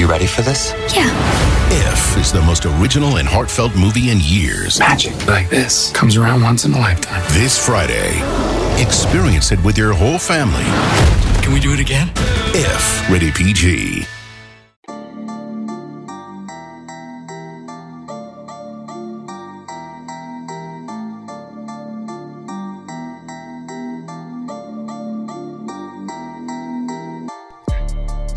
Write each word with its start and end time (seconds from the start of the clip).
You 0.00 0.06
ready 0.06 0.24
for 0.24 0.40
this? 0.40 0.72
Yeah. 0.96 1.10
If 1.68 2.16
is 2.16 2.32
the 2.32 2.40
most 2.40 2.64
original 2.64 3.18
and 3.18 3.28
heartfelt 3.28 3.76
movie 3.76 4.08
in 4.08 4.16
years. 4.18 4.78
Magic 4.78 5.26
like 5.26 5.50
this 5.50 5.92
comes 5.92 6.16
around 6.16 6.40
once 6.42 6.64
in 6.64 6.72
a 6.72 6.78
lifetime. 6.78 7.22
This 7.32 7.62
Friday, 7.62 8.16
experience 8.80 9.52
it 9.52 9.62
with 9.62 9.76
your 9.76 9.92
whole 9.92 10.18
family. 10.18 10.64
Can 11.42 11.52
we 11.52 11.60
do 11.60 11.74
it 11.74 11.80
again? 11.80 12.10
If 12.54 13.10
rated 13.10 13.34
PG. 13.34 14.19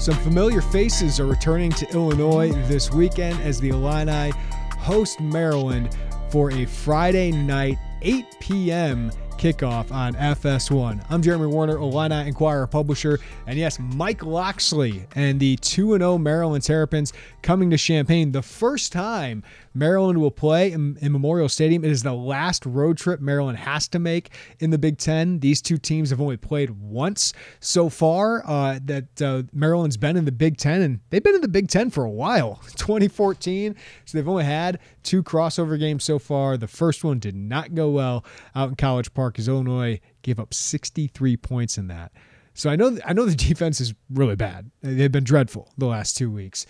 Some 0.04 0.15
familiar 0.15 0.59
faces 0.59 1.17
are 1.21 1.25
returning 1.25 1.71
to 1.71 1.89
Illinois 1.93 2.51
this 2.67 2.91
weekend 2.91 3.39
as 3.39 3.61
the 3.61 3.69
Illini 3.69 4.33
host 4.78 5.21
Maryland 5.21 5.97
for 6.28 6.51
a 6.51 6.65
Friday 6.65 7.32
night 7.32 7.78
8 8.01 8.25
p.m. 8.42 9.14
kickoff 9.33 9.92
on 9.92 10.14
FS1. 10.15 11.05
I'm 11.10 11.21
Jeremy 11.21 11.47
Warner, 11.47 11.78
Illini 11.78 12.28
Inquirer 12.28 12.68
publisher, 12.68 13.19
and 13.47 13.57
yes, 13.57 13.79
Mike 13.79 14.23
Locksley 14.23 15.06
and 15.15 15.39
the 15.39 15.57
2 15.57 15.97
0 15.97 16.18
Maryland 16.18 16.64
Terrapins 16.64 17.14
coming 17.42 17.69
to 17.69 17.78
Champaign. 17.78 18.32
The 18.32 18.42
first 18.42 18.92
time 18.92 19.43
Maryland 19.73 20.19
will 20.19 20.32
play 20.32 20.71
in, 20.71 20.97
in, 21.01 21.11
Memorial 21.11 21.50
Stadium. 21.50 21.83
It 21.83 21.92
is 21.92 22.04
the 22.04 22.14
last 22.14 22.65
road 22.65 22.97
trip 22.97 23.19
Maryland 23.19 23.57
has 23.57 23.87
to 23.89 24.00
make 24.00 24.29
in 24.59 24.69
the 24.69 24.78
Big 24.78 24.97
Ten. 24.97 25.39
These 25.39 25.61
two 25.61 25.78
teams 25.78 26.09
have 26.09 26.21
only 26.21 26.37
played 26.37 26.70
once 26.70 27.34
so 27.59 27.89
far 27.89 28.43
uh, 28.47 28.79
that 28.86 29.21
uh, 29.21 29.43
Maryland's 29.51 29.97
been 29.97 30.18
in 30.18 30.25
the 30.25 30.31
Big 30.31 30.57
Ten, 30.57 30.81
and 30.81 31.00
they've 31.09 31.23
been 31.23 31.36
in 31.36 31.42
the 31.42 31.47
Big 31.47 31.68
Ten 31.70 31.89
for 31.89 32.03
a 32.03 32.11
while 32.11 32.61
2014. 32.78 33.75
So 34.06 34.17
they've 34.17 34.28
only 34.28 34.45
had 34.45 34.80
two 35.03 35.23
crossover 35.23 35.78
games 35.78 36.04
so 36.04 36.20
far. 36.20 36.58
The 36.58 36.68
first 36.68 37.04
one 37.04 37.20
did 37.20 37.36
not 37.36 37.76
go 37.76 37.90
well 37.90 38.26
out 38.56 38.70
in 38.70 38.76
College 38.76 39.14
Park 39.14 39.40
as 39.40 39.48
Illinois 39.48 40.00
gave 40.22 40.40
up 40.40 40.54
63 40.54 41.38
points 41.38 41.78
in 41.78 41.88
that. 41.88 42.12
So 42.54 42.70
I 42.70 42.76
know 42.76 42.98
I 43.06 43.14
know 43.14 43.26
the 43.26 43.36
defense 43.50 43.82
is 43.82 43.94
really 44.10 44.36
bad. 44.36 44.72
They've 44.82 45.12
been 45.12 45.23
dreadful 45.23 45.72
the 45.78 45.88
last 45.88 46.18
two 46.18 46.32
weeks, 46.32 46.66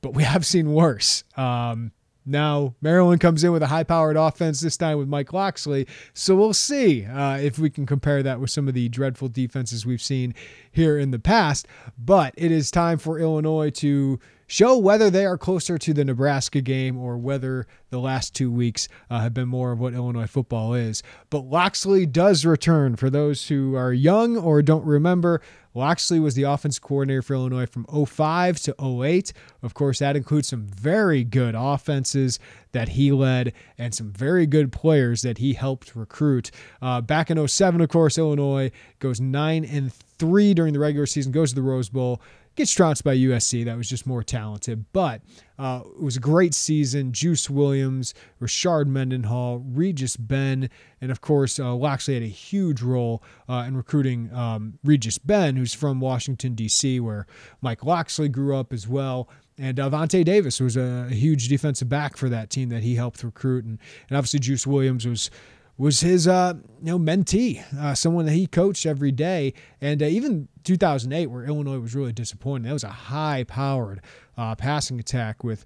but 0.00 0.14
we 0.14 0.22
have 0.22 0.44
seen 0.44 0.72
worse. 0.72 1.24
Um, 1.36 1.92
now, 2.28 2.74
Maryland 2.80 3.20
comes 3.20 3.44
in 3.44 3.52
with 3.52 3.62
a 3.62 3.68
high 3.68 3.84
powered 3.84 4.16
offense 4.16 4.60
this 4.60 4.76
time 4.76 4.98
with 4.98 5.06
Mike 5.06 5.32
Locksley. 5.32 5.86
So 6.12 6.34
we'll 6.34 6.54
see 6.54 7.04
uh, 7.04 7.38
if 7.38 7.56
we 7.56 7.70
can 7.70 7.86
compare 7.86 8.20
that 8.24 8.40
with 8.40 8.50
some 8.50 8.66
of 8.66 8.74
the 8.74 8.88
dreadful 8.88 9.28
defenses 9.28 9.86
we've 9.86 10.02
seen 10.02 10.34
here 10.72 10.98
in 10.98 11.12
the 11.12 11.20
past. 11.20 11.68
But 11.96 12.34
it 12.36 12.50
is 12.50 12.72
time 12.72 12.98
for 12.98 13.20
Illinois 13.20 13.70
to 13.70 14.18
show 14.46 14.76
whether 14.78 15.10
they 15.10 15.26
are 15.26 15.38
closer 15.38 15.78
to 15.78 15.92
the 15.92 16.04
Nebraska 16.04 16.60
game 16.60 16.98
or 16.98 17.18
whether 17.18 17.66
the 17.90 17.98
last 17.98 18.34
two 18.34 18.50
weeks 18.50 18.88
uh, 19.10 19.20
have 19.20 19.34
been 19.34 19.48
more 19.48 19.72
of 19.72 19.80
what 19.80 19.94
Illinois 19.94 20.26
football 20.26 20.74
is. 20.74 21.02
But 21.30 21.46
Locksley 21.46 22.06
does 22.06 22.44
return. 22.44 22.96
For 22.96 23.10
those 23.10 23.48
who 23.48 23.74
are 23.74 23.92
young 23.92 24.36
or 24.36 24.62
don't 24.62 24.84
remember, 24.84 25.40
Locksley 25.74 26.18
was 26.18 26.34
the 26.34 26.44
offense 26.44 26.78
coordinator 26.78 27.20
for 27.20 27.34
Illinois 27.34 27.66
from 27.66 27.84
05 27.84 28.58
to 28.60 29.02
08. 29.02 29.32
Of 29.62 29.74
course, 29.74 29.98
that 29.98 30.16
includes 30.16 30.48
some 30.48 30.66
very 30.66 31.22
good 31.22 31.54
offenses 31.56 32.38
that 32.72 32.90
he 32.90 33.12
led 33.12 33.52
and 33.76 33.94
some 33.94 34.10
very 34.10 34.46
good 34.46 34.72
players 34.72 35.20
that 35.22 35.38
he 35.38 35.52
helped 35.52 35.94
recruit. 35.94 36.50
Uh, 36.80 37.02
back 37.02 37.30
in 37.30 37.46
07, 37.46 37.80
of 37.82 37.90
course, 37.90 38.16
Illinois 38.16 38.70
goes 39.00 39.20
9 39.20 39.64
and 39.66 39.92
3 39.92 40.54
during 40.54 40.72
the 40.72 40.78
regular 40.78 41.06
season, 41.06 41.30
goes 41.30 41.50
to 41.50 41.56
the 41.56 41.62
Rose 41.62 41.90
Bowl 41.90 42.22
gets 42.56 42.72
trounced 42.72 43.04
by 43.04 43.16
USC. 43.16 43.64
That 43.64 43.76
was 43.76 43.88
just 43.88 44.06
more 44.06 44.22
talented. 44.22 44.86
But 44.92 45.22
uh, 45.58 45.82
it 45.84 46.02
was 46.02 46.16
a 46.16 46.20
great 46.20 46.54
season. 46.54 47.12
Juice 47.12 47.48
Williams, 47.48 48.14
Rashard 48.40 48.86
Mendenhall, 48.86 49.58
Regis 49.58 50.16
Benn, 50.16 50.68
and 51.00 51.10
of 51.10 51.20
course, 51.20 51.60
uh, 51.60 51.76
had 51.76 52.08
a 52.08 52.26
huge 52.26 52.82
role 52.82 53.22
uh, 53.48 53.64
in 53.66 53.76
recruiting 53.76 54.32
um, 54.32 54.78
Regis 54.82 55.18
Benn, 55.18 55.56
who's 55.56 55.74
from 55.74 56.00
Washington, 56.00 56.54
D.C., 56.54 57.00
where 57.00 57.26
Mike 57.60 57.84
Locksley 57.84 58.28
grew 58.28 58.56
up 58.56 58.72
as 58.72 58.88
well. 58.88 59.28
And 59.58 59.78
Vontae 59.78 60.24
Davis 60.24 60.60
was 60.60 60.76
a, 60.76 61.08
a, 61.10 61.14
huge 61.14 61.48
defensive 61.48 61.88
back 61.88 62.18
for 62.18 62.28
that 62.28 62.50
team 62.50 62.68
that 62.68 62.82
he 62.82 62.94
helped 62.96 63.22
recruit. 63.22 63.64
And, 63.64 63.78
and 64.10 64.18
obviously, 64.18 64.40
Juice 64.40 64.66
Williams 64.66 65.06
was 65.06 65.30
was 65.78 66.00
his 66.00 66.26
uh, 66.26 66.54
you 66.82 66.86
know 66.86 66.98
mentee, 66.98 67.62
uh, 67.74 67.94
someone 67.94 68.24
that 68.26 68.32
he 68.32 68.46
coached 68.46 68.86
every 68.86 69.12
day, 69.12 69.52
and 69.80 70.02
uh, 70.02 70.06
even 70.06 70.48
2008, 70.64 71.26
where 71.26 71.44
Illinois 71.44 71.78
was 71.78 71.94
really 71.94 72.12
disappointing. 72.12 72.66
That 72.66 72.72
was 72.72 72.84
a 72.84 72.88
high-powered 72.88 74.00
uh, 74.36 74.54
passing 74.54 74.98
attack 74.98 75.44
with 75.44 75.64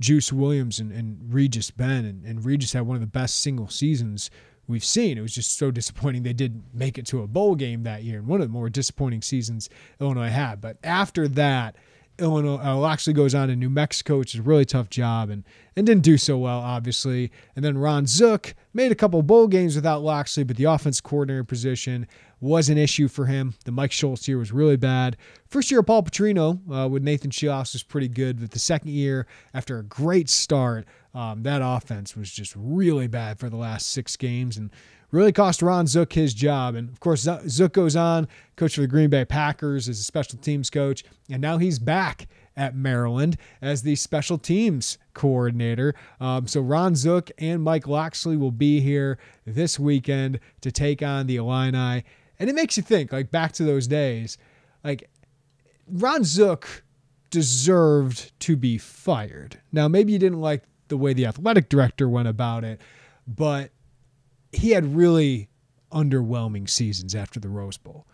Juice 0.00 0.32
Williams 0.32 0.78
and, 0.78 0.90
and 0.92 1.32
Regis 1.32 1.70
Benn, 1.70 2.04
and, 2.04 2.24
and, 2.24 2.44
Regis 2.44 2.72
had 2.72 2.86
one 2.86 2.96
of 2.96 3.02
the 3.02 3.06
best 3.06 3.36
single 3.40 3.68
seasons 3.68 4.30
we've 4.66 4.84
seen. 4.84 5.18
It 5.18 5.20
was 5.20 5.34
just 5.34 5.58
so 5.58 5.70
disappointing 5.70 6.22
they 6.22 6.32
did 6.32 6.62
make 6.72 6.96
it 6.96 7.06
to 7.08 7.22
a 7.22 7.26
bowl 7.26 7.54
game 7.54 7.82
that 7.82 8.02
year, 8.02 8.18
and 8.18 8.26
one 8.26 8.40
of 8.40 8.48
the 8.48 8.52
more 8.52 8.70
disappointing 8.70 9.20
seasons 9.20 9.68
Illinois 10.00 10.30
had. 10.30 10.60
But 10.60 10.78
after 10.82 11.28
that 11.28 11.76
Illinois 12.20 12.58
uh, 12.62 12.86
actually 12.86 13.14
goes 13.14 13.34
on 13.34 13.48
to 13.48 13.56
New 13.56 13.70
Mexico, 13.70 14.18
which 14.18 14.34
is 14.34 14.40
a 14.40 14.42
really 14.42 14.64
tough 14.64 14.90
job, 14.90 15.30
and 15.30 15.44
and 15.76 15.86
didn't 15.86 16.02
do 16.02 16.18
so 16.18 16.36
well, 16.36 16.58
obviously. 16.58 17.30
And 17.56 17.64
then 17.64 17.78
Ron 17.78 18.06
Zook 18.06 18.54
made 18.74 18.92
a 18.92 18.94
couple 18.94 19.22
bowl 19.22 19.46
games 19.46 19.76
without 19.76 20.02
Locksley, 20.02 20.44
but 20.44 20.56
the 20.56 20.64
offense 20.64 21.00
coordinator 21.00 21.44
position 21.44 22.06
was 22.40 22.68
an 22.68 22.78
issue 22.78 23.08
for 23.08 23.26
him. 23.26 23.54
The 23.64 23.72
Mike 23.72 23.92
Schultz 23.92 24.26
year 24.26 24.38
was 24.38 24.52
really 24.52 24.76
bad. 24.76 25.16
First 25.46 25.70
year, 25.70 25.82
Paul 25.82 26.02
Petrino 26.02 26.60
uh, 26.72 26.88
with 26.88 27.02
Nathan 27.02 27.30
Scheelhaase 27.30 27.74
was 27.74 27.82
pretty 27.82 28.08
good, 28.08 28.40
but 28.40 28.50
the 28.50 28.58
second 28.58 28.90
year, 28.90 29.26
after 29.54 29.78
a 29.78 29.82
great 29.82 30.28
start, 30.28 30.86
um, 31.14 31.42
that 31.42 31.60
offense 31.62 32.16
was 32.16 32.30
just 32.30 32.54
really 32.56 33.06
bad 33.06 33.38
for 33.38 33.50
the 33.50 33.56
last 33.56 33.90
six 33.90 34.16
games, 34.16 34.56
and 34.56 34.70
really 35.10 35.32
cost 35.32 35.62
Ron 35.62 35.86
Zook 35.86 36.12
his 36.12 36.34
job. 36.34 36.74
And 36.74 36.88
of 36.88 37.00
course, 37.00 37.28
Zook 37.48 37.72
goes 37.72 37.96
on, 37.96 38.28
coach 38.56 38.74
for 38.74 38.82
the 38.82 38.86
Green 38.86 39.10
Bay 39.10 39.24
Packers 39.24 39.88
as 39.88 39.98
a 39.98 40.02
special 40.02 40.38
teams 40.38 40.70
coach, 40.70 41.04
and 41.28 41.40
now 41.40 41.58
he's 41.58 41.78
back 41.78 42.28
at 42.56 42.74
Maryland 42.74 43.36
as 43.62 43.82
the 43.82 43.96
special 43.96 44.36
teams 44.36 44.98
coordinator. 45.14 45.94
Um, 46.20 46.46
so 46.46 46.60
Ron 46.60 46.94
Zook 46.94 47.30
and 47.38 47.62
Mike 47.62 47.86
Locksley 47.86 48.36
will 48.36 48.50
be 48.50 48.80
here 48.80 49.18
this 49.46 49.78
weekend 49.78 50.40
to 50.60 50.70
take 50.70 51.02
on 51.02 51.26
the 51.26 51.36
Illini. 51.36 52.04
And 52.38 52.50
it 52.50 52.54
makes 52.54 52.76
you 52.76 52.82
think, 52.82 53.12
like 53.12 53.30
back 53.30 53.52
to 53.52 53.64
those 53.64 53.86
days, 53.86 54.36
like 54.84 55.08
Ron 55.86 56.24
Zook 56.24 56.82
deserved 57.30 58.32
to 58.40 58.56
be 58.56 58.76
fired. 58.76 59.60
Now, 59.72 59.88
maybe 59.88 60.12
you 60.12 60.18
didn't 60.18 60.40
like 60.40 60.64
the 60.88 60.96
way 60.96 61.12
the 61.12 61.26
athletic 61.26 61.68
director 61.68 62.08
went 62.08 62.28
about 62.28 62.64
it, 62.64 62.80
but 63.26 63.70
he 64.52 64.70
had 64.70 64.94
really 64.94 65.48
underwhelming 65.92 66.68
seasons 66.68 67.14
after 67.14 67.40
the 67.40 67.48
Rose 67.48 67.76
Bowl. 67.76 68.06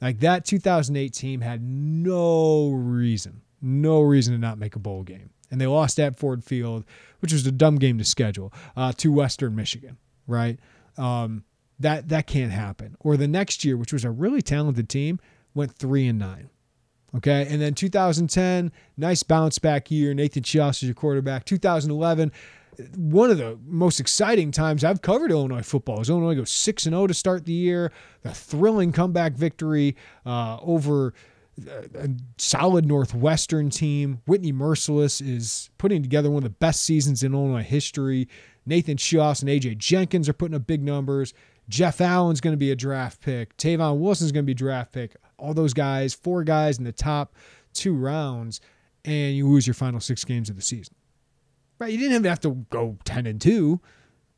Like 0.00 0.20
that 0.20 0.44
2008 0.44 1.12
team 1.12 1.40
had 1.40 1.62
no 1.62 2.70
reason, 2.70 3.42
no 3.62 4.02
reason 4.02 4.34
to 4.34 4.38
not 4.38 4.58
make 4.58 4.76
a 4.76 4.78
bowl 4.78 5.02
game. 5.02 5.30
And 5.50 5.60
they 5.60 5.66
lost 5.66 5.98
at 6.00 6.16
Ford 6.16 6.44
Field, 6.44 6.84
which 7.20 7.32
was 7.32 7.46
a 7.46 7.52
dumb 7.52 7.76
game 7.76 7.98
to 7.98 8.04
schedule, 8.04 8.52
uh, 8.76 8.92
to 8.94 9.12
Western 9.12 9.54
Michigan, 9.54 9.96
right? 10.26 10.58
Um, 10.98 11.44
that 11.78 12.08
that 12.08 12.26
can't 12.26 12.52
happen. 12.52 12.96
Or 13.00 13.16
the 13.16 13.28
next 13.28 13.64
year, 13.64 13.76
which 13.76 13.92
was 13.92 14.04
a 14.04 14.10
really 14.10 14.42
talented 14.42 14.88
team, 14.88 15.20
went 15.54 15.72
three 15.72 16.06
and 16.08 16.18
nine. 16.18 16.50
Okay, 17.14 17.46
and 17.48 17.62
then 17.62 17.72
2010, 17.72 18.72
nice 18.96 19.22
bounce 19.22 19.58
back 19.58 19.90
year. 19.90 20.12
Nathan 20.12 20.42
Scheelhaase 20.42 20.82
is 20.82 20.82
your 20.84 20.94
quarterback. 20.94 21.44
2011, 21.44 22.30
one 22.96 23.30
of 23.30 23.38
the 23.38 23.58
most 23.66 24.00
exciting 24.00 24.50
times 24.50 24.84
I've 24.84 25.02
covered 25.02 25.30
Illinois 25.30 25.62
football 25.62 26.00
is 26.00 26.10
Illinois 26.10 26.34
goes 26.34 26.50
6 26.50 26.86
and 26.86 26.94
0 26.94 27.06
to 27.06 27.14
start 27.14 27.44
the 27.44 27.52
year. 27.52 27.92
The 28.22 28.32
thrilling 28.32 28.92
comeback 28.92 29.32
victory 29.32 29.96
uh, 30.24 30.58
over 30.60 31.14
a 31.94 32.10
solid 32.36 32.84
Northwestern 32.84 33.70
team. 33.70 34.20
Whitney 34.26 34.52
Mercilus 34.52 35.26
is 35.26 35.70
putting 35.78 36.02
together 36.02 36.30
one 36.30 36.38
of 36.38 36.44
the 36.44 36.50
best 36.50 36.82
seasons 36.82 37.22
in 37.22 37.32
Illinois 37.32 37.62
history. 37.62 38.28
Nathan 38.66 38.96
Scheelhaase 38.96 39.42
and 39.42 39.50
AJ 39.50 39.78
Jenkins 39.78 40.28
are 40.28 40.34
putting 40.34 40.54
up 40.54 40.66
big 40.66 40.82
numbers. 40.82 41.32
Jeff 41.68 42.00
Allen's 42.00 42.40
going 42.40 42.52
to 42.52 42.58
be 42.58 42.70
a 42.70 42.76
draft 42.76 43.20
pick. 43.20 43.56
Tavon 43.56 43.98
Wilson's 43.98 44.32
going 44.32 44.44
to 44.44 44.46
be 44.46 44.52
a 44.52 44.56
draft 44.56 44.92
pick. 44.92 45.16
All 45.38 45.54
those 45.54 45.74
guys, 45.74 46.14
four 46.14 46.44
guys 46.44 46.78
in 46.78 46.84
the 46.84 46.92
top 46.92 47.34
two 47.72 47.94
rounds, 47.94 48.60
and 49.04 49.36
you 49.36 49.48
lose 49.48 49.66
your 49.66 49.74
final 49.74 50.00
six 50.00 50.24
games 50.24 50.50
of 50.50 50.56
the 50.56 50.62
season. 50.62 50.95
Right? 51.78 51.92
You 51.92 51.98
didn't 51.98 52.12
even 52.12 52.24
have 52.24 52.40
to 52.40 52.66
go 52.70 52.96
10 53.04 53.26
and 53.26 53.40
2, 53.40 53.80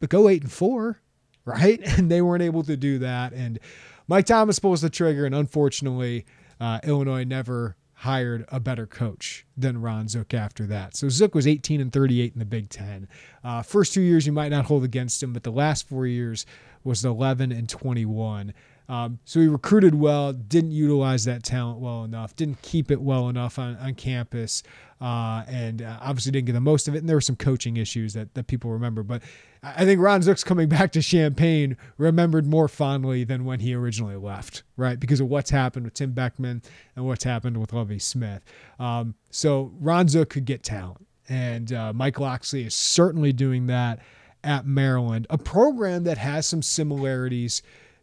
but 0.00 0.10
go 0.10 0.28
8 0.28 0.42
and 0.42 0.52
4, 0.52 1.00
right? 1.44 1.80
And 1.98 2.10
they 2.10 2.22
weren't 2.22 2.42
able 2.42 2.64
to 2.64 2.76
do 2.76 2.98
that. 2.98 3.32
And 3.32 3.58
Mike 4.06 4.26
Thomas 4.26 4.58
pulls 4.58 4.80
the 4.80 4.90
trigger, 4.90 5.26
and 5.26 5.34
unfortunately, 5.34 6.26
uh, 6.60 6.80
Illinois 6.82 7.24
never 7.24 7.76
hired 7.98 8.44
a 8.48 8.60
better 8.60 8.86
coach 8.86 9.44
than 9.56 9.80
Ron 9.80 10.06
Zook 10.06 10.32
after 10.32 10.66
that. 10.66 10.96
So 10.96 11.08
Zook 11.08 11.34
was 11.34 11.48
18 11.48 11.80
and 11.80 11.92
38 11.92 12.32
in 12.32 12.38
the 12.38 12.44
Big 12.44 12.68
Ten. 12.68 13.08
Uh, 13.42 13.62
first 13.62 13.92
two 13.92 14.00
years 14.00 14.24
you 14.24 14.32
might 14.32 14.50
not 14.50 14.66
hold 14.66 14.84
against 14.84 15.20
him, 15.20 15.32
but 15.32 15.42
the 15.42 15.50
last 15.50 15.88
four 15.88 16.06
years 16.06 16.46
was 16.84 17.04
11 17.04 17.50
and 17.50 17.68
21. 17.68 18.54
Um, 18.88 19.18
so 19.24 19.40
he 19.40 19.48
recruited 19.48 19.94
well, 19.94 20.32
didn't 20.32 20.70
utilize 20.70 21.24
that 21.26 21.42
talent 21.42 21.78
well 21.78 22.04
enough, 22.04 22.34
didn't 22.34 22.62
keep 22.62 22.90
it 22.90 23.00
well 23.00 23.28
enough 23.28 23.58
on, 23.58 23.76
on 23.76 23.94
campus, 23.94 24.62
uh, 25.00 25.44
and 25.46 25.82
uh, 25.82 25.98
obviously 26.00 26.32
didn't 26.32 26.46
get 26.46 26.54
the 26.54 26.60
most 26.60 26.88
of 26.88 26.94
it. 26.94 26.98
And 26.98 27.08
there 27.08 27.16
were 27.16 27.20
some 27.20 27.36
coaching 27.36 27.76
issues 27.76 28.14
that, 28.14 28.32
that 28.34 28.46
people 28.46 28.70
remember. 28.70 29.02
But 29.02 29.22
I 29.62 29.84
think 29.84 30.00
Ron 30.00 30.22
Zook's 30.22 30.42
coming 30.42 30.68
back 30.70 30.92
to 30.92 31.02
Champaign 31.02 31.76
remembered 31.98 32.46
more 32.46 32.66
fondly 32.66 33.24
than 33.24 33.44
when 33.44 33.60
he 33.60 33.74
originally 33.74 34.16
left, 34.16 34.62
right? 34.76 34.98
Because 34.98 35.20
of 35.20 35.28
what's 35.28 35.50
happened 35.50 35.84
with 35.84 35.94
Tim 35.94 36.12
Beckman 36.12 36.62
and 36.96 37.06
what's 37.06 37.24
happened 37.24 37.58
with 37.58 37.74
Lovie 37.74 37.98
Smith. 37.98 38.42
Um, 38.78 39.14
so 39.30 39.72
Ron 39.80 40.08
Zook 40.08 40.30
could 40.30 40.46
get 40.46 40.62
talent. 40.62 41.06
And 41.28 41.74
uh, 41.74 41.92
Mike 41.92 42.18
Locksley 42.18 42.64
is 42.64 42.74
certainly 42.74 43.34
doing 43.34 43.66
that 43.66 44.00
at 44.42 44.66
Maryland, 44.66 45.26
a 45.28 45.36
program 45.36 46.04
that 46.04 46.16
has 46.16 46.46
some 46.46 46.62
similarities 46.62 47.60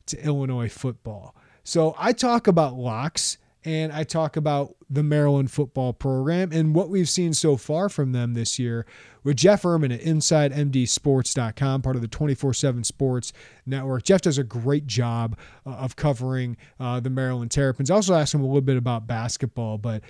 to 0.07 0.23
Illinois 0.23 0.69
football. 0.69 1.35
So 1.63 1.95
I 1.97 2.13
talk 2.13 2.47
about 2.47 2.75
locks 2.75 3.37
and 3.65 3.91
I 3.91 4.03
talk 4.03 4.37
about 4.37 4.75
the 4.89 5.01
Maryland 5.01 5.49
football 5.49 5.91
program 5.91 6.51
and 6.51 6.75
what 6.75 6.89
we've 6.89 7.09
seen 7.09 7.33
so 7.33 7.57
far 7.57 7.89
from 7.89 8.11
them 8.11 8.35
this 8.35 8.59
year 8.59 8.85
with 9.23 9.37
Jeff 9.37 9.63
Ermann 9.63 9.91
at 9.91 10.01
InsideMDSports.com, 10.01 11.81
part 11.81 11.95
of 11.95 12.03
the 12.03 12.07
24 12.07 12.53
7 12.53 12.83
Sports 12.83 13.33
Network. 13.65 14.03
Jeff 14.03 14.21
does 14.21 14.37
a 14.37 14.43
great 14.43 14.85
job 14.85 15.35
uh, 15.65 15.71
of 15.71 15.95
covering 15.95 16.55
uh, 16.79 16.99
the 16.99 17.09
Maryland 17.09 17.49
Terrapins. 17.49 17.89
I 17.89 17.95
also 17.95 18.13
asked 18.13 18.35
him 18.35 18.41
a 18.41 18.45
little 18.45 18.61
bit 18.61 18.77
about 18.77 19.07
basketball, 19.07 19.79
but 19.79 20.03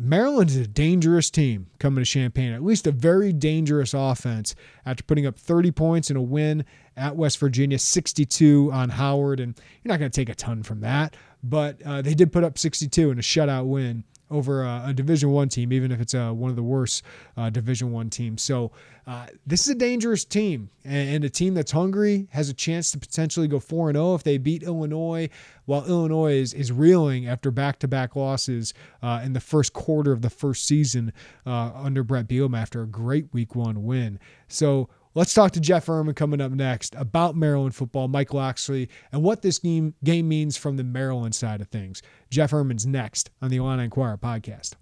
Maryland 0.00 0.50
is 0.50 0.56
a 0.56 0.66
dangerous 0.66 1.28
team 1.28 1.66
coming 1.80 2.02
to 2.04 2.08
Champaign, 2.08 2.52
at 2.52 2.62
least 2.62 2.86
a 2.86 2.92
very 2.92 3.32
dangerous 3.32 3.94
offense 3.94 4.54
after 4.86 5.02
putting 5.02 5.26
up 5.26 5.36
30 5.36 5.72
points 5.72 6.10
in 6.10 6.16
a 6.16 6.22
win 6.22 6.64
at 6.96 7.16
West 7.16 7.38
Virginia, 7.38 7.78
62 7.78 8.70
on 8.72 8.90
Howard. 8.90 9.40
And 9.40 9.58
you're 9.82 9.90
not 9.90 9.98
going 9.98 10.10
to 10.10 10.14
take 10.14 10.28
a 10.28 10.34
ton 10.34 10.62
from 10.62 10.80
that, 10.80 11.16
but 11.42 11.82
uh, 11.82 12.00
they 12.02 12.14
did 12.14 12.32
put 12.32 12.44
up 12.44 12.58
62 12.58 13.10
in 13.10 13.18
a 13.18 13.22
shutout 13.22 13.66
win 13.66 14.04
over 14.30 14.62
a, 14.62 14.84
a 14.86 14.92
Division 14.94 15.30
One 15.30 15.48
team, 15.48 15.72
even 15.72 15.92
if 15.92 16.00
it's 16.00 16.14
a, 16.14 16.32
one 16.32 16.50
of 16.50 16.56
the 16.56 16.62
worst 16.62 17.02
uh, 17.36 17.50
Division 17.50 17.92
One 17.92 18.10
teams. 18.10 18.42
So 18.42 18.72
uh, 19.06 19.26
this 19.46 19.62
is 19.62 19.68
a 19.68 19.74
dangerous 19.74 20.24
team, 20.24 20.68
and, 20.84 21.08
and, 21.08 21.24
a 21.24 21.30
team 21.30 21.54
that's 21.54 21.72
hungry 21.72 22.28
has 22.30 22.50
a 22.50 22.54
chance 22.54 22.90
to 22.90 22.98
potentially 22.98 23.48
go 23.48 23.58
four 23.58 23.88
and 23.88 23.96
zero 23.96 24.08
oh 24.08 24.14
if 24.14 24.22
they 24.22 24.36
beat 24.36 24.62
Illinois. 24.62 25.30
While 25.64 25.86
Illinois 25.86 26.34
is, 26.34 26.54
is 26.54 26.72
reeling 26.72 27.26
after 27.26 27.50
back 27.50 27.78
to 27.80 27.88
back 27.88 28.16
losses 28.16 28.74
uh, 29.02 29.20
in 29.24 29.32
the 29.32 29.40
first 29.40 29.72
quarter 29.72 30.12
of 30.12 30.22
the 30.22 30.30
first 30.30 30.66
season 30.66 31.12
uh, 31.46 31.72
under 31.74 32.02
Brett 32.02 32.28
Bielema 32.28 32.58
after 32.58 32.82
a 32.82 32.86
great 32.86 33.32
Week 33.32 33.54
One 33.54 33.84
win. 33.84 34.18
So 34.46 34.88
Let's 35.18 35.34
talk 35.34 35.50
to 35.54 35.60
Jeff 35.60 35.86
Ermann 35.86 36.14
coming 36.14 36.40
up 36.40 36.52
next 36.52 36.94
about 36.94 37.34
Maryland 37.34 37.74
football, 37.74 38.06
Michael 38.06 38.36
Locksley, 38.36 38.88
and 39.10 39.20
what 39.20 39.42
this 39.42 39.58
game, 39.58 39.94
game 40.04 40.28
means 40.28 40.56
from 40.56 40.76
the 40.76 40.84
Maryland 40.84 41.34
side 41.34 41.60
of 41.60 41.66
things. 41.66 42.02
Jeff 42.30 42.52
Ermann's 42.52 42.86
next 42.86 43.28
on 43.42 43.50
the 43.50 43.56
Illini 43.56 43.82
Inquirer 43.82 44.16
podcast. 44.16 44.74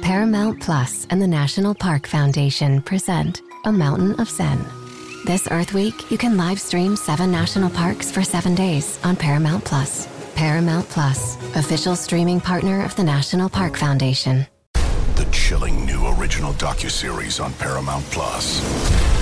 Paramount 0.00 0.60
Plus 0.60 1.08
and 1.10 1.20
the 1.20 1.26
National 1.26 1.74
Park 1.74 2.06
Foundation 2.06 2.80
present 2.80 3.42
A 3.64 3.72
Mountain 3.72 4.20
of 4.20 4.30
Zen. 4.30 4.64
This 5.26 5.48
Earth 5.50 5.74
Week, 5.74 6.12
you 6.12 6.16
can 6.16 6.36
live 6.36 6.60
stream 6.60 6.94
seven 6.94 7.32
national 7.32 7.70
parks 7.70 8.08
for 8.08 8.22
seven 8.22 8.54
days 8.54 9.00
on 9.02 9.16
Paramount 9.16 9.64
Plus. 9.64 10.06
Paramount 10.36 10.88
Plus, 10.90 11.34
official 11.56 11.96
streaming 11.96 12.40
partner 12.40 12.84
of 12.84 12.94
the 12.94 13.02
National 13.02 13.48
Park 13.48 13.76
Foundation. 13.76 14.46
The 15.16 15.28
chilling 15.32 15.84
new 15.84 16.06
original 16.20 16.52
docuseries 16.52 17.42
on 17.44 17.52
Paramount 17.54 18.04
Plus. 18.12 19.21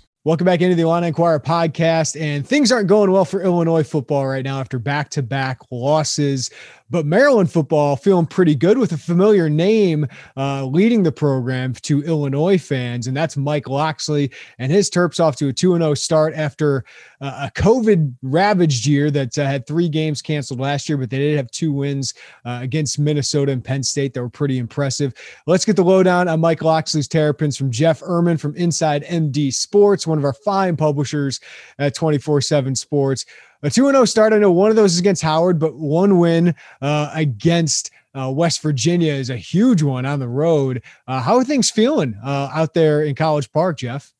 Welcome 0.23 0.45
back 0.45 0.61
into 0.61 0.75
the 0.75 0.83
Illini 0.83 1.07
Inquirer 1.07 1.39
podcast. 1.39 2.19
And 2.19 2.47
things 2.47 2.71
aren't 2.71 2.87
going 2.87 3.09
well 3.09 3.25
for 3.25 3.41
Illinois 3.41 3.81
football 3.81 4.27
right 4.27 4.45
now 4.45 4.59
after 4.59 4.77
back 4.77 5.09
to 5.11 5.23
back 5.23 5.57
losses. 5.71 6.51
But 6.91 7.05
Maryland 7.05 7.49
football 7.49 7.95
feeling 7.95 8.25
pretty 8.25 8.53
good 8.53 8.77
with 8.77 8.91
a 8.91 8.97
familiar 8.97 9.49
name 9.49 10.05
uh, 10.35 10.65
leading 10.65 11.03
the 11.03 11.11
program 11.11 11.73
to 11.73 12.03
Illinois 12.03 12.57
fans, 12.57 13.07
and 13.07 13.15
that's 13.15 13.37
Mike 13.37 13.69
Locksley. 13.69 14.29
And 14.59 14.71
his 14.71 14.89
Terps 14.89 15.19
off 15.19 15.37
to 15.37 15.47
a 15.47 15.53
2 15.53 15.77
0 15.77 15.93
start 15.93 16.33
after 16.35 16.83
uh, 17.21 17.47
a 17.49 17.59
COVID 17.59 18.13
ravaged 18.21 18.85
year 18.85 19.09
that 19.11 19.37
uh, 19.37 19.45
had 19.45 19.65
three 19.65 19.87
games 19.87 20.21
canceled 20.21 20.59
last 20.59 20.89
year, 20.89 20.97
but 20.97 21.09
they 21.09 21.17
did 21.17 21.37
have 21.37 21.49
two 21.51 21.71
wins 21.71 22.13
uh, 22.45 22.59
against 22.61 22.99
Minnesota 22.99 23.53
and 23.53 23.63
Penn 23.63 23.83
State 23.83 24.13
that 24.13 24.21
were 24.21 24.29
pretty 24.29 24.57
impressive. 24.57 25.13
Let's 25.47 25.63
get 25.63 25.77
the 25.77 25.83
lowdown 25.83 26.27
on 26.27 26.41
Mike 26.41 26.61
Locksley's 26.61 27.07
Terrapins 27.07 27.55
from 27.55 27.71
Jeff 27.71 28.01
Ermann 28.01 28.39
from 28.39 28.55
Inside 28.57 29.03
MD 29.05 29.53
Sports, 29.53 30.05
one 30.05 30.17
of 30.17 30.25
our 30.25 30.33
fine 30.33 30.75
publishers 30.75 31.39
at 31.79 31.95
24 31.95 32.41
7 32.41 32.75
Sports 32.75 33.25
a 33.63 33.69
2 33.69 33.91
0 33.91 34.05
start. 34.05 34.33
I 34.33 34.37
know 34.37 34.51
one 34.51 34.69
of 34.69 34.75
those 34.75 34.93
is 34.93 34.99
against 34.99 35.21
Howard, 35.21 35.59
but 35.59 35.75
one 35.75 36.17
win 36.17 36.55
uh, 36.81 37.11
against 37.13 37.91
uh, 38.13 38.31
West 38.31 38.61
Virginia 38.61 39.13
is 39.13 39.29
a 39.29 39.37
huge 39.37 39.81
one 39.81 40.05
on 40.05 40.19
the 40.19 40.27
road. 40.27 40.83
Uh, 41.07 41.21
how 41.21 41.37
are 41.37 41.43
things 41.43 41.69
feeling 41.69 42.19
uh, 42.23 42.49
out 42.53 42.73
there 42.73 43.03
in 43.03 43.15
College 43.15 43.51
Park, 43.51 43.77
Jeff? 43.77 44.13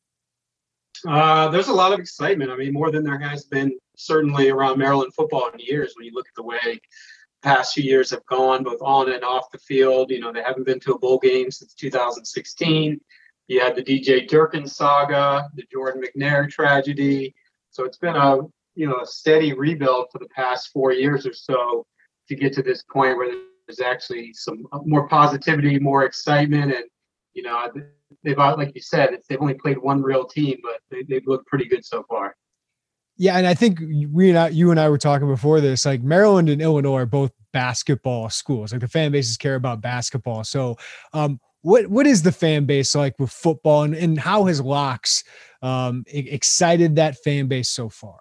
Uh, 1.07 1.49
there's 1.49 1.67
a 1.67 1.73
lot 1.73 1.93
of 1.93 1.99
excitement. 1.99 2.51
I 2.51 2.55
mean, 2.55 2.73
more 2.73 2.91
than 2.91 3.03
there 3.03 3.19
has 3.19 3.45
been 3.45 3.77
certainly 3.95 4.49
around 4.49 4.77
Maryland 4.77 5.13
football 5.13 5.49
in 5.49 5.59
years 5.59 5.93
when 5.95 6.05
you 6.05 6.13
look 6.13 6.27
at 6.27 6.35
the 6.35 6.43
way 6.43 6.79
past 7.41 7.73
few 7.73 7.83
years 7.83 8.11
have 8.11 8.25
gone, 8.27 8.63
both 8.63 8.81
on 8.81 9.11
and 9.11 9.23
off 9.23 9.51
the 9.51 9.57
field. 9.57 10.11
You 10.11 10.19
know, 10.19 10.31
they 10.31 10.43
haven't 10.43 10.65
been 10.65 10.79
to 10.81 10.93
a 10.93 10.99
bowl 10.99 11.17
game 11.17 11.49
since 11.49 11.73
2016. 11.73 13.01
You 13.47 13.59
had 13.59 13.75
the 13.75 13.83
DJ 13.83 14.27
Durkin 14.27 14.67
saga, 14.67 15.49
the 15.55 15.63
Jordan 15.71 16.03
McNair 16.03 16.49
tragedy. 16.49 17.33
So 17.71 17.83
it's 17.83 17.97
been 17.97 18.15
a 18.15 18.41
you 18.75 18.87
know 18.87 18.99
a 19.01 19.05
steady 19.05 19.53
rebuild 19.53 20.07
for 20.11 20.19
the 20.19 20.29
past 20.29 20.69
four 20.71 20.91
years 20.91 21.25
or 21.25 21.33
so 21.33 21.85
to 22.27 22.35
get 22.35 22.53
to 22.53 22.63
this 22.63 22.83
point 22.83 23.17
where 23.17 23.33
there's 23.67 23.79
actually 23.79 24.33
some 24.33 24.65
more 24.85 25.07
positivity, 25.07 25.79
more 25.79 26.05
excitement, 26.05 26.73
and 26.73 26.85
you 27.33 27.43
know 27.43 27.67
they've 28.23 28.37
like 28.37 28.71
you 28.75 28.81
said 28.81 29.17
they've 29.29 29.41
only 29.41 29.53
played 29.53 29.77
one 29.77 30.01
real 30.01 30.25
team, 30.25 30.59
but 30.63 30.79
they, 30.89 31.03
they've 31.03 31.27
looked 31.27 31.47
pretty 31.47 31.65
good 31.65 31.85
so 31.85 32.03
far. 32.09 32.35
Yeah, 33.17 33.37
and 33.37 33.45
I 33.45 33.53
think 33.53 33.79
we 34.11 34.29
and 34.29 34.37
I, 34.37 34.47
you 34.49 34.71
and 34.71 34.79
I 34.79 34.89
were 34.89 34.97
talking 34.97 35.27
before 35.27 35.61
this. 35.61 35.85
Like 35.85 36.01
Maryland 36.01 36.49
and 36.49 36.61
Illinois 36.61 36.95
are 36.95 37.05
both 37.05 37.31
basketball 37.53 38.29
schools. 38.29 38.71
Like 38.71 38.81
the 38.81 38.87
fan 38.87 39.11
bases 39.11 39.37
care 39.37 39.55
about 39.55 39.81
basketball. 39.81 40.43
So, 40.43 40.77
um, 41.13 41.39
what 41.61 41.87
what 41.87 42.07
is 42.07 42.23
the 42.23 42.31
fan 42.31 42.65
base 42.65 42.95
like 42.95 43.19
with 43.19 43.31
football, 43.31 43.83
and, 43.83 43.93
and 43.93 44.19
how 44.19 44.45
has 44.45 44.59
Locks 44.59 45.23
um, 45.61 46.03
excited 46.07 46.95
that 46.95 47.17
fan 47.17 47.47
base 47.47 47.69
so 47.69 47.89
far? 47.89 48.20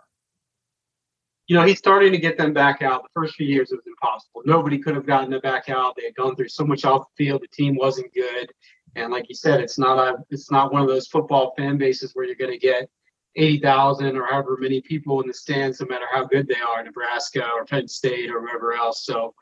You 1.51 1.57
know, 1.57 1.65
he's 1.65 1.79
starting 1.79 2.13
to 2.13 2.19
get 2.19 2.39
them 2.39 2.53
back 2.53 2.81
out. 2.81 3.03
The 3.03 3.09
first 3.13 3.35
few 3.35 3.45
years 3.45 3.73
it 3.73 3.75
was 3.75 3.85
impossible. 3.85 4.43
Nobody 4.45 4.79
could 4.79 4.95
have 4.95 5.05
gotten 5.05 5.33
them 5.33 5.41
back 5.41 5.69
out. 5.69 5.97
They 5.97 6.05
had 6.05 6.15
gone 6.15 6.37
through 6.37 6.49
so 6.49 6.65
much 6.65 6.85
off 6.85 7.07
the 7.17 7.25
field. 7.25 7.43
The 7.43 7.49
team 7.49 7.75
wasn't 7.75 8.15
good. 8.15 8.53
And 8.95 9.11
like 9.11 9.29
you 9.29 9.35
said, 9.35 9.59
it's 9.59 9.77
not 9.77 9.99
a 9.99 10.19
it's 10.31 10.53
not 10.53 10.73
one 10.73 10.81
of 10.81 10.87
those 10.87 11.09
football 11.09 11.53
fan 11.59 11.77
bases 11.77 12.13
where 12.13 12.25
you're 12.25 12.37
going 12.37 12.53
to 12.53 12.59
get 12.59 12.89
80,000 13.35 14.17
or 14.17 14.27
however 14.27 14.59
many 14.61 14.81
people 14.81 15.21
in 15.23 15.27
the 15.27 15.35
stands, 15.35 15.81
no 15.81 15.89
matter 15.89 16.05
how 16.13 16.25
good 16.25 16.47
they 16.47 16.61
are, 16.61 16.85
Nebraska 16.85 17.45
or 17.53 17.65
Penn 17.65 17.89
State 17.89 18.31
or 18.31 18.41
wherever 18.41 18.73
else. 18.73 19.05
So 19.05 19.35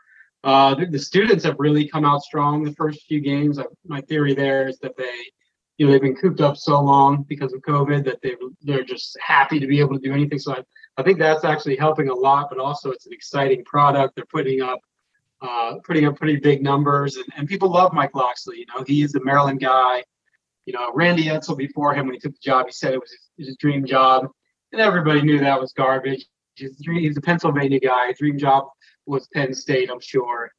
uh, 0.44 0.76
the, 0.76 0.86
the, 0.86 0.98
students 0.98 1.44
have 1.44 1.56
really 1.58 1.86
come 1.86 2.06
out 2.06 2.22
strong 2.22 2.64
the 2.64 2.72
first 2.72 3.04
few 3.06 3.20
games. 3.20 3.58
my 3.86 4.00
theory 4.00 4.32
there 4.34 4.66
is 4.66 4.78
that 4.78 4.96
they, 4.96 5.26
you 5.76 5.84
know, 5.84 5.92
they've 5.92 6.00
been 6.00 6.16
cooped 6.16 6.40
up 6.40 6.56
so 6.56 6.80
long 6.80 7.26
because 7.28 7.52
of 7.52 7.60
COVID 7.60 8.02
that 8.06 8.22
they 8.22 8.34
they're 8.62 8.82
just 8.82 9.14
happy 9.20 9.60
to 9.60 9.66
be 9.66 9.78
able 9.78 9.94
to 9.94 10.00
do 10.00 10.14
anything. 10.14 10.38
So 10.38 10.54
I, 10.54 10.62
I 10.98 11.02
think 11.04 11.18
that's 11.18 11.44
actually 11.44 11.76
helping 11.76 12.08
a 12.08 12.14
lot, 12.14 12.48
but 12.50 12.58
also 12.58 12.90
it's 12.90 13.06
an 13.06 13.12
exciting 13.12 13.64
product. 13.64 14.16
They're 14.16 14.26
putting 14.26 14.60
up 14.60 14.80
uh, 15.40 15.74
putting 15.84 16.04
up 16.04 16.16
pretty 16.16 16.36
big 16.36 16.62
numbers, 16.62 17.14
and, 17.14 17.24
and 17.36 17.48
people 17.48 17.70
love 17.70 17.92
Mike 17.92 18.14
Locksley. 18.16 18.58
You 18.58 18.66
know, 18.74 18.82
he 18.84 19.02
is 19.02 19.14
a 19.14 19.22
Maryland 19.22 19.60
guy. 19.60 20.02
You 20.66 20.72
know, 20.72 20.90
Randy 20.92 21.26
Edsall 21.26 21.56
before 21.56 21.94
him 21.94 22.06
when 22.06 22.14
he 22.14 22.20
took 22.20 22.32
the 22.32 22.40
job, 22.42 22.66
he 22.66 22.72
said 22.72 22.92
it 22.92 23.00
was 23.00 23.12
his, 23.36 23.46
his 23.46 23.56
dream 23.56 23.86
job, 23.86 24.26
and 24.72 24.80
everybody 24.80 25.22
knew 25.22 25.38
that 25.38 25.60
was 25.60 25.72
garbage. 25.72 26.26
Dream, 26.82 27.02
he's 27.02 27.16
a 27.16 27.20
Pennsylvania 27.20 27.78
guy. 27.78 28.08
His 28.08 28.18
dream 28.18 28.36
job 28.36 28.64
was 29.06 29.28
Penn 29.28 29.54
State, 29.54 29.90
I'm 29.90 30.00
sure. 30.00 30.50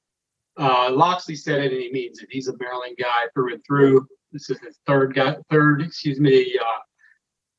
Uh, 0.57 0.89
Locksley 0.91 1.35
said 1.35 1.59
it, 1.59 1.73
and 1.73 1.81
he 1.81 1.91
means 1.91 2.19
it. 2.19 2.29
He's 2.31 2.47
a 2.47 2.57
Maryland 2.57 2.95
guy 2.97 3.27
through 3.33 3.53
and 3.53 3.63
through. 3.67 4.07
This 4.31 4.49
is 4.49 4.59
his 4.59 4.79
third 4.87 5.13
guy, 5.13 5.35
third, 5.49 5.81
excuse 5.81 6.21
me, 6.21 6.57
uh, 6.57 6.79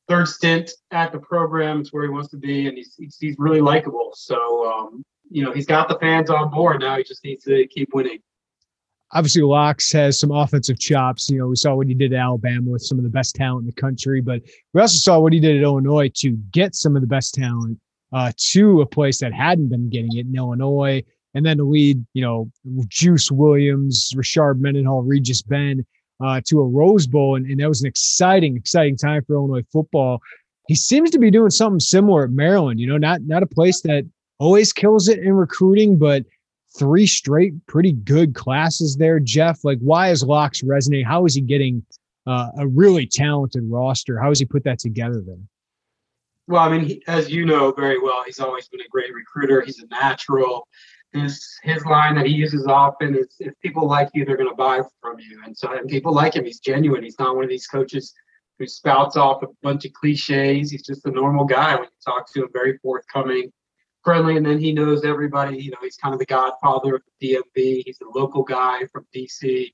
third 0.07 0.27
stint 0.27 0.71
at 0.91 1.11
the 1.11 1.19
program. 1.19 1.81
It's 1.81 1.93
where 1.93 2.03
he 2.03 2.09
wants 2.09 2.29
to 2.29 2.37
be, 2.37 2.67
and 2.67 2.77
he's 2.77 2.95
he's, 2.97 3.17
he's 3.19 3.35
really 3.37 3.61
likable. 3.61 4.11
So 4.13 4.71
um, 4.71 5.03
you 5.29 5.43
know 5.43 5.51
he's 5.51 5.65
got 5.65 5.87
the 5.87 5.97
fans 5.99 6.29
on 6.29 6.49
board 6.49 6.81
now. 6.81 6.97
He 6.97 7.03
just 7.03 7.23
needs 7.23 7.43
to 7.45 7.67
keep 7.67 7.89
winning. 7.93 8.19
obviously 9.13 9.41
Locks 9.41 9.91
has 9.91 10.19
some 10.19 10.31
offensive 10.31 10.79
chops. 10.79 11.29
You 11.29 11.39
know, 11.39 11.47
we 11.47 11.55
saw 11.55 11.75
what 11.75 11.87
he 11.87 11.93
did 11.93 12.13
at 12.13 12.19
Alabama 12.19 12.71
with 12.71 12.81
some 12.81 12.97
of 12.97 13.03
the 13.03 13.09
best 13.09 13.35
talent 13.35 13.61
in 13.63 13.67
the 13.67 13.81
country, 13.81 14.21
but 14.21 14.41
we 14.73 14.81
also 14.81 14.97
saw 14.97 15.19
what 15.19 15.33
he 15.33 15.39
did 15.39 15.57
at 15.57 15.63
Illinois 15.63 16.09
to 16.15 16.31
get 16.51 16.75
some 16.75 16.95
of 16.95 17.01
the 17.01 17.07
best 17.07 17.33
talent 17.33 17.79
uh, 18.13 18.31
to 18.37 18.81
a 18.81 18.85
place 18.85 19.19
that 19.19 19.33
hadn't 19.33 19.69
been 19.69 19.89
getting 19.89 20.15
it 20.17 20.25
in 20.25 20.35
Illinois, 20.35 21.03
and 21.33 21.45
then 21.45 21.57
to 21.57 21.63
lead, 21.63 22.05
you 22.13 22.21
know, 22.21 22.51
Juice 22.87 23.31
Williams, 23.31 24.11
Rashard 24.15 24.59
Mendenhall, 24.59 25.01
Regis 25.03 25.41
Benn 25.41 25.85
uh, 26.23 26.41
to 26.45 26.59
a 26.59 26.67
Rose 26.67 27.07
Bowl, 27.07 27.35
and, 27.35 27.45
and 27.45 27.59
that 27.59 27.67
was 27.67 27.81
an 27.81 27.87
exciting, 27.87 28.55
exciting 28.55 28.97
time 28.97 29.23
for 29.25 29.33
Illinois 29.35 29.65
football. 29.71 30.21
He 30.67 30.75
seems 30.75 31.09
to 31.11 31.19
be 31.19 31.31
doing 31.31 31.49
something 31.49 31.79
similar 31.79 32.23
at 32.25 32.31
Maryland. 32.31 32.79
You 32.79 32.87
know, 32.87 32.97
not 32.97 33.21
not 33.23 33.43
a 33.43 33.47
place 33.47 33.81
that 33.81 34.05
always 34.39 34.71
kills 34.73 35.07
it 35.07 35.19
in 35.19 35.33
recruiting, 35.33 35.97
but 35.97 36.25
three 36.77 37.05
straight 37.05 37.53
pretty 37.67 37.91
good 37.91 38.35
classes 38.35 38.97
there. 38.97 39.19
Jeff, 39.19 39.63
like, 39.63 39.79
why 39.79 40.09
is 40.09 40.23
Locks 40.23 40.63
resonating? 40.63 41.05
How 41.05 41.25
is 41.25 41.35
he 41.35 41.41
getting 41.41 41.85
uh, 42.27 42.49
a 42.57 42.67
really 42.67 43.07
talented 43.07 43.63
roster? 43.65 44.19
How 44.19 44.29
has 44.29 44.39
he 44.39 44.45
put 44.45 44.63
that 44.63 44.79
together 44.79 45.21
then? 45.25 45.47
Well, 46.47 46.61
I 46.61 46.69
mean, 46.69 46.85
he, 46.85 47.03
as 47.07 47.29
you 47.29 47.45
know 47.45 47.71
very 47.71 47.99
well, 47.99 48.23
he's 48.25 48.39
always 48.39 48.67
been 48.67 48.81
a 48.81 48.89
great 48.89 49.13
recruiter. 49.13 49.61
He's 49.61 49.79
a 49.79 49.87
natural. 49.87 50.67
His 51.13 51.59
his 51.63 51.85
line 51.85 52.15
that 52.15 52.25
he 52.25 52.33
uses 52.33 52.67
often 52.67 53.15
is, 53.15 53.35
"If 53.39 53.53
people 53.59 53.87
like 53.87 54.09
you, 54.13 54.23
they're 54.23 54.37
going 54.37 54.49
to 54.49 54.55
buy 54.55 54.81
from 55.01 55.19
you." 55.19 55.41
And 55.45 55.57
so, 55.57 55.73
and 55.73 55.89
people 55.89 56.13
like 56.13 56.35
him. 56.35 56.45
He's 56.45 56.59
genuine. 56.59 57.03
He's 57.03 57.19
not 57.19 57.35
one 57.35 57.43
of 57.43 57.49
these 57.49 57.67
coaches 57.67 58.13
who 58.57 58.67
spouts 58.67 59.17
off 59.17 59.43
a 59.43 59.47
bunch 59.61 59.85
of 59.85 59.93
cliches. 59.93 60.71
He's 60.71 60.85
just 60.85 61.05
a 61.05 61.11
normal 61.11 61.45
guy. 61.45 61.75
When 61.75 61.85
you 61.85 61.89
talk 62.05 62.31
to 62.33 62.43
him, 62.43 62.49
very 62.53 62.77
forthcoming, 62.77 63.51
friendly, 64.03 64.37
and 64.37 64.45
then 64.45 64.59
he 64.59 64.71
knows 64.71 65.03
everybody. 65.03 65.57
You 65.57 65.71
know, 65.71 65.79
he's 65.81 65.97
kind 65.97 66.13
of 66.13 66.19
the 66.19 66.25
godfather 66.25 66.95
of 66.95 67.01
the 67.19 67.35
DMV. 67.35 67.83
He's 67.85 67.99
a 68.01 68.17
local 68.17 68.43
guy 68.43 68.85
from 68.93 69.05
DC. 69.13 69.73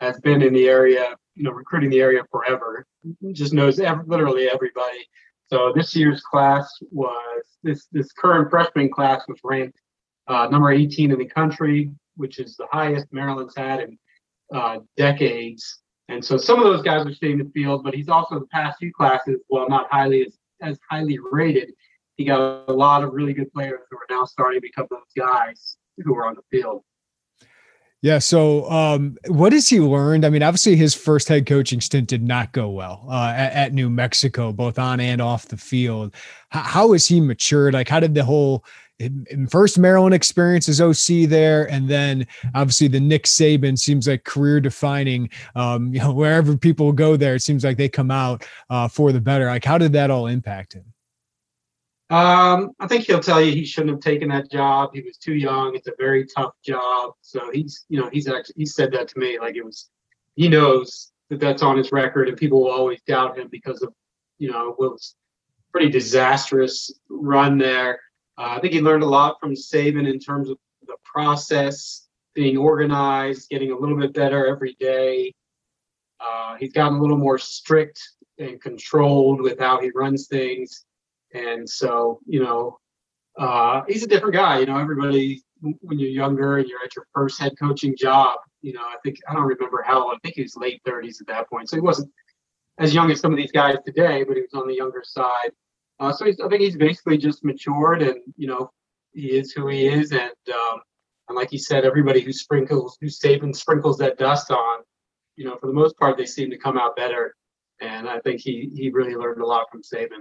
Has 0.00 0.20
been 0.20 0.42
in 0.42 0.52
the 0.52 0.68
area, 0.68 1.16
you 1.34 1.44
know, 1.44 1.52
recruiting 1.52 1.88
the 1.88 2.00
area 2.00 2.22
forever. 2.30 2.84
Just 3.32 3.54
knows 3.54 3.78
every, 3.78 4.04
literally 4.06 4.50
everybody. 4.50 5.08
So 5.46 5.72
this 5.74 5.94
year's 5.94 6.20
class 6.22 6.68
was 6.90 7.44
this 7.62 7.86
this 7.92 8.12
current 8.12 8.50
freshman 8.50 8.90
class 8.90 9.22
was 9.28 9.38
ranked 9.44 9.80
uh, 10.28 10.48
number 10.50 10.70
18 10.70 11.10
in 11.10 11.18
the 11.18 11.26
country, 11.26 11.90
which 12.16 12.38
is 12.38 12.56
the 12.56 12.66
highest 12.70 13.06
Maryland's 13.12 13.56
had 13.56 13.80
in 13.80 13.98
uh, 14.54 14.78
decades. 14.96 15.80
And 16.08 16.24
so 16.24 16.36
some 16.36 16.58
of 16.58 16.64
those 16.64 16.82
guys 16.82 17.06
are 17.06 17.14
staying 17.14 17.40
in 17.40 17.46
the 17.46 17.52
field, 17.52 17.82
but 17.82 17.94
he's 17.94 18.08
also 18.08 18.38
the 18.38 18.46
past 18.46 18.78
few 18.78 18.92
classes, 18.92 19.40
while 19.48 19.68
not 19.68 19.90
highly 19.90 20.26
as, 20.26 20.38
as 20.60 20.78
highly 20.90 21.18
rated, 21.30 21.72
he 22.16 22.24
got 22.24 22.68
a 22.68 22.72
lot 22.72 23.02
of 23.02 23.12
really 23.12 23.32
good 23.32 23.52
players 23.52 23.80
who 23.90 23.96
are 23.96 24.06
now 24.10 24.24
starting 24.24 24.60
to 24.60 24.62
become 24.62 24.86
those 24.90 25.00
guys 25.16 25.76
who 25.98 26.14
are 26.16 26.26
on 26.26 26.34
the 26.34 26.42
field. 26.50 26.82
Yeah. 28.02 28.18
So, 28.18 28.70
um, 28.70 29.16
what 29.28 29.54
has 29.54 29.66
he 29.70 29.80
learned? 29.80 30.26
I 30.26 30.28
mean, 30.28 30.42
obviously, 30.42 30.76
his 30.76 30.94
first 30.94 31.26
head 31.26 31.46
coaching 31.46 31.80
stint 31.80 32.06
did 32.06 32.22
not 32.22 32.52
go 32.52 32.68
well 32.68 33.06
uh, 33.08 33.32
at, 33.34 33.52
at, 33.54 33.72
New 33.72 33.88
Mexico, 33.88 34.52
both 34.52 34.78
on 34.78 35.00
and 35.00 35.22
off 35.22 35.48
the 35.48 35.56
field. 35.56 36.14
H- 36.54 36.64
how 36.64 36.92
has 36.92 37.08
he 37.08 37.18
matured? 37.18 37.72
Like, 37.72 37.88
how 37.88 38.00
did 38.00 38.14
the 38.14 38.22
whole 38.22 38.62
first 39.50 39.78
Maryland 39.78 40.14
experience 40.14 40.68
as 40.68 40.80
OC 40.80 41.28
there, 41.28 41.70
and 41.70 41.88
then 41.88 42.26
obviously 42.54 42.88
the 42.88 43.00
Nick 43.00 43.24
Saban 43.24 43.78
seems 43.78 44.06
like 44.06 44.24
career 44.24 44.60
defining. 44.60 45.30
Um, 45.54 45.92
you 45.92 46.00
know, 46.00 46.12
wherever 46.14 46.56
people 46.56 46.92
go 46.92 47.16
there, 47.16 47.34
it 47.34 47.40
seems 47.42 47.64
like 47.64 47.76
they 47.76 47.88
come 47.88 48.10
out 48.10 48.46
uh, 48.70 48.88
for 48.88 49.12
the 49.12 49.20
better. 49.20 49.46
Like, 49.46 49.64
how 49.64 49.78
did 49.78 49.92
that 49.94 50.10
all 50.10 50.26
impact 50.26 50.74
him? 50.74 50.84
Um, 52.10 52.72
I 52.78 52.86
think 52.86 53.06
he'll 53.06 53.18
tell 53.18 53.40
you 53.40 53.50
he 53.50 53.64
shouldn't 53.64 53.92
have 53.92 54.00
taken 54.00 54.28
that 54.28 54.50
job. 54.50 54.90
He 54.92 55.00
was 55.00 55.16
too 55.16 55.34
young. 55.34 55.74
It's 55.74 55.88
a 55.88 55.94
very 55.98 56.26
tough 56.26 56.52
job. 56.64 57.14
So 57.22 57.50
he's, 57.50 57.86
you 57.88 57.98
know, 57.98 58.10
he's 58.12 58.28
actually 58.28 58.54
he 58.58 58.66
said 58.66 58.92
that 58.92 59.08
to 59.08 59.18
me 59.18 59.38
like 59.38 59.56
it 59.56 59.64
was. 59.64 59.88
He 60.36 60.48
knows 60.48 61.12
that 61.30 61.40
that's 61.40 61.62
on 61.62 61.76
his 61.76 61.92
record, 61.92 62.28
and 62.28 62.36
people 62.36 62.62
will 62.62 62.70
always 62.70 63.00
doubt 63.02 63.38
him 63.38 63.48
because 63.50 63.82
of, 63.82 63.94
you 64.38 64.50
know, 64.50 64.74
was 64.78 65.14
pretty 65.72 65.88
disastrous 65.88 66.92
run 67.08 67.58
there. 67.58 68.00
Uh, 68.36 68.56
I 68.56 68.60
think 68.60 68.72
he 68.72 68.80
learned 68.80 69.02
a 69.02 69.08
lot 69.08 69.38
from 69.40 69.52
Saban 69.52 70.10
in 70.10 70.18
terms 70.18 70.50
of 70.50 70.58
the 70.86 70.96
process, 71.04 72.08
being 72.34 72.56
organized, 72.56 73.48
getting 73.48 73.70
a 73.70 73.78
little 73.78 73.96
bit 73.96 74.12
better 74.12 74.46
every 74.46 74.76
day. 74.80 75.32
Uh, 76.20 76.56
he's 76.56 76.72
gotten 76.72 76.98
a 76.98 77.00
little 77.00 77.16
more 77.16 77.38
strict 77.38 78.00
and 78.38 78.60
controlled 78.60 79.40
with 79.40 79.58
how 79.58 79.80
he 79.80 79.90
runs 79.94 80.26
things. 80.26 80.84
And 81.32 81.68
so, 81.68 82.20
you 82.26 82.42
know, 82.42 82.78
uh, 83.38 83.82
he's 83.88 84.02
a 84.02 84.08
different 84.08 84.34
guy. 84.34 84.60
You 84.60 84.66
know, 84.66 84.78
everybody, 84.78 85.42
when 85.60 85.98
you're 85.98 86.10
younger 86.10 86.58
and 86.58 86.68
you're 86.68 86.82
at 86.84 86.94
your 86.96 87.06
first 87.14 87.40
head 87.40 87.52
coaching 87.58 87.96
job, 87.96 88.38
you 88.62 88.72
know, 88.72 88.82
I 88.82 88.96
think, 89.04 89.18
I 89.28 89.34
don't 89.34 89.46
remember 89.46 89.82
how, 89.86 90.04
old, 90.04 90.14
I 90.14 90.18
think 90.22 90.36
he 90.36 90.42
was 90.42 90.56
late 90.56 90.80
30s 90.86 91.20
at 91.20 91.26
that 91.28 91.48
point. 91.48 91.68
So 91.68 91.76
he 91.76 91.80
wasn't 91.80 92.10
as 92.78 92.94
young 92.94 93.10
as 93.10 93.20
some 93.20 93.32
of 93.32 93.36
these 93.36 93.52
guys 93.52 93.76
today, 93.84 94.24
but 94.24 94.36
he 94.36 94.42
was 94.42 94.54
on 94.54 94.66
the 94.66 94.74
younger 94.74 95.02
side. 95.04 95.50
Uh, 96.00 96.12
so 96.12 96.26
I 96.26 96.48
think 96.48 96.60
he's 96.60 96.76
basically 96.76 97.18
just 97.18 97.44
matured 97.44 98.02
and, 98.02 98.16
you 98.36 98.48
know, 98.48 98.70
he 99.12 99.28
is 99.28 99.52
who 99.52 99.68
he 99.68 99.86
is. 99.86 100.10
And, 100.12 100.32
um, 100.52 100.80
and 101.28 101.36
like 101.36 101.50
he 101.50 101.58
said, 101.58 101.84
everybody 101.84 102.20
who 102.20 102.32
sprinkles, 102.32 102.98
who 103.00 103.06
Saban 103.06 103.54
sprinkles 103.54 103.98
that 103.98 104.18
dust 104.18 104.50
on, 104.50 104.80
you 105.36 105.44
know, 105.44 105.56
for 105.60 105.66
the 105.66 105.72
most 105.72 105.96
part, 105.98 106.16
they 106.16 106.26
seem 106.26 106.50
to 106.50 106.58
come 106.58 106.78
out 106.78 106.96
better. 106.96 107.34
And 107.80 108.08
I 108.08 108.20
think 108.20 108.40
he 108.40 108.70
he 108.74 108.90
really 108.90 109.16
learned 109.16 109.40
a 109.40 109.46
lot 109.46 109.66
from 109.70 109.82
Saban. 109.82 110.20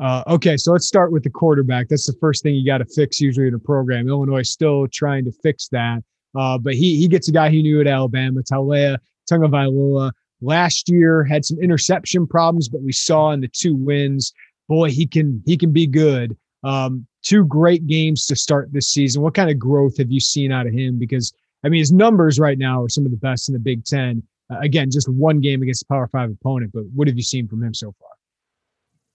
Uh, 0.00 0.24
okay, 0.26 0.56
so 0.56 0.72
let's 0.72 0.88
start 0.88 1.12
with 1.12 1.22
the 1.22 1.30
quarterback. 1.30 1.88
That's 1.88 2.06
the 2.06 2.16
first 2.20 2.42
thing 2.42 2.54
you 2.54 2.66
got 2.66 2.78
to 2.78 2.84
fix 2.84 3.20
usually 3.20 3.46
in 3.46 3.54
a 3.54 3.60
program. 3.60 4.08
Illinois 4.08 4.42
still 4.42 4.88
trying 4.88 5.24
to 5.24 5.32
fix 5.42 5.68
that, 5.68 6.02
uh, 6.36 6.58
but 6.58 6.74
he 6.74 6.98
he 6.98 7.06
gets 7.06 7.28
a 7.28 7.32
guy 7.32 7.50
he 7.50 7.62
knew 7.62 7.80
at 7.80 7.86
Alabama, 7.86 8.40
Taulia 8.42 8.98
Tagovailoa. 9.30 10.10
Last 10.40 10.88
year 10.88 11.24
had 11.24 11.44
some 11.44 11.58
interception 11.60 12.26
problems, 12.26 12.68
but 12.68 12.82
we 12.82 12.92
saw 12.92 13.30
in 13.30 13.40
the 13.40 13.48
two 13.48 13.76
wins, 13.76 14.32
boy, 14.68 14.90
he 14.90 15.06
can 15.06 15.42
he 15.46 15.56
can 15.56 15.72
be 15.72 15.86
good. 15.86 16.36
Um, 16.62 17.06
two 17.22 17.44
great 17.44 17.86
games 17.86 18.26
to 18.26 18.36
start 18.36 18.72
this 18.72 18.90
season. 18.90 19.22
What 19.22 19.34
kind 19.34 19.50
of 19.50 19.58
growth 19.58 19.98
have 19.98 20.10
you 20.10 20.20
seen 20.20 20.52
out 20.52 20.66
of 20.66 20.72
him? 20.72 20.98
Because 20.98 21.32
I 21.64 21.68
mean, 21.68 21.80
his 21.80 21.92
numbers 21.92 22.38
right 22.38 22.58
now 22.58 22.82
are 22.82 22.88
some 22.88 23.04
of 23.04 23.10
the 23.10 23.16
best 23.16 23.48
in 23.48 23.52
the 23.52 23.58
Big 23.58 23.84
Ten. 23.84 24.22
Uh, 24.50 24.58
again, 24.60 24.90
just 24.90 25.08
one 25.08 25.40
game 25.40 25.62
against 25.62 25.82
a 25.82 25.86
Power 25.86 26.08
Five 26.08 26.30
opponent, 26.30 26.70
but 26.74 26.84
what 26.94 27.08
have 27.08 27.16
you 27.16 27.22
seen 27.22 27.48
from 27.48 27.62
him 27.62 27.74
so 27.74 27.94
far? 27.98 28.08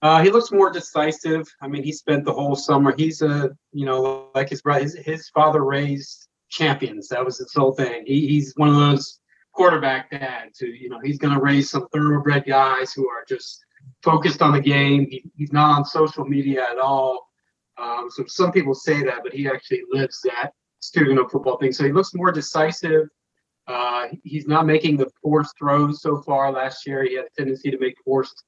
Uh, 0.02 0.24
he 0.24 0.30
looks 0.30 0.52
more 0.52 0.72
decisive. 0.72 1.46
I 1.62 1.68
mean, 1.68 1.84
he 1.84 1.92
spent 1.92 2.24
the 2.24 2.34
whole 2.34 2.56
summer. 2.56 2.96
He's 2.96 3.22
a, 3.22 3.52
you 3.74 3.86
know, 3.86 4.30
like 4.34 4.50
his 4.50 4.62
brother, 4.62 4.82
his, 4.82 4.96
his 4.96 5.30
father 5.30 5.64
raised 5.64 6.30
champions. 6.50 7.10
That 7.10 7.26
was 7.26 7.38
his 7.38 7.54
whole 7.54 7.74
thing. 7.74 8.04
He, 8.06 8.28
he's 8.28 8.54
one 8.56 8.70
of 8.70 8.76
those 8.76 9.20
quarterback 9.52 10.10
dads 10.10 10.58
who, 10.60 10.68
you 10.68 10.88
know, 10.88 11.00
he's 11.04 11.18
going 11.18 11.34
to 11.34 11.42
raise 11.42 11.70
some 11.70 11.88
thoroughbred 11.90 12.46
guys 12.46 12.94
who 12.94 13.10
are 13.10 13.26
just 13.28 13.66
focused 14.04 14.42
on 14.42 14.54
the 14.54 14.62
game. 14.62 15.08
He, 15.10 15.24
he's 15.36 15.54
not 15.54 15.78
on 15.78 15.86
social 15.86 16.26
media 16.26 16.66
at 16.70 16.78
all. 16.78 17.30
Um, 17.78 18.10
so 18.10 18.24
some 18.28 18.52
people 18.52 18.74
say 18.74 19.04
that, 19.04 19.24
but 19.24 19.34
he 19.34 19.48
actually 19.48 19.84
lives 19.90 20.20
that 20.24 20.52
student 20.80 21.20
of 21.20 21.32
football 21.32 21.58
thing. 21.58 21.72
So 21.72 21.86
he 21.86 21.92
looks 21.92 22.14
more 22.14 22.32
decisive. 22.32 23.08
Uh, 23.68 24.08
he's 24.24 24.48
not 24.48 24.66
making 24.66 24.98
the 24.98 25.10
forced 25.22 25.58
throws 25.58 26.02
so 26.02 26.22
far. 26.24 26.52
Last 26.52 26.86
year, 26.88 27.04
he 27.04 27.16
had 27.16 27.26
a 27.26 27.30
tendency 27.38 27.70
to 27.70 27.78
make 27.78 27.96
forced 28.04 28.44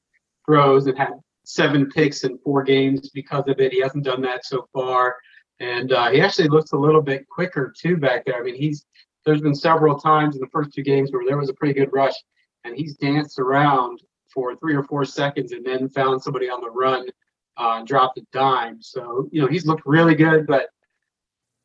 throws 0.46 0.88
and 0.88 0.98
had 0.98 1.14
seven 1.46 1.90
picks 1.90 2.24
in 2.24 2.38
four 2.40 2.64
games 2.64 3.10
because 3.10 3.48
of 3.48 3.60
it. 3.60 3.72
He 3.72 3.82
hasn't 3.82 4.04
done 4.04 4.22
that 4.24 4.46
so 4.46 4.68
far, 4.74 5.16
and 5.60 5.92
uh, 5.92 6.10
he 6.10 6.22
actually 6.22 6.48
looks 6.48 6.72
a 6.72 6.78
little 6.78 7.02
bit 7.02 7.28
quicker 7.30 7.74
too 7.80 7.98
back 7.98 8.26
there. 8.26 8.40
I 8.40 8.44
mean, 8.44 8.56
he's 8.56 8.86
there's 9.26 9.42
been 9.42 9.56
several 9.56 10.00
times 10.00 10.36
in 10.36 10.42
the 10.42 10.50
first 10.52 10.74
two 10.74 10.82
games 10.82 11.12
where 11.12 11.24
there 11.28 11.38
was 11.38 11.50
a 11.50 11.54
pretty 11.54 11.76
good 11.76 11.94
rush, 11.94 12.16
and 12.64 12.76
he's 12.76 12.96
danced 12.96 13.38
around 13.38 14.02
for 14.34 14.56
three 14.56 14.76
or 14.76 14.84
four 14.84 15.06
seconds 15.06 15.52
and 15.52 15.66
then 15.66 15.90
found 15.90 16.22
somebody 16.22 16.50
on 16.50 16.62
the 16.62 16.70
run 16.70 17.08
uh, 17.58 17.76
and 17.78 17.88
dropped 17.88 18.18
a 18.18 18.26
dime. 18.32 18.82
So 18.82 19.30
you 19.32 19.42
know 19.42 19.48
he's 19.48 19.66
looked 19.66 19.84
really 19.86 20.16
good, 20.16 20.48
but 20.48 20.70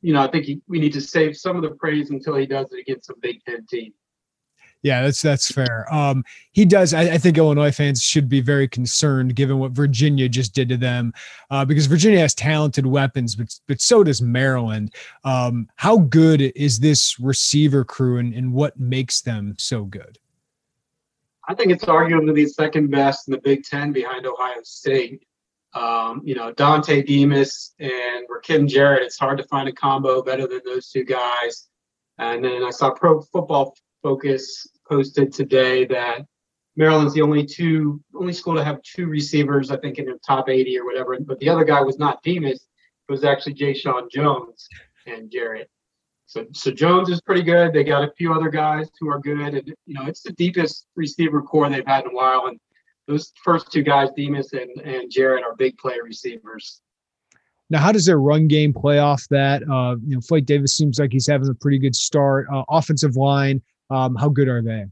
you 0.02 0.12
know 0.12 0.22
I 0.22 0.28
think 0.28 0.44
he, 0.44 0.60
we 0.68 0.78
need 0.78 0.92
to 0.94 1.00
save 1.00 1.36
some 1.36 1.56
of 1.56 1.62
the 1.62 1.70
praise 1.70 2.10
until 2.10 2.36
he 2.36 2.46
does 2.46 2.72
it 2.72 2.80
against 2.80 3.06
some 3.06 3.16
Big 3.20 3.42
Ten 3.44 3.66
team. 3.66 3.92
Yeah, 4.82 5.02
that's 5.02 5.20
that's 5.20 5.50
fair. 5.50 5.92
Um, 5.92 6.22
he 6.52 6.64
does. 6.64 6.94
I, 6.94 7.14
I, 7.14 7.18
think 7.18 7.38
Illinois 7.38 7.72
fans 7.72 8.02
should 8.02 8.28
be 8.28 8.40
very 8.40 8.68
concerned 8.68 9.34
given 9.34 9.58
what 9.58 9.72
Virginia 9.72 10.28
just 10.28 10.54
did 10.54 10.68
to 10.68 10.76
them, 10.76 11.12
uh, 11.50 11.64
because 11.64 11.86
Virginia 11.86 12.20
has 12.20 12.34
talented 12.34 12.86
weapons, 12.86 13.34
but 13.34 13.58
but 13.66 13.80
so 13.80 14.04
does 14.04 14.22
Maryland. 14.22 14.94
Um, 15.24 15.68
how 15.76 15.98
good 15.98 16.40
is 16.40 16.78
this 16.78 17.18
receiver 17.18 17.84
crew, 17.84 18.18
and, 18.18 18.32
and 18.34 18.52
what 18.52 18.78
makes 18.78 19.22
them 19.22 19.56
so 19.58 19.84
good? 19.84 20.18
I 21.48 21.54
think 21.54 21.70
it's 21.70 21.84
arguably 21.84 22.34
the 22.34 22.46
second 22.46 22.90
best 22.90 23.28
in 23.28 23.32
the 23.32 23.40
Big 23.40 23.62
Ten 23.62 23.92
behind 23.92 24.26
Ohio 24.26 24.60
State. 24.64 25.22
Um, 25.74 26.22
you 26.24 26.34
know, 26.34 26.52
Dontay 26.52 27.06
Demus 27.06 27.74
and 27.78 28.26
Rakim 28.28 28.66
Jarrett. 28.66 29.02
It's 29.02 29.18
hard 29.18 29.38
to 29.38 29.44
find 29.44 29.68
a 29.68 29.72
combo 29.72 30.22
better 30.22 30.46
than 30.46 30.60
those 30.64 30.88
two 30.90 31.04
guys. 31.04 31.68
And 32.18 32.44
then 32.44 32.64
I 32.64 32.70
saw 32.70 32.90
Pro 32.90 33.20
Football 33.20 33.76
Focus 34.02 34.66
posted 34.88 35.32
today 35.32 35.84
that 35.86 36.24
Maryland's 36.76 37.14
the 37.14 37.22
only 37.22 37.44
two 37.44 38.02
only 38.14 38.32
school 38.32 38.54
to 38.54 38.64
have 38.64 38.82
two 38.82 39.06
receivers, 39.06 39.70
I 39.70 39.76
think, 39.76 39.98
in 39.98 40.06
the 40.06 40.18
top 40.26 40.48
80 40.48 40.78
or 40.78 40.84
whatever. 40.84 41.16
But 41.20 41.38
the 41.38 41.48
other 41.48 41.64
guy 41.64 41.80
was 41.80 41.98
not 41.98 42.22
Demus; 42.22 42.66
it 43.08 43.12
was 43.12 43.24
actually 43.24 43.54
Jeshaun 43.54 44.10
Jones 44.10 44.68
and 45.06 45.30
Jarrett. 45.30 45.70
So, 46.26 46.44
so 46.52 46.72
Jones 46.72 47.08
is 47.08 47.20
pretty 47.20 47.42
good. 47.42 47.72
They 47.72 47.84
got 47.84 48.02
a 48.02 48.12
few 48.18 48.34
other 48.34 48.50
guys 48.50 48.88
who 49.00 49.08
are 49.08 49.20
good, 49.20 49.54
and 49.54 49.74
you 49.86 49.94
know 49.94 50.06
it's 50.06 50.22
the 50.22 50.32
deepest 50.32 50.86
receiver 50.96 51.40
core 51.40 51.68
they've 51.70 51.86
had 51.86 52.04
in 52.04 52.10
a 52.10 52.14
while. 52.14 52.46
And 52.46 52.58
those 53.06 53.32
first 53.44 53.70
two 53.70 53.82
guys, 53.82 54.08
Demus 54.16 54.52
and 54.52 54.70
and 54.80 55.10
Jarrett, 55.10 55.44
are 55.44 55.54
big 55.54 55.78
play 55.78 55.96
receivers. 56.02 56.80
Now, 57.70 57.80
how 57.80 57.92
does 57.92 58.06
their 58.06 58.20
run 58.20 58.48
game 58.48 58.72
play 58.72 58.98
off 58.98 59.24
that? 59.30 59.62
Uh, 59.62 59.96
you 60.04 60.14
know, 60.14 60.20
Fleet 60.20 60.46
Davis 60.46 60.76
seems 60.76 60.98
like 60.98 61.12
he's 61.12 61.26
having 61.26 61.48
a 61.48 61.54
pretty 61.54 61.78
good 61.78 61.96
start. 61.96 62.46
Uh, 62.52 62.62
offensive 62.68 63.16
line, 63.16 63.62
um, 63.90 64.14
how 64.14 64.28
good 64.28 64.48
are 64.48 64.62
they? 64.62 64.84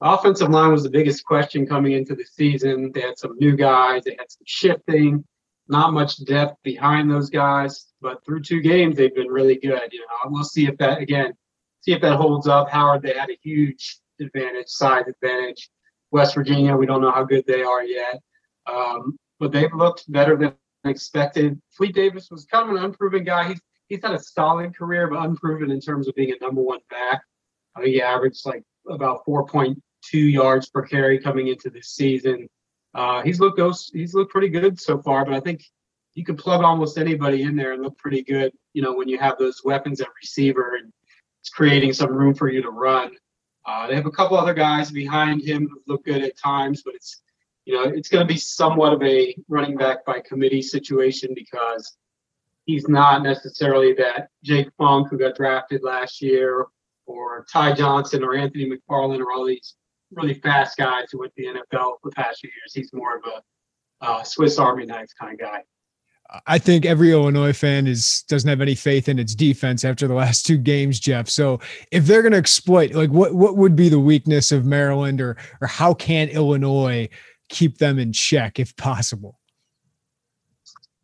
Offensive 0.00 0.48
line 0.48 0.72
was 0.72 0.82
the 0.82 0.90
biggest 0.90 1.24
question 1.24 1.66
coming 1.66 1.92
into 1.92 2.14
the 2.14 2.24
season. 2.24 2.90
They 2.92 3.02
had 3.02 3.18
some 3.18 3.36
new 3.38 3.54
guys. 3.54 4.02
They 4.04 4.16
had 4.18 4.30
some 4.30 4.42
shifting, 4.44 5.24
not 5.68 5.92
much 5.92 6.24
depth 6.24 6.56
behind 6.62 7.10
those 7.10 7.30
guys. 7.30 7.86
But 8.00 8.24
through 8.24 8.42
two 8.42 8.60
games, 8.60 8.96
they've 8.96 9.14
been 9.14 9.28
really 9.28 9.56
good. 9.56 9.92
You 9.92 10.00
know, 10.00 10.30
we'll 10.30 10.44
see 10.44 10.66
if 10.66 10.76
that 10.78 11.00
again, 11.00 11.32
see 11.80 11.92
if 11.92 12.00
that 12.02 12.16
holds 12.16 12.46
up. 12.46 12.68
Howard, 12.70 13.02
they 13.02 13.14
had 13.14 13.30
a 13.30 13.38
huge 13.42 14.00
advantage, 14.20 14.68
size 14.68 15.04
advantage. 15.08 15.70
West 16.10 16.34
Virginia, 16.34 16.76
we 16.76 16.86
don't 16.86 17.00
know 17.00 17.10
how 17.10 17.24
good 17.24 17.44
they 17.46 17.62
are 17.62 17.82
yet, 17.82 18.20
um, 18.70 19.16
but 19.40 19.50
they've 19.50 19.72
looked 19.72 20.10
better 20.12 20.36
than 20.36 20.54
expected. 20.84 21.60
Fleet 21.70 21.94
Davis 21.94 22.28
was 22.30 22.44
kind 22.44 22.68
of 22.68 22.76
an 22.76 22.84
unproven 22.84 23.24
guy. 23.24 23.48
He's 23.48 23.60
he's 23.88 24.02
had 24.02 24.12
a 24.12 24.18
solid 24.18 24.76
career, 24.76 25.08
but 25.08 25.24
unproven 25.24 25.70
in 25.70 25.80
terms 25.80 26.08
of 26.08 26.14
being 26.14 26.32
a 26.32 26.44
number 26.44 26.62
one 26.62 26.80
back. 26.90 27.22
I 27.76 27.80
think 27.80 27.94
he 27.94 28.02
averaged 28.02 28.44
like 28.46 28.62
about 28.88 29.24
4.2 29.26 29.76
yards 30.12 30.68
per 30.68 30.82
carry 30.82 31.18
coming 31.18 31.48
into 31.48 31.70
this 31.70 31.88
season. 31.88 32.48
Uh, 32.94 33.22
he's 33.22 33.40
looked 33.40 33.60
he's 33.92 34.14
looked 34.14 34.32
pretty 34.32 34.48
good 34.48 34.80
so 34.80 35.00
far, 35.00 35.24
but 35.24 35.34
I 35.34 35.40
think 35.40 35.64
you 36.14 36.24
can 36.24 36.36
plug 36.36 36.62
almost 36.62 36.98
anybody 36.98 37.42
in 37.42 37.56
there 37.56 37.72
and 37.72 37.82
look 37.82 37.96
pretty 37.96 38.22
good. 38.22 38.52
You 38.74 38.82
know, 38.82 38.94
when 38.94 39.08
you 39.08 39.18
have 39.18 39.38
those 39.38 39.62
weapons 39.64 40.00
at 40.00 40.08
receiver 40.20 40.76
and 40.76 40.92
it's 41.40 41.48
creating 41.48 41.92
some 41.92 42.12
room 42.12 42.34
for 42.34 42.48
you 42.48 42.62
to 42.62 42.70
run. 42.70 43.10
Uh, 43.66 43.86
they 43.88 43.96
have 43.96 44.06
a 44.06 44.10
couple 44.10 44.36
other 44.36 44.54
guys 44.54 44.90
behind 44.90 45.42
him 45.42 45.68
who 45.68 45.82
look 45.92 46.04
good 46.04 46.22
at 46.22 46.38
times, 46.38 46.82
but 46.84 46.94
it's 46.94 47.22
you 47.64 47.74
know 47.74 47.84
it's 47.84 48.08
going 48.08 48.26
to 48.26 48.32
be 48.32 48.38
somewhat 48.38 48.92
of 48.92 49.02
a 49.02 49.34
running 49.48 49.76
back 49.76 50.04
by 50.04 50.20
committee 50.20 50.62
situation 50.62 51.32
because 51.34 51.96
he's 52.64 52.88
not 52.88 53.22
necessarily 53.22 53.92
that 53.94 54.28
Jake 54.44 54.68
Funk 54.78 55.08
who 55.10 55.18
got 55.18 55.36
drafted 55.36 55.82
last 55.82 56.22
year 56.22 56.66
or 57.06 57.44
Ty 57.52 57.74
Johnson 57.74 58.22
or 58.22 58.34
Anthony 58.34 58.70
McFarland 58.70 59.20
or 59.20 59.32
all 59.32 59.46
these 59.46 59.74
really 60.14 60.34
fast 60.34 60.76
guys 60.76 61.06
who 61.10 61.20
went 61.20 61.34
to 61.36 61.42
the 61.42 61.60
NFL 61.60 61.96
the 62.02 62.10
past 62.10 62.40
few 62.40 62.50
years. 62.50 62.72
He's 62.74 62.92
more 62.92 63.16
of 63.16 63.22
a 63.24 64.04
uh, 64.04 64.22
Swiss 64.22 64.58
Army 64.58 64.86
knife 64.86 65.10
kind 65.18 65.34
of 65.34 65.38
guy. 65.38 65.62
I 66.46 66.58
think 66.58 66.86
every 66.86 67.12
Illinois 67.12 67.52
fan 67.52 67.86
is 67.86 68.24
doesn't 68.28 68.48
have 68.48 68.60
any 68.60 68.74
faith 68.74 69.08
in 69.08 69.18
its 69.18 69.34
defense 69.34 69.84
after 69.84 70.08
the 70.08 70.14
last 70.22 70.46
two 70.46 70.58
games, 70.58 70.98
Jeff. 70.98 71.28
So 71.28 71.60
if 71.90 72.06
they're 72.06 72.22
going 72.22 72.32
to 72.32 72.38
exploit, 72.38 72.92
like 72.92 73.10
what 73.10 73.34
what 73.34 73.56
would 73.56 73.76
be 73.76 73.88
the 73.88 74.00
weakness 74.00 74.52
of 74.52 74.64
Maryland, 74.64 75.20
or 75.20 75.36
or 75.60 75.66
how 75.66 75.94
can 75.94 76.28
Illinois 76.28 77.08
keep 77.48 77.78
them 77.78 77.98
in 77.98 78.12
check 78.12 78.58
if 78.58 78.74
possible? 78.76 79.38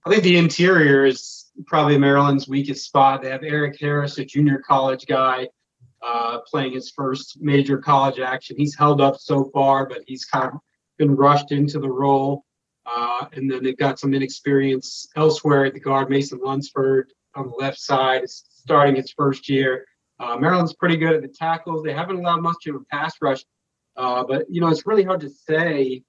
I 0.06 0.10
think 0.10 0.22
the 0.22 0.38
interior 0.38 1.04
is 1.04 1.46
probably 1.66 1.98
Maryland's 1.98 2.48
weakest 2.48 2.86
spot. 2.86 3.20
They 3.20 3.30
have 3.30 3.42
Eric 3.42 3.78
Harris, 3.78 4.16
a 4.18 4.24
junior 4.24 4.62
college 4.66 5.04
guy, 5.06 5.48
uh, 6.04 6.38
playing 6.46 6.72
his 6.72 6.90
first 6.90 7.38
major 7.40 7.78
college 7.78 8.18
action. 8.18 8.56
He's 8.56 8.76
held 8.76 9.00
up 9.00 9.16
so 9.18 9.50
far, 9.52 9.86
but 9.86 10.02
he's 10.06 10.24
kind 10.24 10.46
of 10.46 10.60
been 10.98 11.14
rushed 11.14 11.52
into 11.52 11.78
the 11.78 11.90
role. 11.90 12.44
Uh, 12.86 13.26
and 13.34 13.50
then 13.50 13.62
they've 13.62 13.76
got 13.76 13.98
some 13.98 14.14
inexperience 14.14 15.08
elsewhere 15.16 15.66
at 15.66 15.74
the 15.74 15.80
guard. 15.80 16.08
Mason 16.08 16.40
Lunsford 16.42 17.12
on 17.34 17.48
the 17.48 17.54
left 17.54 17.78
side 17.78 18.24
is 18.24 18.44
starting 18.48 18.96
his 18.96 19.12
first 19.12 19.48
year. 19.48 19.84
Uh, 20.20 20.36
Maryland's 20.36 20.74
pretty 20.74 20.96
good 20.96 21.14
at 21.14 21.22
the 21.22 21.28
tackles. 21.28 21.82
They 21.82 21.92
haven't 21.92 22.16
allowed 22.16 22.42
much 22.42 22.66
of 22.66 22.76
a 22.76 22.80
pass 22.90 23.14
rush, 23.20 23.44
uh, 23.96 24.24
but 24.24 24.46
you 24.48 24.60
know 24.60 24.68
it's 24.68 24.86
really 24.86 25.04
hard 25.04 25.20
to 25.20 25.30
say 25.30 26.02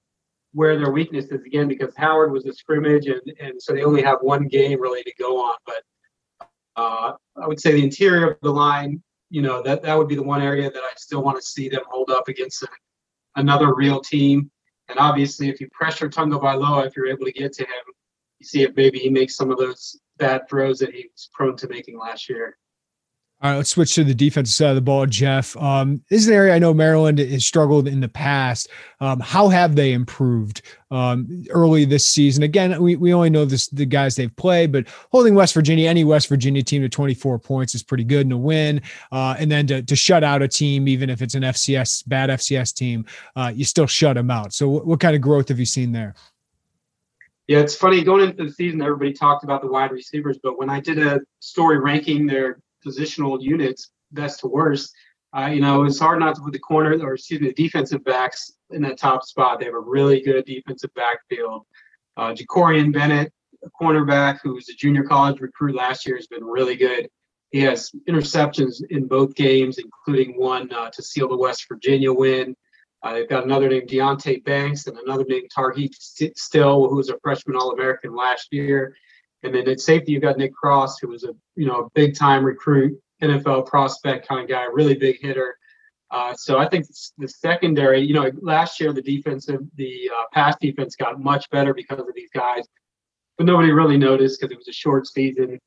where 0.52 0.76
their 0.76 0.90
weakness 0.90 1.26
is 1.26 1.44
again 1.44 1.68
because 1.68 1.94
Howard 1.96 2.32
was 2.32 2.44
a 2.46 2.52
scrimmage 2.52 3.06
and 3.06 3.20
and 3.40 3.62
so 3.62 3.72
they 3.72 3.84
only 3.84 4.02
have 4.02 4.18
one 4.20 4.48
game 4.48 4.80
really 4.80 5.02
to 5.04 5.12
go 5.18 5.44
on. 5.44 5.54
But 5.64 6.48
uh, 6.76 7.12
I 7.36 7.46
would 7.46 7.60
say 7.60 7.72
the 7.72 7.84
interior 7.84 8.30
of 8.32 8.38
the 8.42 8.50
line, 8.50 9.02
you 9.30 9.42
know, 9.42 9.62
that 9.62 9.82
that 9.82 9.96
would 9.96 10.08
be 10.08 10.16
the 10.16 10.22
one 10.22 10.42
area 10.42 10.70
that 10.70 10.82
I 10.82 10.92
still 10.96 11.22
want 11.22 11.38
to 11.38 11.42
see 11.42 11.68
them 11.68 11.82
hold 11.88 12.10
up 12.10 12.28
against 12.28 12.62
a, 12.62 12.68
another 13.36 13.74
real 13.74 14.00
team. 14.00 14.50
And 14.88 14.98
obviously, 14.98 15.48
if 15.48 15.60
you 15.60 15.68
pressure 15.72 16.08
Tagovailoa, 16.08 16.86
if 16.86 16.96
you're 16.96 17.06
able 17.06 17.26
to 17.26 17.32
get 17.32 17.52
to 17.54 17.62
him, 17.62 17.84
you 18.40 18.46
see 18.46 18.62
if 18.62 18.74
maybe 18.74 18.98
he 18.98 19.08
makes 19.08 19.36
some 19.36 19.50
of 19.50 19.58
those 19.58 19.98
bad 20.18 20.48
throws 20.48 20.80
that 20.80 20.92
he 20.92 21.08
was 21.12 21.30
prone 21.32 21.56
to 21.56 21.68
making 21.68 21.98
last 21.98 22.28
year. 22.28 22.58
All 23.42 23.50
right, 23.50 23.56
let's 23.56 23.70
switch 23.70 23.94
to 23.94 24.04
the 24.04 24.14
defensive 24.14 24.54
side 24.54 24.68
of 24.68 24.74
the 24.74 24.82
ball, 24.82 25.06
Jeff. 25.06 25.56
Um, 25.56 26.04
this 26.10 26.20
is 26.20 26.28
an 26.28 26.34
area 26.34 26.54
I 26.54 26.58
know 26.58 26.74
Maryland 26.74 27.18
has 27.20 27.42
struggled 27.42 27.88
in 27.88 28.00
the 28.00 28.08
past. 28.08 28.68
Um, 29.00 29.18
how 29.18 29.48
have 29.48 29.76
they 29.76 29.94
improved 29.94 30.60
um, 30.90 31.46
early 31.48 31.86
this 31.86 32.04
season? 32.04 32.42
Again, 32.42 32.82
we, 32.82 32.96
we 32.96 33.14
only 33.14 33.30
know 33.30 33.46
this 33.46 33.68
the 33.68 33.86
guys 33.86 34.14
they've 34.14 34.34
played, 34.36 34.72
but 34.72 34.88
holding 35.10 35.34
West 35.34 35.54
Virginia, 35.54 35.88
any 35.88 36.04
West 36.04 36.28
Virginia 36.28 36.62
team 36.62 36.82
to 36.82 36.88
24 36.90 37.38
points 37.38 37.74
is 37.74 37.82
pretty 37.82 38.04
good 38.04 38.26
in 38.26 38.32
a 38.32 38.36
win. 38.36 38.82
Uh, 39.10 39.34
and 39.38 39.50
then 39.50 39.66
to, 39.68 39.80
to 39.84 39.96
shut 39.96 40.22
out 40.22 40.42
a 40.42 40.48
team, 40.48 40.86
even 40.86 41.08
if 41.08 41.22
it's 41.22 41.34
an 41.34 41.42
FCS 41.42 42.06
bad 42.06 42.28
FCS 42.28 42.74
team, 42.74 43.06
uh, 43.36 43.50
you 43.54 43.64
still 43.64 43.86
shut 43.86 44.16
them 44.16 44.30
out. 44.30 44.52
So, 44.52 44.68
what, 44.68 44.86
what 44.86 45.00
kind 45.00 45.16
of 45.16 45.22
growth 45.22 45.48
have 45.48 45.58
you 45.58 45.64
seen 45.64 45.92
there? 45.92 46.14
Yeah, 47.48 47.60
it's 47.60 47.74
funny 47.74 48.04
going 48.04 48.28
into 48.28 48.44
the 48.44 48.52
season. 48.52 48.82
Everybody 48.82 49.14
talked 49.14 49.44
about 49.44 49.62
the 49.62 49.68
wide 49.68 49.92
receivers, 49.92 50.38
but 50.42 50.58
when 50.58 50.68
I 50.68 50.78
did 50.78 50.98
a 50.98 51.20
story 51.38 51.78
ranking 51.78 52.26
their 52.26 52.60
positional 52.84 53.40
units, 53.40 53.90
best 54.12 54.40
to 54.40 54.48
worst. 54.48 54.94
Uh, 55.36 55.46
you 55.46 55.60
know, 55.60 55.84
it's 55.84 56.00
hard 56.00 56.18
not 56.18 56.34
to 56.34 56.40
put 56.40 56.52
the 56.52 56.58
corner 56.58 56.98
or 57.04 57.14
excuse 57.14 57.40
me, 57.40 57.48
the 57.48 57.54
defensive 57.54 58.04
backs 58.04 58.52
in 58.70 58.82
that 58.82 58.98
top 58.98 59.24
spot. 59.24 59.58
They 59.58 59.66
have 59.66 59.74
a 59.74 59.80
really 59.80 60.20
good 60.20 60.44
defensive 60.44 60.92
backfield. 60.94 61.66
Uh, 62.16 62.34
Jakorian 62.34 62.92
Bennett, 62.92 63.32
a 63.64 63.70
cornerback 63.80 64.40
who 64.42 64.54
was 64.54 64.68
a 64.68 64.74
junior 64.74 65.04
college 65.04 65.40
recruit 65.40 65.76
last 65.76 66.06
year, 66.06 66.16
has 66.16 66.26
been 66.26 66.44
really 66.44 66.76
good. 66.76 67.08
He 67.50 67.60
has 67.60 67.90
interceptions 68.08 68.82
in 68.90 69.06
both 69.06 69.34
games, 69.34 69.78
including 69.78 70.38
one 70.38 70.72
uh, 70.72 70.90
to 70.90 71.02
seal 71.02 71.28
the 71.28 71.36
West 71.36 71.66
Virginia 71.68 72.12
win. 72.12 72.56
Uh, 73.02 73.14
they've 73.14 73.28
got 73.28 73.44
another 73.44 73.68
named 73.68 73.88
Deonte 73.88 74.44
Banks 74.44 74.86
and 74.86 74.98
another 74.98 75.24
named 75.26 75.50
Tarheeb 75.56 75.94
Still, 75.94 76.88
who 76.88 76.96
was 76.96 77.08
a 77.08 77.18
freshman 77.22 77.56
All 77.56 77.72
American 77.72 78.14
last 78.14 78.48
year. 78.52 78.94
And 79.42 79.54
then 79.54 79.68
at 79.68 79.80
safety, 79.80 80.12
you've 80.12 80.22
got 80.22 80.36
Nick 80.36 80.54
Cross, 80.54 80.98
who 80.98 81.08
was 81.08 81.24
a 81.24 81.32
you 81.56 81.66
know 81.66 81.84
a 81.84 81.90
big 81.94 82.16
time 82.16 82.44
recruit, 82.44 83.00
NFL 83.22 83.66
prospect 83.66 84.28
kind 84.28 84.42
of 84.42 84.48
guy, 84.48 84.64
really 84.64 84.94
big 84.94 85.18
hitter. 85.20 85.56
Uh, 86.10 86.34
so 86.34 86.58
I 86.58 86.68
think 86.68 86.86
the 87.18 87.28
secondary, 87.28 88.00
you 88.00 88.14
know, 88.14 88.30
last 88.40 88.80
year 88.80 88.92
the 88.92 89.02
defensive, 89.02 89.60
the 89.76 90.10
uh, 90.12 90.24
pass 90.32 90.56
defense 90.60 90.96
got 90.96 91.20
much 91.20 91.48
better 91.50 91.72
because 91.72 92.00
of 92.00 92.06
these 92.14 92.30
guys, 92.34 92.64
but 93.38 93.46
nobody 93.46 93.70
really 93.70 93.96
noticed 93.96 94.40
because 94.40 94.52
it 94.52 94.58
was 94.58 94.68
a 94.68 94.72
short 94.72 95.06
season. 95.06 95.58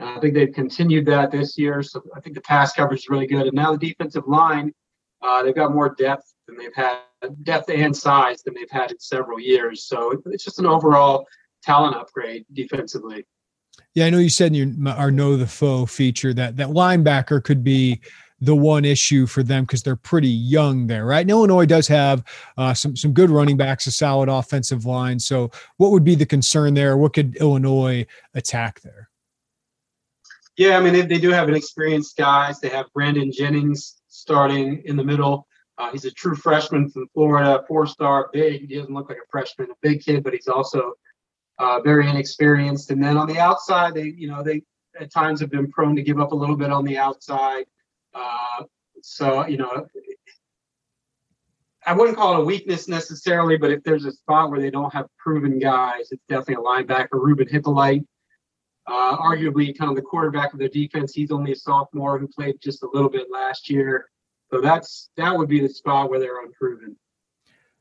Uh, 0.00 0.16
I 0.16 0.20
think 0.20 0.32
they've 0.32 0.52
continued 0.52 1.04
that 1.06 1.30
this 1.30 1.58
year, 1.58 1.82
so 1.82 2.02
I 2.16 2.20
think 2.20 2.34
the 2.34 2.40
pass 2.40 2.72
coverage 2.72 3.00
is 3.00 3.10
really 3.10 3.26
good. 3.26 3.46
And 3.46 3.52
now 3.52 3.72
the 3.76 3.88
defensive 3.88 4.26
line, 4.26 4.72
uh, 5.20 5.42
they've 5.42 5.54
got 5.54 5.74
more 5.74 5.94
depth 5.98 6.32
than 6.48 6.56
they've 6.56 6.74
had, 6.74 7.00
depth 7.42 7.68
and 7.68 7.94
size 7.94 8.42
than 8.42 8.54
they've 8.54 8.70
had 8.70 8.90
in 8.90 8.98
several 8.98 9.38
years. 9.38 9.84
So 9.84 10.22
it's 10.26 10.44
just 10.44 10.58
an 10.58 10.66
overall 10.66 11.26
talent 11.62 11.96
upgrade 11.96 12.44
defensively. 12.52 13.26
Yeah, 13.94 14.06
I 14.06 14.10
know 14.10 14.18
you 14.18 14.28
said 14.28 14.54
in 14.54 14.76
your 14.76 14.94
our 14.94 15.10
know 15.10 15.36
the 15.36 15.46
foe 15.46 15.86
feature 15.86 16.32
that 16.34 16.56
that 16.56 16.68
linebacker 16.68 17.42
could 17.42 17.64
be 17.64 18.00
the 18.40 18.56
one 18.56 18.84
issue 18.84 19.26
for 19.26 19.42
them 19.42 19.64
because 19.64 19.82
they're 19.82 19.96
pretty 19.96 20.28
young 20.28 20.86
there, 20.86 21.04
right? 21.04 21.20
And 21.20 21.30
Illinois 21.30 21.66
does 21.66 21.86
have 21.88 22.24
uh, 22.56 22.72
some 22.72 22.96
some 22.96 23.12
good 23.12 23.30
running 23.30 23.56
backs, 23.56 23.86
a 23.86 23.92
solid 23.92 24.28
offensive 24.28 24.86
line. 24.86 25.18
So, 25.18 25.50
what 25.76 25.90
would 25.90 26.04
be 26.04 26.14
the 26.14 26.26
concern 26.26 26.74
there? 26.74 26.96
What 26.96 27.12
could 27.12 27.36
Illinois 27.36 28.06
attack 28.34 28.80
there? 28.80 29.10
Yeah, 30.56 30.78
I 30.78 30.80
mean 30.80 30.92
they, 30.92 31.02
they 31.02 31.18
do 31.18 31.30
have 31.30 31.48
an 31.48 31.54
experienced 31.54 32.16
guys. 32.16 32.60
They 32.60 32.68
have 32.68 32.86
Brandon 32.94 33.30
Jennings 33.32 34.00
starting 34.08 34.82
in 34.84 34.96
the 34.96 35.04
middle. 35.04 35.46
Uh, 35.78 35.90
he's 35.92 36.04
a 36.04 36.10
true 36.10 36.34
freshman 36.34 36.90
from 36.90 37.08
Florida, 37.14 37.64
four 37.66 37.86
star, 37.86 38.28
big. 38.32 38.68
He 38.68 38.76
doesn't 38.76 38.92
look 38.92 39.08
like 39.08 39.18
a 39.18 39.30
freshman, 39.30 39.70
a 39.70 39.74
big 39.80 40.04
kid, 40.04 40.22
but 40.22 40.34
he's 40.34 40.48
also 40.48 40.92
uh, 41.60 41.78
very 41.80 42.08
inexperienced. 42.08 42.90
And 42.90 43.04
then 43.04 43.18
on 43.18 43.28
the 43.28 43.38
outside, 43.38 43.94
they, 43.94 44.14
you 44.16 44.28
know, 44.28 44.42
they 44.42 44.62
at 44.98 45.12
times 45.12 45.40
have 45.40 45.50
been 45.50 45.70
prone 45.70 45.94
to 45.94 46.02
give 46.02 46.18
up 46.18 46.32
a 46.32 46.34
little 46.34 46.56
bit 46.56 46.72
on 46.72 46.84
the 46.84 46.96
outside. 46.96 47.66
Uh, 48.14 48.64
so, 49.02 49.46
you 49.46 49.58
know, 49.58 49.86
I 51.86 51.92
wouldn't 51.92 52.16
call 52.16 52.34
it 52.34 52.40
a 52.40 52.44
weakness 52.44 52.88
necessarily, 52.88 53.58
but 53.58 53.70
if 53.70 53.82
there's 53.84 54.06
a 54.06 54.12
spot 54.12 54.50
where 54.50 54.60
they 54.60 54.70
don't 54.70 54.92
have 54.92 55.06
proven 55.18 55.58
guys, 55.58 56.08
it's 56.10 56.24
definitely 56.28 56.54
a 56.54 56.66
linebacker, 56.66 57.08
Ruben 57.12 57.46
Hyppolite. 57.46 58.04
Uh, 58.86 59.16
arguably, 59.18 59.76
kind 59.76 59.90
of 59.90 59.96
the 59.96 60.02
quarterback 60.02 60.52
of 60.52 60.58
their 60.58 60.68
defense. 60.68 61.12
He's 61.12 61.30
only 61.30 61.52
a 61.52 61.56
sophomore 61.56 62.18
who 62.18 62.26
played 62.26 62.56
just 62.60 62.82
a 62.82 62.88
little 62.92 63.10
bit 63.10 63.28
last 63.30 63.70
year. 63.70 64.08
So 64.50 64.60
that's 64.60 65.10
that 65.16 65.36
would 65.36 65.48
be 65.48 65.60
the 65.60 65.68
spot 65.68 66.10
where 66.10 66.18
they're 66.18 66.42
unproven. 66.42 66.96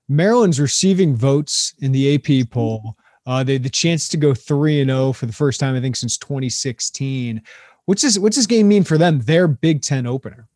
Maryland's 0.08 0.60
receiving 0.60 1.16
votes 1.16 1.74
in 1.80 1.94
the 1.94 2.14
AP 2.14 2.52
poll 2.52 2.96
uh, 3.26 3.44
they 3.44 3.54
had 3.54 3.64
the 3.64 3.70
chance 3.70 4.08
to 4.10 4.18
go 4.18 4.34
three 4.34 4.82
and 4.82 4.90
zero 4.90 5.14
for 5.14 5.26
the 5.26 5.34
first 5.34 5.60
time, 5.60 5.76
I 5.76 5.82
think, 5.82 5.96
since 5.96 6.18
2016. 6.18 7.42
What's 7.86 8.02
this? 8.02 8.18
What's 8.18 8.38
this 8.38 8.48
game 8.48 8.68
mean 8.68 8.84
for 8.84 8.98
them? 8.98 9.20
Their 9.20 9.48
Big 9.48 9.82
Ten 9.82 10.06
opener. 10.06 10.48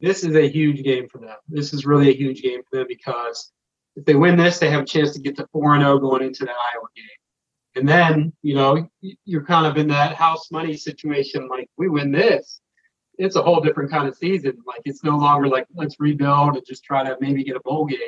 This 0.00 0.24
is 0.24 0.34
a 0.34 0.48
huge 0.48 0.82
game 0.82 1.08
for 1.08 1.18
them. 1.18 1.36
This 1.48 1.72
is 1.72 1.86
really 1.86 2.10
a 2.10 2.14
huge 2.14 2.42
game 2.42 2.62
for 2.68 2.78
them 2.78 2.86
because 2.88 3.52
if 3.94 4.04
they 4.04 4.14
win 4.14 4.36
this, 4.36 4.58
they 4.58 4.70
have 4.70 4.82
a 4.82 4.86
chance 4.86 5.12
to 5.12 5.20
get 5.20 5.36
to 5.36 5.46
four 5.52 5.74
and 5.74 5.82
zero 5.82 5.98
going 5.98 6.22
into 6.22 6.44
the 6.44 6.50
Iowa 6.50 6.88
game. 6.96 7.06
And 7.74 7.88
then, 7.88 8.32
you 8.42 8.54
know, 8.54 8.88
you're 9.24 9.44
kind 9.44 9.66
of 9.66 9.76
in 9.76 9.88
that 9.88 10.14
house 10.14 10.50
money 10.50 10.76
situation. 10.76 11.48
Like, 11.48 11.70
we 11.78 11.88
win 11.88 12.10
this, 12.12 12.60
it's 13.18 13.36
a 13.36 13.42
whole 13.42 13.60
different 13.60 13.90
kind 13.90 14.08
of 14.08 14.16
season. 14.16 14.58
Like, 14.66 14.82
it's 14.84 15.04
no 15.04 15.16
longer 15.16 15.48
like, 15.48 15.66
let's 15.74 15.96
rebuild 15.98 16.56
and 16.56 16.66
just 16.66 16.84
try 16.84 17.04
to 17.04 17.16
maybe 17.20 17.44
get 17.44 17.56
a 17.56 17.60
bowl 17.60 17.86
game. 17.86 17.98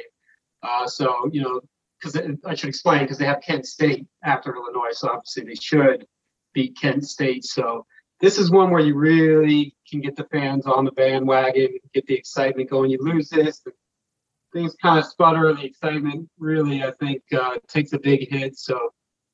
Uh, 0.63 0.87
so, 0.87 1.29
you 1.33 1.43
know, 1.43 1.61
because 2.05 2.39
I 2.45 2.55
should 2.55 2.69
explain, 2.69 3.01
because 3.01 3.19
they 3.19 3.25
have 3.25 3.41
Kent 3.41 3.67
State 3.67 4.07
after 4.23 4.55
Illinois. 4.55 4.93
So, 4.93 5.09
obviously, 5.09 5.45
they 5.45 5.55
should 5.55 6.07
beat 6.53 6.79
Kent 6.81 7.05
State. 7.07 7.45
So, 7.45 7.87
this 8.21 8.39
is 8.39 8.51
one 8.51 8.71
where 8.71 8.81
you 8.81 8.95
really 8.95 9.75
can 9.89 10.01
get 10.01 10.17
the 10.17 10.25
fans 10.25 10.67
on 10.67 10.85
the 10.85 10.93
bandwagon, 10.93 11.79
get 11.93 12.07
the 12.07 12.15
excitement 12.15 12.71
going. 12.71 12.91
You 12.91 12.99
lose 13.01 13.29
this, 13.29 13.63
things 14.53 14.75
kind 14.81 14.99
of 14.99 15.05
sputter. 15.05 15.53
The 15.53 15.65
excitement 15.65 16.29
really, 16.39 16.83
I 16.83 16.93
think, 16.93 17.23
uh, 17.37 17.57
takes 17.69 17.93
a 17.93 17.99
big 17.99 18.31
hit. 18.31 18.57
So 18.57 18.79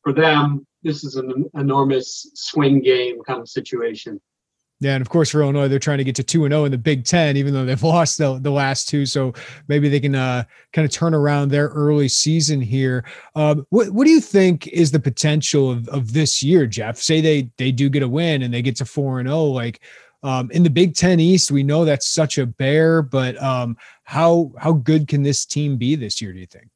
for 0.02 0.12
them, 0.12 0.66
this 0.82 1.04
is 1.04 1.16
an 1.16 1.44
enormous 1.54 2.30
swing 2.34 2.80
game 2.80 3.22
kind 3.22 3.40
of 3.40 3.48
situation. 3.48 4.20
Yeah, 4.80 4.94
and 4.94 5.02
of 5.02 5.10
course 5.10 5.30
for 5.30 5.42
Illinois, 5.42 5.68
they're 5.68 5.78
trying 5.78 5.98
to 5.98 6.04
get 6.04 6.16
to 6.16 6.22
two 6.22 6.46
and 6.46 6.52
zero 6.52 6.62
oh 6.62 6.64
in 6.64 6.72
the 6.72 6.78
Big 6.78 7.04
Ten, 7.04 7.36
even 7.36 7.52
though 7.52 7.66
they've 7.66 7.82
lost 7.96 8.16
the, 8.16 8.38
the 8.38 8.50
last 8.50 8.88
two. 8.88 9.04
So 9.04 9.34
maybe 9.68 9.90
they 9.90 10.00
can 10.00 10.14
uh, 10.14 10.44
kind 10.72 10.86
of 10.86 10.90
turn 10.90 11.14
around 11.14 11.50
their 11.50 11.68
early 11.68 12.08
season 12.08 12.62
here. 12.62 13.04
Um, 13.34 13.66
what 13.68 13.90
what 13.90 14.06
do 14.06 14.10
you 14.10 14.20
think 14.20 14.66
is 14.68 14.90
the 14.90 15.00
potential 15.00 15.70
of, 15.70 15.86
of 15.88 16.14
this 16.14 16.42
year, 16.42 16.66
Jeff? 16.66 16.96
Say 16.96 17.20
they 17.20 17.50
they 17.58 17.72
do 17.72 17.90
get 17.90 18.02
a 18.02 18.08
win 18.08 18.42
and 18.42 18.52
they 18.52 18.62
get 18.62 18.76
to 18.76 18.86
four 18.86 19.20
and 19.20 19.28
zero. 19.28 19.38
Oh, 19.38 19.44
like 19.46 19.80
um, 20.22 20.50
in 20.50 20.62
the 20.62 20.70
Big 20.70 20.94
Ten 20.94 21.20
East, 21.20 21.50
we 21.50 21.62
know 21.62 21.84
that's 21.84 22.08
such 22.08 22.38
a 22.38 22.46
bear, 22.46 23.02
but 23.02 23.40
um, 23.42 23.76
how 24.04 24.52
how 24.58 24.72
good 24.72 25.08
can 25.08 25.22
this 25.22 25.44
team 25.44 25.76
be 25.76 25.94
this 25.94 26.22
year? 26.22 26.32
Do 26.32 26.38
you 26.38 26.46
think? 26.46 26.68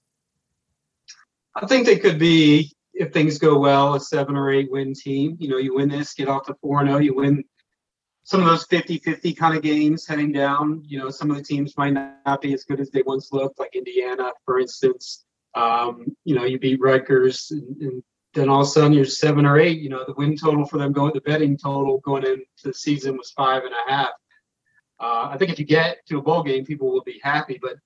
I 1.56 1.66
think 1.66 1.86
they 1.86 1.98
could 1.98 2.18
be 2.18 2.70
if 2.94 3.12
things 3.12 3.38
go 3.38 3.58
well, 3.58 3.94
a 3.94 4.00
seven 4.00 4.36
or 4.36 4.50
eight 4.50 4.70
win 4.70 4.92
team. 4.94 5.36
You 5.40 5.48
know, 5.48 5.56
you 5.56 5.74
win 5.74 5.88
this, 5.88 6.14
get 6.14 6.28
off 6.28 6.46
to 6.46 6.54
4 6.54 6.80
and 6.80 6.88
0, 6.88 6.98
you 7.00 7.14
win 7.14 7.44
some 8.24 8.40
of 8.40 8.46
those 8.46 8.64
50 8.64 8.98
50 8.98 9.34
kind 9.34 9.56
of 9.56 9.62
games 9.62 10.06
heading 10.06 10.32
down. 10.32 10.82
You 10.84 10.98
know, 10.98 11.10
some 11.10 11.30
of 11.30 11.36
the 11.36 11.42
teams 11.42 11.76
might 11.76 11.90
not 11.90 12.40
be 12.40 12.54
as 12.54 12.64
good 12.64 12.80
as 12.80 12.90
they 12.90 13.02
once 13.02 13.32
looked, 13.32 13.60
like 13.60 13.76
Indiana, 13.76 14.32
for 14.44 14.58
instance. 14.58 15.24
Um, 15.54 16.06
you 16.24 16.34
know, 16.34 16.44
you 16.44 16.58
beat 16.58 16.80
Rutgers, 16.80 17.50
and, 17.52 17.80
and, 17.80 18.02
then 18.32 18.48
all 18.48 18.62
of 18.62 18.66
a 18.66 18.70
sudden 18.70 18.92
you're 18.92 19.04
seven 19.04 19.46
or 19.46 19.60
eight. 19.60 19.78
You 19.80 19.90
know, 19.90 20.04
the 20.04 20.14
win 20.14 20.36
total 20.36 20.66
for 20.66 20.76
them 20.76 20.92
going, 20.92 21.12
the 21.14 21.20
betting 21.20 21.56
total 21.56 22.00
going 22.00 22.26
into 22.26 22.44
the 22.64 22.74
season 22.74 23.16
was 23.16 23.30
five 23.30 23.62
and 23.62 23.72
a 23.72 23.92
half. 23.92 24.08
Uh, 24.98 25.28
I 25.30 25.36
think 25.38 25.52
if 25.52 25.58
you 25.60 25.64
get 25.64 25.98
to 26.08 26.18
a 26.18 26.22
bowl 26.22 26.42
game, 26.42 26.64
people 26.64 26.90
will 26.90 27.04
be 27.04 27.20
happy. 27.22 27.60
But 27.62 27.76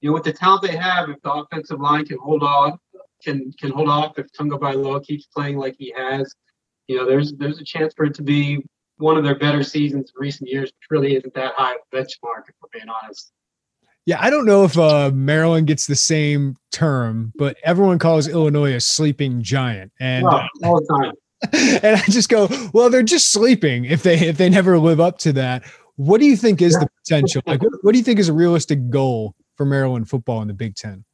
you 0.00 0.08
know, 0.10 0.14
with 0.14 0.22
the 0.22 0.32
talent 0.32 0.62
they 0.62 0.76
have, 0.76 1.10
if 1.10 1.20
the 1.22 1.32
offensive 1.32 1.80
line 1.80 2.04
can 2.04 2.18
hold 2.18 2.44
on, 2.44 2.78
can 3.24 3.50
can 3.58 3.72
hold 3.72 3.88
off 3.88 4.16
if 4.16 4.30
Tagovailoa 4.30 5.04
keeps 5.04 5.26
playing 5.26 5.56
like 5.56 5.74
he 5.76 5.92
has. 5.96 6.32
You 6.86 6.98
know, 6.98 7.06
there's 7.06 7.32
there's 7.32 7.58
a 7.58 7.64
chance 7.64 7.92
for 7.96 8.04
it 8.04 8.14
to 8.14 8.22
be 8.22 8.64
one 8.98 9.16
of 9.16 9.24
their 9.24 9.38
better 9.38 9.62
seasons 9.62 10.10
in 10.14 10.20
recent 10.20 10.48
years, 10.50 10.66
which 10.66 10.90
really 10.90 11.16
isn't 11.16 11.34
that 11.34 11.54
high 11.56 11.72
of 11.72 11.78
a 11.92 11.96
benchmark, 11.96 12.48
if 12.48 12.54
we're 12.62 12.68
being 12.72 12.88
honest. 12.88 13.32
Yeah, 14.06 14.18
I 14.20 14.30
don't 14.30 14.46
know 14.46 14.64
if 14.64 14.78
uh, 14.78 15.10
Maryland 15.12 15.66
gets 15.66 15.86
the 15.86 15.96
same 15.96 16.56
term, 16.70 17.32
but 17.36 17.56
everyone 17.64 17.98
calls 17.98 18.28
Illinois 18.28 18.74
a 18.74 18.80
sleeping 18.80 19.42
giant, 19.42 19.90
and 19.98 20.24
all 20.24 20.48
the 20.80 20.86
time. 21.00 21.12
and 21.82 21.96
I 21.96 22.02
just 22.04 22.28
go, 22.28 22.48
well, 22.72 22.88
they're 22.88 23.02
just 23.02 23.32
sleeping 23.32 23.84
if 23.84 24.02
they 24.02 24.18
if 24.18 24.38
they 24.38 24.48
never 24.48 24.78
live 24.78 25.00
up 25.00 25.18
to 25.18 25.32
that. 25.34 25.64
What 25.96 26.20
do 26.20 26.26
you 26.26 26.36
think 26.36 26.62
is 26.62 26.74
the 26.74 26.88
potential? 27.04 27.42
Like, 27.46 27.62
what, 27.62 27.72
what 27.82 27.92
do 27.92 27.98
you 27.98 28.04
think 28.04 28.20
is 28.20 28.28
a 28.28 28.32
realistic 28.32 28.90
goal 28.90 29.34
for 29.56 29.66
Maryland 29.66 30.08
football 30.08 30.40
in 30.42 30.48
the 30.48 30.54
Big 30.54 30.76
Ten? 30.76 31.04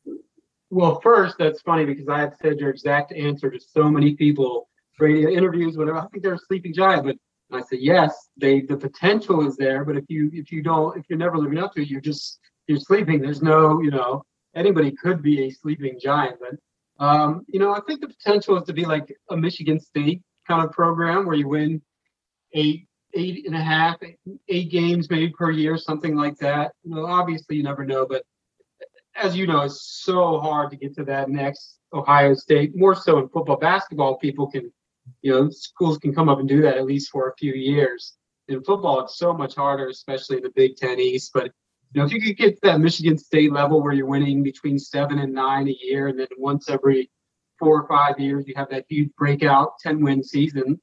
Well, 0.71 1.01
first, 1.01 1.37
that's 1.39 1.61
funny 1.63 1.85
because 1.85 2.09
I 2.09 2.19
had 2.19 2.37
said 2.43 2.59
your 2.59 2.71
exact 2.71 3.13
answer 3.13 3.51
to 3.51 3.61
so 3.61 3.91
many 3.91 4.15
people, 4.15 4.69
radio 4.99 5.31
interviews, 5.31 5.77
whatever. 5.77 5.99
I 5.99 6.07
think 6.09 6.23
they're 6.23 6.35
a 6.35 6.39
sleeping 6.39 6.75
giant, 6.75 7.05
but 7.05 7.17
I 7.55 7.63
said 7.63 7.81
yes. 7.81 8.29
They 8.37 8.61
the 8.63 8.77
potential 8.77 9.47
is 9.47 9.57
there, 9.57 9.85
but 9.85 9.97
if 9.97 10.05
you 10.09 10.31
if 10.33 10.53
you 10.53 10.63
don't 10.63 10.97
if 10.99 11.05
you're 11.09 11.19
never 11.19 11.39
living 11.39 11.59
up 11.59 11.75
to 11.75 11.83
it, 11.83 11.89
you're 11.89 12.01
just 12.01 12.39
you're 12.67 12.79
sleeping. 12.79 13.21
There's 13.21 13.43
no 13.43 13.81
you 13.81 13.91
know 13.91 14.25
anybody 14.55 14.93
could 14.93 15.23
be 15.23 15.45
a 15.45 15.51
sleeping 15.51 15.99
giant, 16.01 16.37
but 16.41 17.05
um, 17.05 17.45
you 17.49 17.59
know 17.59 17.75
I 17.75 17.81
think 17.87 18.01
the 18.01 18.09
potential 18.09 18.57
is 18.57 18.65
to 18.65 18.73
be 18.73 18.85
like 18.85 19.15
a 19.31 19.37
Michigan 19.37 19.81
State 19.81 20.23
kind 20.47 20.65
of 20.65 20.73
program 20.73 21.27
where 21.27 21.37
you 21.37 21.49
win 21.49 21.83
eight 22.55 22.87
eight 23.15 23.47
and 23.47 23.55
a 23.55 23.61
half 23.61 23.97
eight 24.49 24.71
games 24.71 25.11
maybe 25.11 25.31
per 25.31 25.51
year 25.51 25.77
something 25.77 26.17
like 26.17 26.37
that. 26.39 26.73
You 26.85 26.95
know 26.95 27.07
obviously 27.07 27.57
you 27.57 27.63
never 27.63 27.85
know, 27.85 28.07
but 28.07 28.25
as 29.15 29.37
you 29.37 29.47
know, 29.47 29.63
it's 29.63 30.01
so 30.03 30.41
hard 30.41 30.71
to 30.71 30.77
get 30.77 30.95
to 30.97 31.05
that 31.05 31.29
next 31.29 31.79
Ohio 31.93 32.35
State. 32.35 32.75
More 32.75 32.95
so 32.95 33.19
in 33.19 33.29
football, 33.29 33.57
basketball, 33.57 34.17
people 34.17 34.51
can, 34.51 34.73
you 35.23 35.33
know, 35.33 35.51
schools 35.51 35.99
can 35.99 36.15
come 36.15 36.29
up 36.29 36.39
and 36.39 36.49
do 36.49 36.63
that 36.63 36.77
at 36.77 36.85
least 36.85 37.11
for 37.11 37.29
a 37.29 37.37
few 37.37 37.53
years. 37.53 38.15
In 38.49 38.63
football, 38.63 39.01
it's 39.01 39.17
so 39.17 39.33
much 39.33 39.55
harder, 39.55 39.89
especially 39.89 40.37
in 40.37 40.43
the 40.43 40.53
Big 40.55 40.77
Ten 40.77 41.01
East. 41.01 41.31
But 41.33 41.53
you 41.93 42.01
know, 42.01 42.05
if 42.05 42.13
you 42.13 42.21
could 42.21 42.37
get 42.37 42.55
to 42.55 42.61
that 42.63 42.81
Michigan 42.81 43.19
State 43.19 43.53
level 43.53 43.83
where 43.83 43.93
you're 43.93 44.07
winning 44.07 44.43
between 44.43 44.79
seven 44.79 45.19
and 45.19 45.33
nine 45.33 45.69
a 45.69 45.77
year, 45.81 46.09
and 46.09 46.19
then 46.19 46.29
once 46.39 46.69
every 46.69 47.11
four 47.59 47.83
or 47.83 47.89
five 47.89 48.19
years 48.19 48.45
you 48.49 48.55
have 48.57 48.71
that 48.71 48.85
huge 48.89 49.11
breakout 49.17 49.75
10 49.81 50.03
win 50.03 50.23
season, 50.23 50.81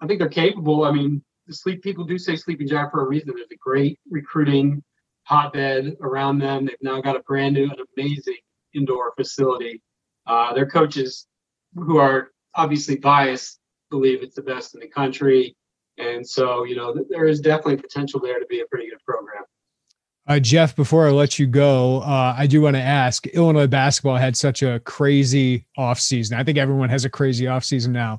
I 0.00 0.06
think 0.06 0.18
they're 0.18 0.28
capable. 0.28 0.84
I 0.84 0.92
mean, 0.92 1.22
the 1.46 1.54
sleep 1.54 1.82
people 1.82 2.04
do 2.04 2.18
say 2.18 2.36
sleeping 2.36 2.68
giant 2.68 2.90
for 2.90 3.02
a 3.02 3.08
reason. 3.08 3.32
There's 3.34 3.48
a 3.52 3.56
great 3.56 3.98
recruiting 4.10 4.82
hotbed 5.24 5.96
around 6.00 6.38
them. 6.38 6.66
They've 6.66 6.76
now 6.80 7.00
got 7.00 7.16
a 7.16 7.20
brand 7.20 7.54
new 7.54 7.70
and 7.70 7.80
amazing 7.96 8.38
indoor 8.74 9.12
facility. 9.16 9.82
Uh, 10.26 10.52
their 10.54 10.66
coaches, 10.66 11.26
who 11.74 11.98
are 11.98 12.30
obviously 12.54 12.96
biased, 12.96 13.60
believe 13.90 14.22
it's 14.22 14.36
the 14.36 14.42
best 14.42 14.74
in 14.74 14.80
the 14.80 14.88
country. 14.88 15.56
And 15.98 16.26
so, 16.26 16.64
you 16.64 16.76
know, 16.76 16.94
there 17.08 17.26
is 17.26 17.40
definitely 17.40 17.76
potential 17.76 18.20
there 18.20 18.38
to 18.38 18.46
be 18.46 18.60
a 18.60 18.66
pretty 18.66 18.88
good 18.88 19.02
program. 19.04 19.44
Uh, 20.28 20.38
Jeff, 20.38 20.76
before 20.76 21.08
I 21.08 21.10
let 21.10 21.38
you 21.38 21.46
go, 21.46 22.00
uh, 22.00 22.34
I 22.36 22.46
do 22.46 22.60
want 22.60 22.76
to 22.76 22.82
ask 22.82 23.26
Illinois 23.28 23.66
basketball 23.66 24.16
had 24.16 24.36
such 24.36 24.62
a 24.62 24.78
crazy 24.80 25.64
offseason. 25.78 26.34
I 26.34 26.44
think 26.44 26.58
everyone 26.58 26.90
has 26.90 27.06
a 27.06 27.10
crazy 27.10 27.46
offseason 27.46 27.88
now. 27.88 28.18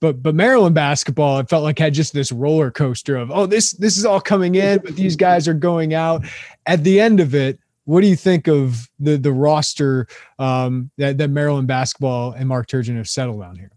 But 0.00 0.22
but 0.22 0.36
Maryland 0.36 0.76
basketball, 0.76 1.40
it 1.40 1.48
felt 1.48 1.64
like 1.64 1.80
had 1.80 1.94
just 1.94 2.12
this 2.12 2.30
roller 2.30 2.70
coaster 2.70 3.16
of 3.16 3.32
oh 3.32 3.46
this 3.46 3.72
this 3.72 3.98
is 3.98 4.04
all 4.04 4.20
coming 4.20 4.54
in, 4.54 4.78
but 4.78 4.94
these 4.94 5.16
guys 5.16 5.48
are 5.48 5.54
going 5.54 5.94
out. 5.94 6.24
At 6.66 6.84
the 6.84 7.00
end 7.00 7.18
of 7.18 7.34
it, 7.34 7.58
what 7.88 8.02
do 8.02 8.06
you 8.06 8.16
think 8.16 8.48
of 8.48 8.86
the 8.98 9.16
the 9.16 9.32
roster 9.32 10.06
um, 10.38 10.90
that 10.98 11.16
that 11.16 11.30
Maryland 11.30 11.66
basketball 11.66 12.32
and 12.32 12.46
Mark 12.46 12.66
Turgeon 12.66 12.98
have 12.98 13.08
settled 13.08 13.42
on 13.42 13.56
here? 13.56 13.70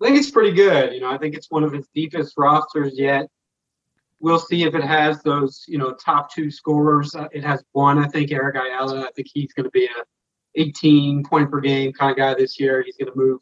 I 0.00 0.06
think 0.06 0.16
it's 0.16 0.30
pretty 0.30 0.52
good. 0.52 0.94
You 0.94 1.00
know, 1.00 1.10
I 1.10 1.18
think 1.18 1.34
it's 1.34 1.50
one 1.50 1.62
of 1.62 1.74
its 1.74 1.86
deepest 1.94 2.32
rosters 2.38 2.98
yet. 2.98 3.28
We'll 4.20 4.38
see 4.38 4.62
if 4.62 4.74
it 4.74 4.82
has 4.82 5.22
those, 5.22 5.66
you 5.68 5.76
know, 5.76 5.92
top 5.92 6.32
two 6.32 6.50
scorers. 6.50 7.14
Uh, 7.14 7.28
it 7.30 7.44
has 7.44 7.62
one, 7.72 7.98
I 7.98 8.08
think, 8.08 8.32
Eric 8.32 8.56
Ayala. 8.56 9.02
I 9.02 9.10
think 9.14 9.28
he's 9.30 9.52
going 9.52 9.64
to 9.64 9.70
be 9.70 9.84
a 9.84 10.02
18 10.54 11.22
point 11.22 11.50
per 11.50 11.60
game 11.60 11.92
kind 11.92 12.12
of 12.12 12.16
guy 12.16 12.32
this 12.32 12.58
year. 12.58 12.82
He's 12.82 12.96
going 12.96 13.12
to 13.12 13.18
move 13.18 13.40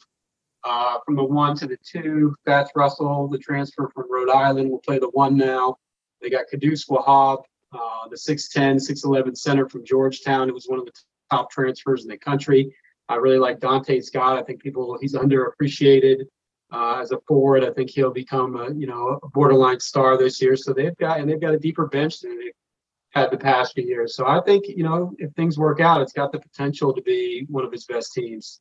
uh, 0.64 0.98
from 1.06 1.14
the 1.14 1.24
one 1.24 1.56
to 1.56 1.68
the 1.68 1.78
two, 1.84 2.34
Fatts 2.44 2.72
Russell, 2.74 3.28
the 3.28 3.38
transfer 3.38 3.88
from 3.94 4.06
Rhode 4.10 4.30
Island, 4.30 4.72
will 4.72 4.80
play 4.80 4.98
the 4.98 5.10
one 5.10 5.36
now. 5.36 5.76
They 6.20 6.30
got 6.30 6.46
Qudus 6.52 6.88
Wahab, 6.88 7.44
uh, 7.72 8.08
the 8.08 8.16
6'10, 8.16 8.76
6'11 8.76 9.36
center 9.36 9.68
from 9.68 9.84
Georgetown, 9.84 10.48
who 10.48 10.54
was 10.54 10.66
one 10.66 10.78
of 10.78 10.86
the 10.86 10.92
top 11.30 11.50
transfers 11.50 12.02
in 12.02 12.08
the 12.08 12.18
country. 12.18 12.74
I 13.08 13.16
really 13.16 13.38
like 13.38 13.60
Donta 13.60 14.02
Scott. 14.02 14.38
I 14.38 14.42
think 14.42 14.62
people 14.62 14.98
he's 15.00 15.14
underappreciated 15.14 16.24
uh, 16.72 17.00
as 17.00 17.12
a 17.12 17.18
forward. 17.26 17.64
I 17.64 17.70
think 17.70 17.90
he'll 17.90 18.12
become 18.12 18.56
a 18.56 18.72
you 18.74 18.86
know 18.86 19.18
a 19.22 19.28
borderline 19.28 19.80
star 19.80 20.18
this 20.18 20.42
year. 20.42 20.56
So 20.56 20.74
they've 20.74 20.96
got 20.96 21.20
and 21.20 21.28
they've 21.28 21.40
got 21.40 21.54
a 21.54 21.58
deeper 21.58 21.86
bench 21.86 22.20
than 22.20 22.38
they've 22.38 22.52
had 23.10 23.30
the 23.30 23.38
past 23.38 23.72
few 23.74 23.84
years. 23.84 24.14
So 24.14 24.26
I 24.26 24.42
think 24.42 24.66
you 24.68 24.82
know 24.82 25.14
if 25.18 25.32
things 25.32 25.58
work 25.58 25.80
out, 25.80 26.02
it's 26.02 26.12
got 26.12 26.32
the 26.32 26.38
potential 26.38 26.92
to 26.92 27.00
be 27.00 27.46
one 27.48 27.64
of 27.64 27.72
his 27.72 27.86
best 27.86 28.12
teams 28.12 28.60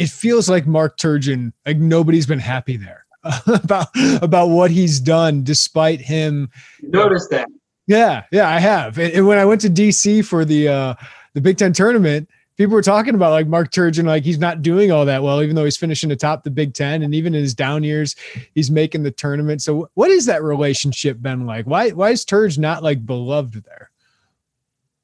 it 0.00 0.08
feels 0.08 0.48
like 0.48 0.66
Mark 0.66 0.96
Turgeon, 0.96 1.52
like 1.66 1.76
nobody's 1.76 2.26
been 2.26 2.38
happy 2.38 2.78
there 2.78 3.04
about 3.46 3.88
about 4.22 4.46
what 4.46 4.70
he's 4.70 4.98
done, 4.98 5.44
despite 5.44 6.00
him. 6.00 6.48
Notice 6.80 7.28
that. 7.28 7.48
Yeah, 7.90 8.22
yeah, 8.30 8.48
I 8.48 8.60
have. 8.60 8.98
And 9.00 9.26
when 9.26 9.36
I 9.36 9.44
went 9.44 9.60
to 9.62 9.68
DC 9.68 10.24
for 10.24 10.44
the 10.44 10.68
uh 10.68 10.94
the 11.34 11.40
Big 11.40 11.58
Ten 11.58 11.72
tournament, 11.72 12.30
people 12.56 12.74
were 12.74 12.82
talking 12.82 13.16
about 13.16 13.32
like 13.32 13.48
Mark 13.48 13.72
Turgeon, 13.72 14.04
like 14.04 14.22
he's 14.22 14.38
not 14.38 14.62
doing 14.62 14.92
all 14.92 15.04
that 15.06 15.24
well, 15.24 15.42
even 15.42 15.56
though 15.56 15.64
he's 15.64 15.76
finishing 15.76 16.12
atop 16.12 16.44
the 16.44 16.52
Big 16.52 16.72
Ten, 16.72 17.02
and 17.02 17.16
even 17.16 17.34
in 17.34 17.42
his 17.42 17.52
down 17.52 17.82
years, 17.82 18.14
he's 18.54 18.70
making 18.70 19.02
the 19.02 19.10
tournament. 19.10 19.60
So, 19.60 19.90
what 19.94 20.08
is 20.08 20.26
that 20.26 20.44
relationship 20.44 21.20
been 21.20 21.46
like? 21.46 21.66
Why 21.66 21.90
why 21.90 22.10
is 22.10 22.24
Turge 22.24 22.58
not 22.58 22.84
like 22.84 23.04
beloved 23.04 23.64
there? 23.64 23.90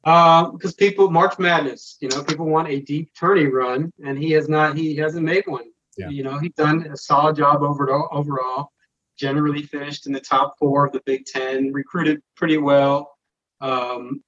Um, 0.05 0.53
because 0.53 0.73
uh, 0.73 0.77
people 0.79 1.11
March 1.11 1.41
Madness, 1.41 1.97
you 2.01 2.09
know, 2.09 2.23
people 2.23 2.47
want 2.47 2.69
a 2.69 2.83
deep 2.83 3.13
tourney 3.19 3.47
run, 3.47 3.93
and 4.05 4.17
he 4.17 4.31
has 4.31 4.49
not. 4.49 4.77
He 4.77 4.95
hasn't 4.95 5.25
made 5.25 5.43
one. 5.49 5.65
Yeah. 5.99 6.11
You 6.11 6.23
know, 6.23 6.39
he's 6.39 6.53
done 6.53 6.87
a 6.93 6.97
solid 6.97 7.35
job 7.35 7.63
over 7.63 7.91
overall. 8.13 8.71
Generally 9.17 9.63
finished 9.63 10.07
in 10.07 10.13
the 10.13 10.21
top 10.21 10.57
four 10.59 10.87
of 10.87 10.93
the 10.93 11.03
Big 11.07 11.25
Ten, 11.25 11.73
recruited 11.73 12.23
pretty 12.37 12.59
well. 12.59 13.17
Um, 13.61 14.23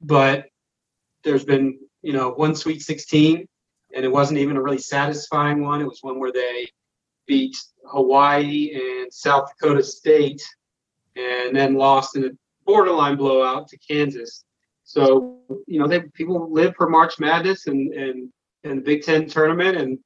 but 0.00 0.46
there's 1.24 1.44
been, 1.44 1.78
you 2.02 2.12
know, 2.12 2.30
one 2.30 2.54
Sweet 2.54 2.82
16, 2.82 3.46
and 3.94 4.04
it 4.04 4.12
wasn't 4.12 4.38
even 4.38 4.56
a 4.56 4.62
really 4.62 4.78
satisfying 4.78 5.62
one. 5.62 5.80
It 5.80 5.88
was 5.88 6.02
one 6.02 6.18
where 6.18 6.32
they 6.32 6.68
beat 7.26 7.56
Hawaii 7.84 8.70
and 8.74 9.12
South 9.12 9.50
Dakota 9.50 9.82
State 9.82 10.42
and 11.16 11.54
then 11.54 11.74
lost 11.74 12.16
in 12.16 12.24
a 12.24 12.30
borderline 12.64 13.16
blowout 13.16 13.68
to 13.68 13.78
Kansas. 13.78 14.44
So, 14.84 15.40
you 15.66 15.78
know, 15.78 15.86
they 15.86 16.00
people 16.00 16.50
live 16.50 16.74
for 16.76 16.88
March 16.88 17.18
Madness 17.18 17.66
and, 17.66 17.92
and, 17.92 18.32
and 18.64 18.78
the 18.78 18.82
Big 18.82 19.02
Ten 19.02 19.26
tournament, 19.26 19.76
and 19.76 19.98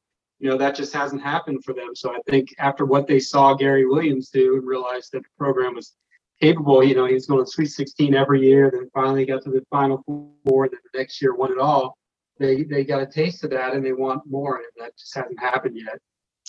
you 0.42 0.50
know 0.50 0.58
that 0.58 0.74
just 0.74 0.92
hasn't 0.92 1.22
happened 1.22 1.62
for 1.64 1.72
them. 1.72 1.94
So 1.94 2.10
I 2.10 2.18
think 2.28 2.52
after 2.58 2.84
what 2.84 3.06
they 3.06 3.20
saw 3.20 3.54
Gary 3.54 3.86
Williams 3.86 4.28
do 4.28 4.56
and 4.56 4.66
realized 4.66 5.10
that 5.12 5.22
the 5.22 5.28
program 5.38 5.76
was 5.76 5.94
capable, 6.40 6.82
you 6.82 6.96
know, 6.96 7.06
he 7.06 7.14
was 7.14 7.26
going 7.26 7.44
to 7.44 7.48
Sweet 7.48 7.70
16 7.70 8.12
every 8.12 8.42
year, 8.42 8.68
then 8.74 8.90
finally 8.92 9.24
got 9.24 9.44
to 9.44 9.50
the 9.50 9.64
Final 9.70 10.02
Four, 10.44 10.68
then 10.68 10.80
the 10.92 10.98
next 10.98 11.22
year 11.22 11.32
won 11.32 11.52
it 11.52 11.58
all. 11.58 11.96
They 12.40 12.64
they 12.64 12.82
got 12.82 13.00
a 13.00 13.06
taste 13.06 13.44
of 13.44 13.50
that 13.50 13.74
and 13.74 13.86
they 13.86 13.92
want 13.92 14.22
more, 14.28 14.56
and 14.56 14.66
that 14.78 14.98
just 14.98 15.14
hasn't 15.14 15.38
happened 15.38 15.76
yet. 15.76 16.00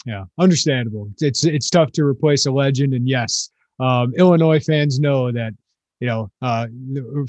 Yeah, 0.07 0.23
understandable. 0.39 1.11
It's 1.19 1.45
it's 1.45 1.69
tough 1.69 1.91
to 1.91 2.03
replace 2.03 2.47
a 2.47 2.51
legend, 2.51 2.95
and 2.95 3.07
yes, 3.07 3.51
um, 3.79 4.11
Illinois 4.17 4.59
fans 4.59 4.99
know 4.99 5.31
that 5.31 5.53
you 6.03 6.09
know, 6.09 6.29
uh, 6.41 6.67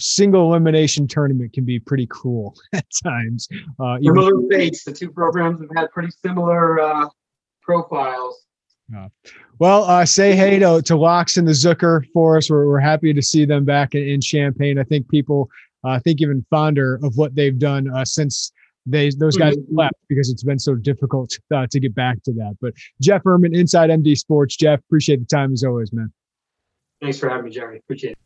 single 0.01 0.49
elimination 0.49 1.07
tournament 1.07 1.53
can 1.53 1.65
be 1.65 1.79
pretty 1.79 2.09
cruel 2.09 2.57
at 2.73 2.85
times. 3.05 3.47
Uh, 3.79 3.99
similar 4.03 4.33
fates. 4.51 4.83
The 4.83 4.91
two 4.91 5.13
programs 5.13 5.61
have 5.61 5.71
had 5.77 5.93
pretty 5.93 6.11
similar 6.11 6.81
uh, 6.81 7.09
profiles. 7.63 8.45
Uh, 8.95 9.09
well, 9.61 9.85
uh, 9.85 10.05
say 10.05 10.35
hey 10.35 10.59
to, 10.59 10.83
to 10.87 10.97
Locks 10.97 11.37
and 11.37 11.47
the 11.47 11.53
Zucker 11.53 12.05
for 12.13 12.37
us. 12.37 12.51
We're, 12.51 12.67
we're 12.67 12.81
happy 12.81 13.15
to 13.15 13.23
see 13.23 13.45
them 13.45 13.65
back 13.65 13.95
in, 13.95 14.09
in 14.09 14.21
Champaign. 14.21 14.81
I 14.81 14.83
think 14.83 15.09
people 15.09 15.49
uh, 15.85 16.01
think 16.01 16.21
even 16.21 16.45
fonder 16.51 16.99
of 17.05 17.17
what 17.17 17.37
they've 17.37 17.57
done 17.57 17.89
uh, 17.95 18.05
since 18.05 18.51
they 18.87 19.09
those 19.11 19.37
guys 19.37 19.57
mm-hmm. 19.57 19.79
left 19.79 19.95
because 20.09 20.31
it's 20.31 20.43
been 20.43 20.59
so 20.59 20.75
difficult 20.75 21.33
uh, 21.55 21.69
to 21.71 21.79
get 21.79 21.95
back 21.95 22.21
to 22.25 22.33
that. 22.33 22.57
But 22.61 22.75
Jeff 23.01 23.23
Ermann, 23.23 23.57
Inside 23.57 23.91
MD 23.91 24.19
Sports. 24.19 24.57
Jeff, 24.57 24.81
appreciate 24.81 25.21
the 25.21 25.27
time 25.27 25.53
as 25.53 25.63
always, 25.63 25.93
man. 25.93 26.13
Thanks 27.01 27.21
for 27.21 27.29
having 27.29 27.45
me, 27.45 27.51
Jerry. 27.53 27.79
Appreciate 27.79 28.11
it. 28.11 28.19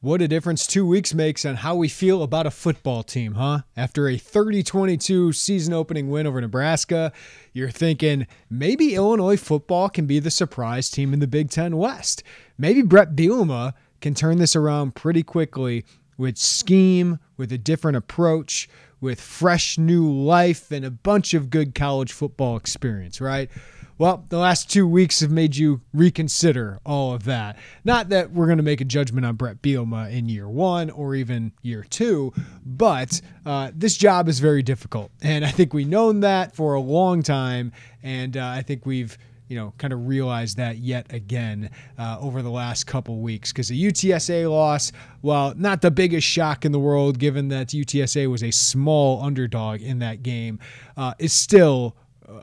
What 0.00 0.22
a 0.22 0.28
difference 0.28 0.64
two 0.64 0.86
weeks 0.86 1.12
makes 1.12 1.44
on 1.44 1.56
how 1.56 1.74
we 1.74 1.88
feel 1.88 2.22
about 2.22 2.46
a 2.46 2.52
football 2.52 3.02
team, 3.02 3.34
huh? 3.34 3.62
After 3.76 4.06
a 4.06 4.16
30 4.16 4.62
22 4.62 5.32
season 5.32 5.74
opening 5.74 6.08
win 6.08 6.24
over 6.24 6.40
Nebraska, 6.40 7.12
you're 7.52 7.68
thinking 7.72 8.28
maybe 8.48 8.94
Illinois 8.94 9.36
football 9.36 9.88
can 9.88 10.06
be 10.06 10.20
the 10.20 10.30
surprise 10.30 10.88
team 10.88 11.12
in 11.12 11.18
the 11.18 11.26
Big 11.26 11.50
Ten 11.50 11.76
West. 11.76 12.22
Maybe 12.56 12.80
Brett 12.82 13.16
Bielema 13.16 13.74
can 14.00 14.14
turn 14.14 14.38
this 14.38 14.54
around 14.54 14.94
pretty 14.94 15.24
quickly 15.24 15.84
with 16.16 16.38
scheme, 16.38 17.18
with 17.36 17.50
a 17.50 17.58
different 17.58 17.96
approach, 17.96 18.68
with 19.00 19.20
fresh 19.20 19.78
new 19.78 20.08
life, 20.08 20.70
and 20.70 20.84
a 20.84 20.92
bunch 20.92 21.34
of 21.34 21.50
good 21.50 21.74
college 21.74 22.12
football 22.12 22.56
experience, 22.56 23.20
right? 23.20 23.50
Well, 23.98 24.24
the 24.28 24.38
last 24.38 24.70
two 24.70 24.86
weeks 24.86 25.18
have 25.20 25.32
made 25.32 25.56
you 25.56 25.80
reconsider 25.92 26.78
all 26.86 27.14
of 27.14 27.24
that. 27.24 27.58
Not 27.84 28.10
that 28.10 28.30
we're 28.30 28.46
going 28.46 28.58
to 28.58 28.62
make 28.62 28.80
a 28.80 28.84
judgment 28.84 29.26
on 29.26 29.34
Brett 29.34 29.60
Bielema 29.60 30.12
in 30.12 30.28
year 30.28 30.48
one 30.48 30.88
or 30.88 31.16
even 31.16 31.52
year 31.62 31.82
two, 31.82 32.32
but 32.64 33.20
uh, 33.44 33.72
this 33.74 33.96
job 33.96 34.28
is 34.28 34.38
very 34.38 34.62
difficult. 34.62 35.10
And 35.20 35.44
I 35.44 35.50
think 35.50 35.74
we've 35.74 35.88
known 35.88 36.20
that 36.20 36.54
for 36.54 36.74
a 36.74 36.80
long 36.80 37.24
time. 37.24 37.72
And 38.00 38.36
uh, 38.36 38.46
I 38.46 38.62
think 38.62 38.86
we've 38.86 39.18
you 39.48 39.56
know, 39.56 39.72
kind 39.78 39.92
of 39.92 40.06
realized 40.06 40.58
that 40.58 40.76
yet 40.76 41.12
again 41.12 41.70
uh, 41.98 42.18
over 42.20 42.42
the 42.42 42.50
last 42.50 42.86
couple 42.86 43.18
weeks 43.18 43.50
because 43.50 43.68
the 43.68 43.82
UTSA 43.82 44.48
loss, 44.48 44.92
well, 45.22 45.54
not 45.56 45.80
the 45.80 45.90
biggest 45.90 46.26
shock 46.26 46.64
in 46.64 46.70
the 46.70 46.78
world, 46.78 47.18
given 47.18 47.48
that 47.48 47.68
UTSA 47.68 48.30
was 48.30 48.44
a 48.44 48.50
small 48.50 49.22
underdog 49.22 49.80
in 49.80 49.98
that 50.00 50.22
game, 50.22 50.60
uh, 50.96 51.14
is 51.18 51.32
still 51.32 51.96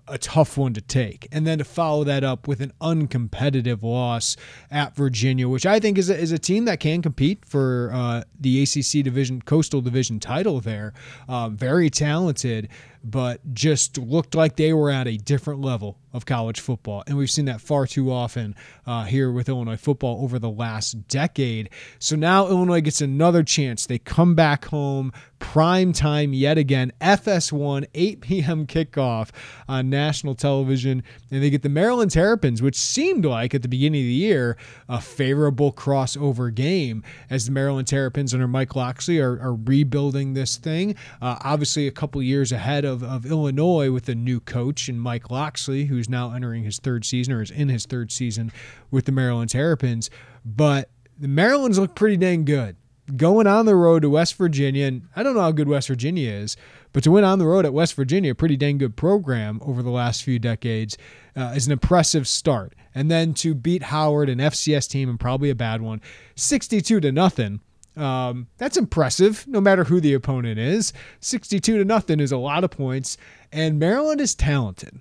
a 0.08 0.18
tough 0.18 0.58
one 0.58 0.74
to 0.74 0.82
take. 0.82 1.28
And 1.32 1.46
then 1.46 1.60
to 1.60 1.64
follow 1.64 2.04
that 2.06 2.24
up 2.24 2.48
with 2.48 2.62
an 2.62 2.74
uncompetitive 2.82 3.84
loss 3.84 4.36
at 4.72 4.96
Virginia, 4.96 5.48
which 5.48 5.66
I 5.66 5.80
think 5.80 5.98
is 5.98 6.10
a, 6.10 6.18
is 6.18 6.32
a 6.32 6.40
team 6.40 6.66
that 6.66 6.80
can 6.80 7.02
compete 7.02 7.46
for 7.46 7.92
uh, 7.94 8.24
the 8.40 8.64
ACC 8.64 9.04
division, 9.04 9.42
Coastal 9.42 9.82
Division 9.82 10.20
title 10.20 10.60
there. 10.60 10.94
Um, 11.30 11.56
very 11.56 11.90
talented, 11.90 12.70
but 13.04 13.54
just 13.54 13.98
looked 13.98 14.36
like 14.36 14.56
they 14.56 14.74
were 14.74 14.90
at 14.90 15.08
a 15.08 15.18
different 15.18 15.62
level 15.62 15.98
of 16.16 16.26
college 16.26 16.62
football. 16.62 17.04
And 17.06 17.18
we've 17.18 17.30
seen 17.30 17.46
that 17.46 17.60
far 17.60 17.86
too 17.86 18.12
often 18.12 18.56
uh, 18.88 19.04
here 19.04 19.32
with 19.32 19.50
Illinois 19.50 19.76
football 19.76 20.24
over 20.24 20.40
the 20.40 20.50
last 20.50 21.08
decade. 21.10 21.70
So 22.00 22.16
now 22.16 22.48
Illinois 22.48 22.82
gets 22.82 23.02
another 23.02 23.44
chance. 23.44 23.86
They 23.86 24.00
come 24.00 24.34
back 24.34 24.66
home, 24.66 25.12
prime 25.40 25.92
time 25.92 26.34
yet 26.34 26.58
again, 26.58 26.94
FS1, 27.02 27.86
8 27.94 28.22
p.m. 28.22 28.66
kickoff 28.66 29.30
on 29.68 29.90
national 29.90 30.36
television. 30.36 31.04
And 31.30 31.44
they 31.44 31.50
get 31.50 31.64
the 31.64 31.70
Maryland 31.70 32.12
Terrapins, 32.12 32.62
which 32.62 32.78
seemed 32.78 33.26
like 33.26 33.54
at 33.54 33.62
the 33.62 33.68
beginning 33.68 34.02
of 34.02 34.08
the 34.08 34.14
year 34.14 34.58
a 34.88 35.02
favorable 35.02 35.74
crossover 35.74 36.54
game 36.54 37.04
as 37.30 37.46
the 37.46 37.52
Maryland 37.52 37.88
Terrapins 37.88 38.34
under 38.34 38.48
Mike 38.48 38.76
Locksley 38.76 39.20
are, 39.20 39.40
are 39.42 39.54
rebuilding 39.54 40.34
this 40.34 40.56
thing. 40.56 40.96
Uh, 41.22 41.38
obviously, 41.42 41.88
a 41.88 41.92
couple 41.92 42.22
years 42.24 42.54
ahead 42.54 42.86
of, 42.86 43.04
of 43.04 43.26
Illinois 43.26 43.92
with 43.92 44.08
a 44.08 44.16
new 44.16 44.40
coach 44.40 44.88
and 44.88 45.02
Mike 45.02 45.30
Locksley, 45.30 45.86
who's 45.86 46.05
now 46.10 46.34
entering 46.34 46.64
his 46.64 46.80
third 46.80 47.06
season 47.06 47.34
or 47.34 47.42
is 47.42 47.52
in 47.52 47.70
his 47.70 47.86
third 47.86 48.12
season 48.12 48.52
with 48.92 49.06
the 49.06 49.12
Maryland 49.12 49.50
Terrapins. 49.50 50.10
But 50.44 50.90
the 51.18 51.28
Marylands 51.28 51.80
look 51.80 51.96
pretty 51.96 52.18
dang 52.18 52.46
good. 52.46 52.76
Going 53.16 53.46
on 53.46 53.68
the 53.68 53.76
road 53.76 54.02
to 54.02 54.10
West 54.10 54.36
Virginia, 54.36 54.88
and 54.88 55.04
I 55.16 55.22
don't 55.22 55.36
know 55.36 55.42
how 55.42 55.52
good 55.52 55.68
West 55.68 55.88
Virginia 55.88 56.32
is, 56.32 56.58
but 56.92 57.04
to 57.04 57.12
win 57.12 57.24
on 57.24 57.38
the 57.38 57.46
road 57.46 57.64
at 57.64 57.74
West 57.74 57.94
Virginia, 57.94 58.32
a 58.32 58.36
pretty 58.36 58.58
dang 58.58 58.80
good 58.80 58.96
program 58.96 59.60
over 59.64 59.84
the 59.84 59.92
last 59.92 60.24
few 60.24 60.40
decades, 60.40 60.98
uh, 61.36 61.54
is 61.56 61.68
an 61.68 61.74
impressive 61.74 62.28
start. 62.28 62.74
And 62.96 63.12
then 63.12 63.36
to 63.36 63.54
beat 63.54 63.84
Howard, 63.84 64.28
an 64.28 64.40
FCS 64.40 64.90
team, 64.90 65.08
and 65.08 65.20
probably 65.20 65.52
a 65.52 65.56
bad 65.56 65.84
one, 65.84 66.02
62 66.36 67.00
to 67.00 67.12
nothing 67.12 67.60
um, 67.98 68.48
that's 68.58 68.78
impressive, 68.78 69.46
no 69.48 69.62
matter 69.62 69.86
who 69.86 70.00
the 70.00 70.14
opponent 70.14 70.60
is. 70.60 70.94
62 71.22 71.78
to 71.78 71.86
nothing 71.86 72.20
is 72.20 72.32
a 72.32 72.38
lot 72.38 72.64
of 72.64 72.72
points, 72.72 73.18
and 73.52 73.80
Maryland 73.80 74.20
is 74.20 74.36
talented 74.36 75.00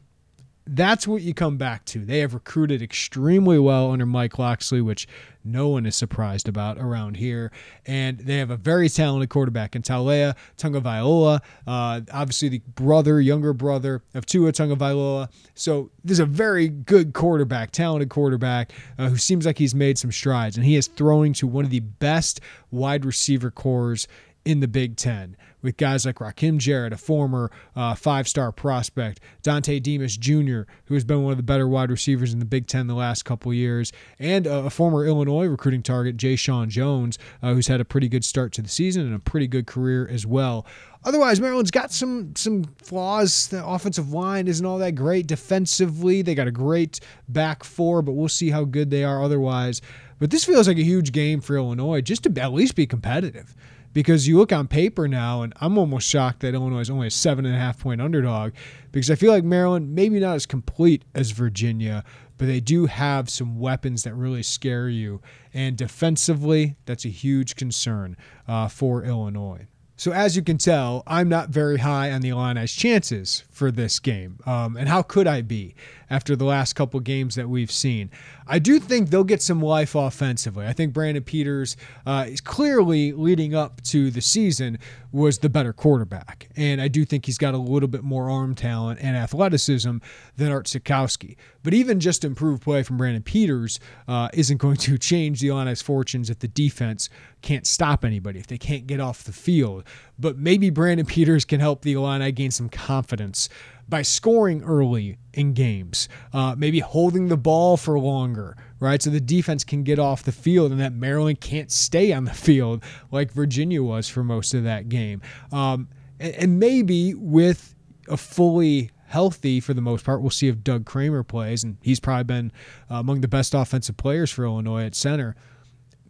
that's 0.66 1.06
what 1.06 1.22
you 1.22 1.34
come 1.34 1.58
back 1.58 1.84
to. 1.86 2.04
They 2.04 2.20
have 2.20 2.32
recruited 2.32 2.80
extremely 2.80 3.58
well 3.58 3.90
under 3.90 4.06
Mike 4.06 4.38
Locksley, 4.38 4.80
which 4.80 5.06
no 5.44 5.68
one 5.68 5.84
is 5.84 5.94
surprised 5.94 6.48
about 6.48 6.78
around 6.78 7.18
here. 7.18 7.52
And 7.84 8.18
they 8.18 8.38
have 8.38 8.50
a 8.50 8.56
very 8.56 8.88
talented 8.88 9.28
quarterback 9.28 9.76
in 9.76 9.82
Taulia 9.82 10.34
Tagovailoa, 10.56 11.40
uh, 11.66 12.00
obviously 12.12 12.48
the 12.48 12.62
brother, 12.74 13.20
younger 13.20 13.52
brother 13.52 14.02
of 14.14 14.24
Tua 14.24 14.52
Tagovailoa 14.52 15.28
So 15.54 15.90
there's 16.02 16.18
a 16.18 16.26
very 16.26 16.68
good 16.68 17.12
quarterback, 17.12 17.70
talented 17.70 18.08
quarterback 18.08 18.72
uh, 18.98 19.10
who 19.10 19.18
seems 19.18 19.44
like 19.44 19.58
he's 19.58 19.74
made 19.74 19.98
some 19.98 20.12
strides, 20.12 20.56
and 20.56 20.64
he 20.64 20.76
is 20.76 20.86
throwing 20.86 21.34
to 21.34 21.46
one 21.46 21.66
of 21.66 21.70
the 21.70 21.80
best 21.80 22.40
wide 22.70 23.04
receiver 23.04 23.50
cores 23.50 24.08
in 24.44 24.60
the 24.60 24.68
Big 24.68 24.96
Ten 24.96 25.36
with 25.64 25.78
guys 25.78 26.04
like 26.04 26.16
Rakim 26.16 26.58
Jarrett, 26.58 26.92
a 26.92 26.98
former 26.98 27.50
uh, 27.74 27.94
five 27.94 28.28
star 28.28 28.52
prospect, 28.52 29.20
Dontay 29.42 29.82
Demus 29.82 30.16
Jr., 30.16 30.70
who 30.84 30.94
has 30.94 31.04
been 31.04 31.22
one 31.22 31.32
of 31.32 31.38
the 31.38 31.42
better 31.42 31.66
wide 31.66 31.90
receivers 31.90 32.32
in 32.32 32.38
the 32.38 32.44
Big 32.44 32.66
Ten 32.66 32.86
the 32.86 32.94
last 32.94 33.24
couple 33.24 33.52
years, 33.52 33.90
and 34.18 34.46
a, 34.46 34.66
a 34.66 34.70
former 34.70 35.06
Illinois 35.06 35.46
recruiting 35.46 35.82
target, 35.82 36.18
Jeshaun 36.18 36.68
Jones, 36.68 37.18
uh, 37.42 37.54
who's 37.54 37.68
had 37.68 37.80
a 37.80 37.84
pretty 37.84 38.08
good 38.08 38.24
start 38.24 38.52
to 38.52 38.62
the 38.62 38.68
season 38.68 39.06
and 39.06 39.14
a 39.14 39.18
pretty 39.18 39.48
good 39.48 39.66
career 39.66 40.06
as 40.06 40.26
well. 40.26 40.66
Otherwise, 41.06 41.40
Maryland's 41.40 41.70
got 41.70 41.92
some 41.92 42.34
some 42.36 42.64
flaws. 42.82 43.48
The 43.48 43.64
offensive 43.64 44.12
line 44.12 44.48
isn't 44.48 44.64
all 44.64 44.78
that 44.78 44.94
great. 44.94 45.26
Defensively, 45.26 46.22
they 46.22 46.34
got 46.34 46.46
a 46.46 46.52
great 46.52 47.00
back 47.28 47.64
four, 47.64 48.02
but 48.02 48.12
we'll 48.12 48.28
see 48.28 48.50
how 48.50 48.64
good 48.64 48.90
they 48.90 49.04
are 49.04 49.22
otherwise. 49.22 49.80
But 50.18 50.30
this 50.30 50.44
feels 50.44 50.68
like 50.68 50.78
a 50.78 50.84
huge 50.84 51.12
game 51.12 51.40
for 51.40 51.56
Illinois 51.56 52.00
just 52.00 52.22
to 52.22 52.40
at 52.40 52.52
least 52.52 52.74
be 52.74 52.86
competitive 52.86 53.54
because 53.94 54.28
you 54.28 54.36
look 54.36 54.52
on 54.52 54.68
paper 54.68 55.08
now, 55.08 55.42
and 55.42 55.54
I'm 55.60 55.78
almost 55.78 56.06
shocked 56.06 56.40
that 56.40 56.52
Illinois 56.52 56.80
is 56.80 56.90
only 56.90 57.06
a 57.06 57.10
seven 57.10 57.46
and 57.46 57.54
a 57.54 57.58
half 57.58 57.78
point 57.78 58.02
underdog 58.02 58.52
because 58.92 59.10
I 59.10 59.14
feel 59.14 59.32
like 59.32 59.44
Maryland, 59.44 59.94
maybe 59.94 60.20
not 60.20 60.34
as 60.34 60.44
complete 60.44 61.04
as 61.14 61.30
Virginia, 61.30 62.04
but 62.36 62.46
they 62.46 62.60
do 62.60 62.86
have 62.86 63.30
some 63.30 63.58
weapons 63.58 64.02
that 64.02 64.14
really 64.14 64.42
scare 64.42 64.88
you. 64.88 65.22
And 65.54 65.76
defensively, 65.76 66.76
that's 66.84 67.04
a 67.04 67.08
huge 67.08 67.54
concern 67.54 68.16
uh, 68.46 68.68
for 68.68 69.04
Illinois. 69.04 69.68
So 69.96 70.12
as 70.12 70.34
you 70.34 70.42
can 70.42 70.58
tell, 70.58 71.04
I'm 71.06 71.28
not 71.28 71.50
very 71.50 71.78
high 71.78 72.10
on 72.10 72.20
the 72.20 72.30
Illini's 72.30 72.72
chances 72.72 73.44
for 73.50 73.70
this 73.70 74.00
game. 74.00 74.40
Um, 74.44 74.76
and 74.76 74.88
how 74.88 75.02
could 75.02 75.28
I 75.28 75.40
be 75.40 75.76
after 76.14 76.36
the 76.36 76.44
last 76.44 76.74
couple 76.74 77.00
games 77.00 77.34
that 77.34 77.48
we've 77.48 77.70
seen? 77.70 78.10
I 78.46 78.58
do 78.58 78.78
think 78.78 79.10
they'll 79.10 79.24
get 79.24 79.42
some 79.42 79.60
life 79.60 79.94
offensively. 79.94 80.66
I 80.66 80.72
think 80.72 80.92
Brandon 80.92 81.22
Peters 81.22 81.76
uh, 82.06 82.26
is 82.28 82.40
clearly 82.40 83.12
leading 83.12 83.54
up 83.54 83.80
to 83.84 84.10
the 84.10 84.20
season 84.20 84.78
was 85.12 85.38
the 85.38 85.48
better 85.48 85.72
quarterback. 85.72 86.48
And 86.56 86.80
I 86.80 86.88
do 86.88 87.04
think 87.04 87.26
he's 87.26 87.38
got 87.38 87.54
a 87.54 87.58
little 87.58 87.88
bit 87.88 88.02
more 88.02 88.28
arm 88.30 88.54
talent 88.54 89.00
and 89.00 89.16
athleticism 89.16 89.98
than 90.36 90.52
Art 90.52 90.66
Sitkowski. 90.66 91.36
But 91.62 91.72
even 91.72 92.00
just 92.00 92.24
improved 92.24 92.62
play 92.62 92.82
from 92.82 92.96
Brandon 92.96 93.22
Peters 93.22 93.80
uh, 94.06 94.28
isn't 94.34 94.58
going 94.58 94.76
to 94.78 94.98
change 94.98 95.40
the 95.40 95.48
Illini's 95.48 95.80
fortunes 95.82 96.30
if 96.30 96.40
the 96.40 96.48
defense 96.48 97.08
can't 97.42 97.66
stop 97.66 98.04
anybody, 98.04 98.40
if 98.40 98.46
they 98.46 98.58
can't 98.58 98.86
get 98.86 99.00
off 99.00 99.24
the 99.24 99.32
field. 99.32 99.84
But 100.18 100.36
maybe 100.36 100.68
Brandon 100.70 101.06
Peters 101.06 101.44
can 101.44 101.60
help 101.60 101.82
the 101.82 101.92
Illini 101.92 102.32
gain 102.32 102.50
some 102.50 102.68
confidence 102.68 103.48
by 103.88 104.02
scoring 104.02 104.62
early 104.62 105.18
in 105.32 105.52
games, 105.52 106.08
uh, 106.32 106.54
maybe 106.56 106.80
holding 106.80 107.28
the 107.28 107.36
ball 107.36 107.76
for 107.76 107.98
longer, 107.98 108.56
right? 108.80 109.02
So 109.02 109.10
the 109.10 109.20
defense 109.20 109.64
can 109.64 109.82
get 109.82 109.98
off 109.98 110.22
the 110.22 110.32
field 110.32 110.72
and 110.72 110.80
that 110.80 110.92
Maryland 110.92 111.40
can't 111.40 111.70
stay 111.70 112.12
on 112.12 112.24
the 112.24 112.34
field 112.34 112.82
like 113.10 113.32
Virginia 113.32 113.82
was 113.82 114.08
for 114.08 114.24
most 114.24 114.54
of 114.54 114.64
that 114.64 114.88
game. 114.88 115.20
Um, 115.52 115.88
and, 116.18 116.34
and 116.34 116.58
maybe 116.58 117.14
with 117.14 117.74
a 118.08 118.16
fully 118.16 118.90
healthy 119.06 119.60
for 119.60 119.74
the 119.74 119.80
most 119.80 120.04
part. 120.04 120.20
We'll 120.20 120.30
see 120.30 120.48
if 120.48 120.64
Doug 120.64 120.84
Kramer 120.84 121.22
plays, 121.22 121.62
and 121.62 121.76
he's 121.82 122.00
probably 122.00 122.24
been 122.24 122.52
uh, 122.90 122.96
among 122.96 123.20
the 123.20 123.28
best 123.28 123.54
offensive 123.54 123.96
players 123.96 124.30
for 124.30 124.44
Illinois 124.44 124.84
at 124.86 124.94
center. 124.94 125.36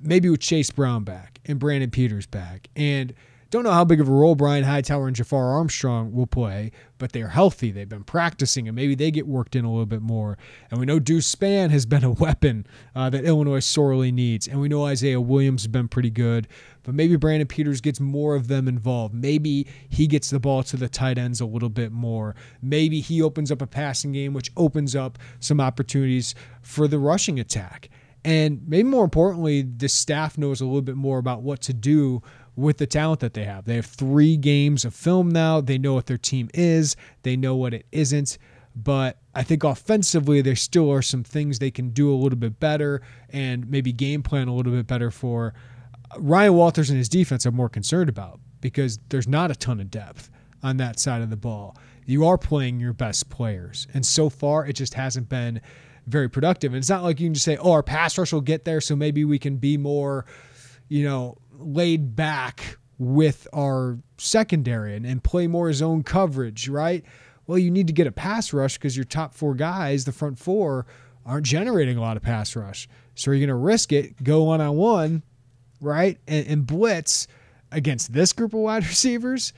Maybe 0.00 0.30
with 0.30 0.40
Chase 0.40 0.70
Brown 0.70 1.04
back 1.04 1.40
and 1.44 1.58
Brandon 1.58 1.90
Peters 1.90 2.26
back. 2.26 2.68
And 2.74 3.14
don't 3.54 3.62
know 3.62 3.70
how 3.70 3.84
big 3.84 4.00
of 4.00 4.08
a 4.08 4.12
role 4.12 4.34
Brian 4.34 4.64
Hightower 4.64 5.06
and 5.06 5.14
Jafar 5.14 5.52
Armstrong 5.52 6.12
will 6.12 6.26
play, 6.26 6.72
but 6.98 7.12
they're 7.12 7.28
healthy. 7.28 7.70
They've 7.70 7.88
been 7.88 8.02
practicing, 8.02 8.66
and 8.66 8.74
maybe 8.74 8.96
they 8.96 9.12
get 9.12 9.28
worked 9.28 9.54
in 9.54 9.64
a 9.64 9.70
little 9.70 9.86
bit 9.86 10.02
more. 10.02 10.36
And 10.72 10.80
we 10.80 10.86
know 10.86 10.98
Deuce 10.98 11.32
Spann 11.32 11.70
has 11.70 11.86
been 11.86 12.02
a 12.02 12.10
weapon 12.10 12.66
uh, 12.96 13.10
that 13.10 13.24
Illinois 13.24 13.60
sorely 13.60 14.10
needs. 14.10 14.48
And 14.48 14.60
we 14.60 14.68
know 14.68 14.86
Isaiah 14.86 15.20
Williams 15.20 15.62
has 15.62 15.68
been 15.68 15.86
pretty 15.86 16.10
good, 16.10 16.48
but 16.82 16.96
maybe 16.96 17.14
Brandon 17.14 17.46
Peters 17.46 17.80
gets 17.80 18.00
more 18.00 18.34
of 18.34 18.48
them 18.48 18.66
involved. 18.66 19.14
Maybe 19.14 19.68
he 19.88 20.08
gets 20.08 20.30
the 20.30 20.40
ball 20.40 20.64
to 20.64 20.76
the 20.76 20.88
tight 20.88 21.16
ends 21.16 21.40
a 21.40 21.46
little 21.46 21.68
bit 21.68 21.92
more. 21.92 22.34
Maybe 22.60 23.00
he 23.00 23.22
opens 23.22 23.52
up 23.52 23.62
a 23.62 23.68
passing 23.68 24.10
game, 24.10 24.34
which 24.34 24.50
opens 24.56 24.96
up 24.96 25.16
some 25.38 25.60
opportunities 25.60 26.34
for 26.60 26.88
the 26.88 26.98
rushing 26.98 27.38
attack. 27.38 27.88
And 28.24 28.62
maybe 28.66 28.88
more 28.88 29.04
importantly, 29.04 29.62
the 29.62 29.88
staff 29.88 30.38
knows 30.38 30.60
a 30.60 30.64
little 30.64 30.82
bit 30.82 30.96
more 30.96 31.18
about 31.18 31.42
what 31.42 31.60
to 31.62 31.74
do 31.74 32.22
with 32.56 32.78
the 32.78 32.86
talent 32.86 33.20
that 33.20 33.34
they 33.34 33.44
have. 33.44 33.64
They 33.64 33.76
have 33.76 33.86
three 33.86 34.36
games 34.36 34.84
of 34.84 34.94
film 34.94 35.30
now. 35.30 35.60
They 35.60 35.78
know 35.78 35.94
what 35.94 36.06
their 36.06 36.18
team 36.18 36.50
is, 36.54 36.96
they 37.22 37.36
know 37.36 37.56
what 37.56 37.74
it 37.74 37.86
isn't. 37.92 38.38
But 38.76 39.18
I 39.34 39.44
think 39.44 39.62
offensively, 39.62 40.40
there 40.40 40.56
still 40.56 40.90
are 40.90 41.02
some 41.02 41.22
things 41.22 41.58
they 41.58 41.70
can 41.70 41.90
do 41.90 42.12
a 42.12 42.16
little 42.16 42.38
bit 42.38 42.58
better 42.58 43.02
and 43.30 43.70
maybe 43.70 43.92
game 43.92 44.22
plan 44.22 44.48
a 44.48 44.54
little 44.54 44.72
bit 44.72 44.86
better 44.86 45.10
for. 45.10 45.54
Uh, 46.10 46.18
Ryan 46.18 46.54
Walters 46.54 46.90
and 46.90 46.98
his 46.98 47.08
defense 47.08 47.46
I'm 47.46 47.54
more 47.54 47.68
concerned 47.68 48.08
about 48.08 48.40
because 48.60 48.98
there's 49.10 49.28
not 49.28 49.50
a 49.50 49.54
ton 49.54 49.78
of 49.80 49.90
depth 49.90 50.28
on 50.62 50.78
that 50.78 50.98
side 50.98 51.22
of 51.22 51.30
the 51.30 51.36
ball. 51.36 51.76
You 52.06 52.26
are 52.26 52.36
playing 52.36 52.80
your 52.80 52.92
best 52.92 53.30
players. 53.30 53.86
And 53.94 54.04
so 54.04 54.28
far, 54.28 54.66
it 54.66 54.72
just 54.74 54.94
hasn't 54.94 55.28
been 55.28 55.60
very 56.06 56.28
productive. 56.28 56.72
And 56.72 56.78
it's 56.78 56.90
not 56.90 57.02
like 57.02 57.20
you 57.20 57.26
can 57.26 57.34
just 57.34 57.44
say, 57.44 57.56
oh, 57.56 57.72
our 57.72 57.82
pass 57.82 58.18
rush 58.18 58.32
will 58.32 58.40
get 58.40 58.64
there, 58.64 58.80
so 58.80 58.96
maybe 58.96 59.24
we 59.24 59.38
can 59.38 59.56
be 59.56 59.76
more, 59.76 60.26
you 60.88 61.04
know, 61.04 61.38
laid 61.58 62.16
back 62.16 62.78
with 62.98 63.46
our 63.52 63.98
secondary 64.18 64.94
and, 64.94 65.04
and 65.04 65.22
play 65.22 65.46
more 65.46 65.72
zone 65.72 66.02
coverage, 66.02 66.68
right? 66.68 67.04
Well, 67.46 67.58
you 67.58 67.70
need 67.70 67.86
to 67.88 67.92
get 67.92 68.06
a 68.06 68.12
pass 68.12 68.52
rush 68.52 68.74
because 68.74 68.96
your 68.96 69.04
top 69.04 69.34
four 69.34 69.54
guys, 69.54 70.04
the 70.04 70.12
front 70.12 70.38
four, 70.38 70.86
aren't 71.26 71.46
generating 71.46 71.96
a 71.96 72.00
lot 72.00 72.16
of 72.16 72.22
pass 72.22 72.54
rush. 72.56 72.88
So 73.14 73.30
you're 73.30 73.36
you 73.36 73.46
going 73.46 73.58
to 73.58 73.62
risk 73.62 73.92
it, 73.92 74.22
go 74.22 74.44
one 74.44 74.60
on 74.60 74.76
one, 74.76 75.22
right? 75.80 76.18
And, 76.26 76.46
and, 76.46 76.66
blitz 76.66 77.26
against 77.70 78.12
this 78.12 78.32
group 78.32 78.54
of 78.54 78.60
wide 78.60 78.86
receivers? 78.88 79.52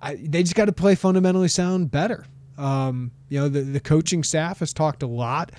I, 0.00 0.14
they 0.16 0.42
just 0.42 0.54
got 0.54 0.66
to 0.66 0.72
play 0.72 0.94
fundamentally 0.94 1.48
sound 1.48 1.90
better. 1.90 2.26
Um, 2.56 3.12
you 3.28 3.38
know, 3.40 3.48
the, 3.48 3.60
the 3.60 3.80
coaching 3.80 4.22
staff 4.22 4.60
has 4.60 4.72
talked 4.72 5.02
a 5.02 5.06
lot 5.06 5.52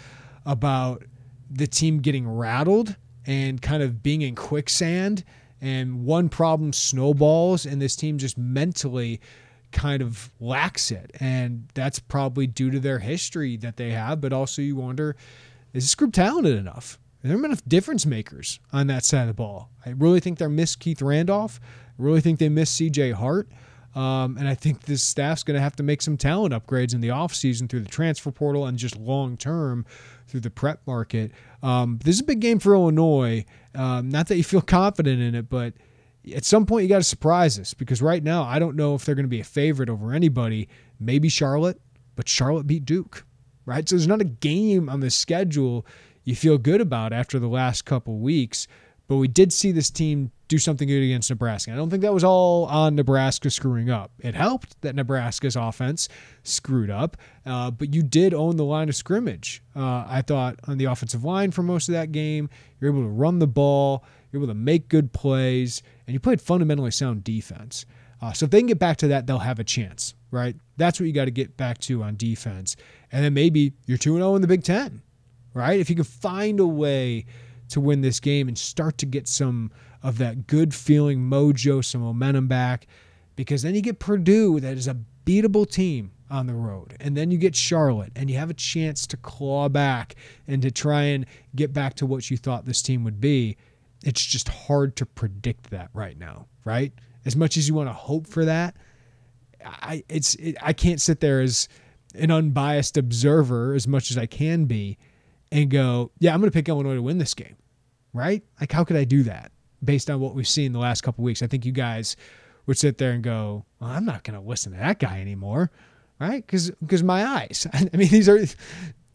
about 0.45 1.03
the 1.49 1.67
team 1.67 1.99
getting 1.99 2.27
rattled 2.27 2.95
and 3.25 3.61
kind 3.61 3.83
of 3.83 4.01
being 4.01 4.21
in 4.21 4.35
quicksand 4.35 5.23
and 5.61 6.05
one 6.05 6.29
problem 6.29 6.73
snowballs 6.73 7.65
and 7.65 7.81
this 7.81 7.95
team 7.95 8.17
just 8.17 8.37
mentally 8.37 9.19
kind 9.71 10.01
of 10.01 10.31
lacks 10.39 10.91
it. 10.91 11.11
And 11.19 11.67
that's 11.73 11.99
probably 11.99 12.47
due 12.47 12.71
to 12.71 12.79
their 12.79 12.99
history 12.99 13.57
that 13.57 13.77
they 13.77 13.91
have 13.91 14.21
but 14.21 14.33
also 14.33 14.61
you 14.61 14.75
wonder 14.75 15.15
is 15.73 15.83
this 15.83 15.95
group 15.95 16.13
talented 16.13 16.57
enough? 16.57 16.97
Are 17.23 17.27
there 17.27 17.37
enough 17.37 17.63
difference 17.67 18.05
makers 18.05 18.59
on 18.73 18.87
that 18.87 19.05
side 19.05 19.21
of 19.21 19.27
the 19.27 19.33
ball? 19.33 19.69
I 19.85 19.91
really 19.91 20.19
think 20.19 20.39
they 20.39 20.47
miss 20.47 20.75
keith 20.75 21.01
randolph. 21.01 21.59
I 21.63 21.91
really 21.97 22.21
think 22.21 22.39
they 22.39 22.49
miss 22.49 22.75
cj 22.79 23.13
hart 23.13 23.49
um, 23.95 24.37
and 24.37 24.47
I 24.47 24.55
think 24.55 24.83
this 24.83 25.01
staff's 25.01 25.43
going 25.43 25.55
to 25.55 25.61
have 25.61 25.75
to 25.77 25.83
make 25.83 26.01
some 26.01 26.17
talent 26.17 26.53
upgrades 26.53 26.93
in 26.93 27.01
the 27.01 27.09
offseason 27.09 27.69
through 27.69 27.81
the 27.81 27.89
transfer 27.89 28.31
portal 28.31 28.65
and 28.65 28.77
just 28.77 28.97
long 28.97 29.37
term 29.37 29.85
through 30.27 30.41
the 30.41 30.51
prep 30.51 30.81
market. 30.85 31.31
Um, 31.63 31.99
this 32.03 32.15
is 32.15 32.21
a 32.21 32.25
big 32.25 32.39
game 32.39 32.59
for 32.59 32.73
Illinois. 32.73 33.45
Um, 33.73 34.09
not 34.09 34.27
that 34.27 34.37
you 34.37 34.43
feel 34.43 34.61
confident 34.79 35.21
in 35.21 35.35
it, 35.35 35.49
but 35.49 35.73
at 36.35 36.45
some 36.45 36.65
point 36.65 36.83
you 36.83 36.89
got 36.89 36.97
to 36.97 37.03
surprise 37.03 37.57
us 37.57 37.73
because 37.73 38.01
right 38.01 38.23
now 38.23 38.43
I 38.43 38.59
don't 38.59 38.75
know 38.75 38.95
if 38.95 39.05
they're 39.05 39.15
going 39.15 39.25
to 39.25 39.29
be 39.29 39.39
a 39.39 39.45
favorite 39.45 39.89
over 39.89 40.13
anybody. 40.13 40.69
Maybe 40.99 41.29
Charlotte, 41.29 41.81
but 42.15 42.27
Charlotte 42.27 42.67
beat 42.67 42.85
Duke, 42.85 43.25
right? 43.65 43.87
So 43.87 43.95
there's 43.95 44.07
not 44.07 44.21
a 44.21 44.25
game 44.25 44.89
on 44.89 44.99
the 44.99 45.09
schedule 45.09 45.85
you 46.25 46.35
feel 46.35 46.57
good 46.59 46.81
about 46.81 47.11
after 47.11 47.39
the 47.39 47.47
last 47.47 47.85
couple 47.85 48.19
weeks. 48.19 48.67
But 49.09 49.15
we 49.15 49.27
did 49.27 49.51
see 49.51 49.71
this 49.71 49.89
team 49.89 50.31
do 50.49 50.59
something 50.59 50.87
good 50.87 51.01
against 51.01 51.31
Nebraska. 51.31 51.73
I 51.73 51.75
don't 51.75 51.89
think 51.89 52.03
that 52.03 52.13
was 52.13 52.23
all 52.23 52.65
on 52.65 52.93
Nebraska 52.93 53.49
screwing 53.49 53.89
up. 53.89 54.11
It 54.19 54.35
helped 54.35 54.79
that 54.81 54.93
Nebraska's 54.93 55.55
offense 55.55 56.07
screwed 56.43 56.91
up, 56.91 57.17
uh, 57.43 57.71
but 57.71 57.91
you 57.91 58.03
did 58.03 58.35
own 58.35 58.55
the 58.55 58.63
line 58.63 58.87
of 58.87 58.95
scrimmage. 58.95 59.63
Uh, 59.75 60.05
I 60.07 60.21
thought 60.21 60.59
on 60.67 60.77
the 60.77 60.85
offensive 60.85 61.23
line 61.23 61.49
for 61.49 61.63
most 61.63 61.89
of 61.89 61.93
that 61.93 62.11
game, 62.11 62.51
you're 62.79 62.91
able 62.91 63.01
to 63.01 63.09
run 63.09 63.39
the 63.39 63.47
ball, 63.47 64.05
you're 64.31 64.43
able 64.43 64.53
to 64.53 64.57
make 64.57 64.89
good 64.89 65.11
plays, 65.11 65.81
and 66.05 66.13
you 66.13 66.19
played 66.19 66.39
fundamentally 66.39 66.91
sound 66.91 67.23
defense. 67.23 67.87
Uh, 68.21 68.31
so 68.31 68.43
if 68.43 68.51
they 68.51 68.59
can 68.59 68.67
get 68.67 68.77
back 68.77 68.97
to 68.97 69.07
that, 69.07 69.25
they'll 69.25 69.39
have 69.39 69.57
a 69.57 69.63
chance, 69.63 70.13
right? 70.29 70.55
That's 70.77 70.99
what 70.99 71.07
you 71.07 71.13
got 71.13 71.25
to 71.25 71.31
get 71.31 71.57
back 71.57 71.79
to 71.79 72.03
on 72.03 72.15
defense. 72.15 72.75
And 73.11 73.25
then 73.25 73.33
maybe 73.33 73.73
you're 73.87 73.97
2 73.97 74.17
0 74.17 74.35
in 74.35 74.43
the 74.43 74.47
Big 74.47 74.63
Ten, 74.63 75.01
right? 75.55 75.79
If 75.79 75.89
you 75.89 75.95
can 75.95 76.05
find 76.05 76.59
a 76.59 76.67
way 76.67 77.25
to 77.69 77.79
win 77.79 78.01
this 78.01 78.19
game 78.19 78.47
and 78.47 78.57
start 78.57 78.97
to 78.99 79.05
get 79.05 79.27
some 79.27 79.71
of 80.03 80.17
that 80.17 80.47
good 80.47 80.73
feeling 80.73 81.19
mojo, 81.19 81.83
some 81.83 82.01
momentum 82.01 82.47
back. 82.47 82.87
Because 83.35 83.61
then 83.61 83.75
you 83.75 83.81
get 83.81 83.99
Purdue, 83.99 84.59
that 84.59 84.77
is 84.77 84.87
a 84.87 84.97
beatable 85.25 85.69
team 85.69 86.11
on 86.29 86.47
the 86.47 86.53
road. 86.53 86.95
And 86.99 87.15
then 87.15 87.31
you 87.31 87.37
get 87.37 87.55
Charlotte, 87.55 88.11
and 88.15 88.29
you 88.29 88.37
have 88.37 88.49
a 88.49 88.55
chance 88.55 89.07
to 89.07 89.17
claw 89.17 89.69
back 89.69 90.15
and 90.47 90.61
to 90.61 90.71
try 90.71 91.03
and 91.03 91.25
get 91.55 91.73
back 91.73 91.95
to 91.95 92.05
what 92.05 92.29
you 92.29 92.37
thought 92.37 92.65
this 92.65 92.81
team 92.81 93.03
would 93.03 93.21
be. 93.21 93.57
It's 94.03 94.23
just 94.23 94.47
hard 94.47 94.95
to 94.97 95.05
predict 95.05 95.71
that 95.71 95.89
right 95.93 96.17
now, 96.17 96.47
right? 96.65 96.93
As 97.25 97.35
much 97.35 97.57
as 97.57 97.67
you 97.67 97.73
want 97.73 97.89
to 97.89 97.93
hope 97.93 98.27
for 98.27 98.45
that, 98.45 98.75
I 99.63 100.03
it's 100.07 100.35
it, 100.35 100.55
I 100.61 100.71
can't 100.71 101.01
sit 101.01 101.19
there 101.19 101.41
as 101.41 101.67
an 102.15 102.31
unbiased 102.31 102.97
observer 102.97 103.73
as 103.73 103.87
much 103.87 104.09
as 104.09 104.17
I 104.17 104.25
can 104.25 104.65
be 104.65 104.97
and 105.51 105.69
go, 105.69 106.11
yeah, 106.19 106.33
I'm 106.33 106.39
going 106.39 106.49
to 106.49 106.53
pick 106.53 106.69
Illinois 106.69 106.95
to 106.95 107.01
win 107.01 107.17
this 107.17 107.33
game, 107.33 107.57
right? 108.13 108.43
Like, 108.59 108.71
how 108.71 108.83
could 108.83 108.95
I 108.95 109.03
do 109.03 109.23
that 109.23 109.51
based 109.83 110.09
on 110.09 110.19
what 110.19 110.35
we've 110.35 110.47
seen 110.47 110.71
the 110.71 110.79
last 110.79 111.01
couple 111.01 111.23
weeks? 111.23 111.41
I 111.41 111.47
think 111.47 111.65
you 111.65 111.71
guys 111.71 112.15
would 112.65 112.77
sit 112.77 112.97
there 112.97 113.11
and 113.11 113.23
go, 113.23 113.65
well, 113.79 113.89
I'm 113.89 114.05
not 114.05 114.23
going 114.23 114.39
to 114.39 114.47
listen 114.47 114.71
to 114.73 114.77
that 114.77 114.99
guy 114.99 115.19
anymore, 115.19 115.71
right? 116.19 116.45
Because 116.45 116.71
because 116.81 117.03
my 117.03 117.25
eyes. 117.25 117.67
I 117.73 117.89
mean, 117.95 118.09
these 118.09 118.29
are 118.29 118.39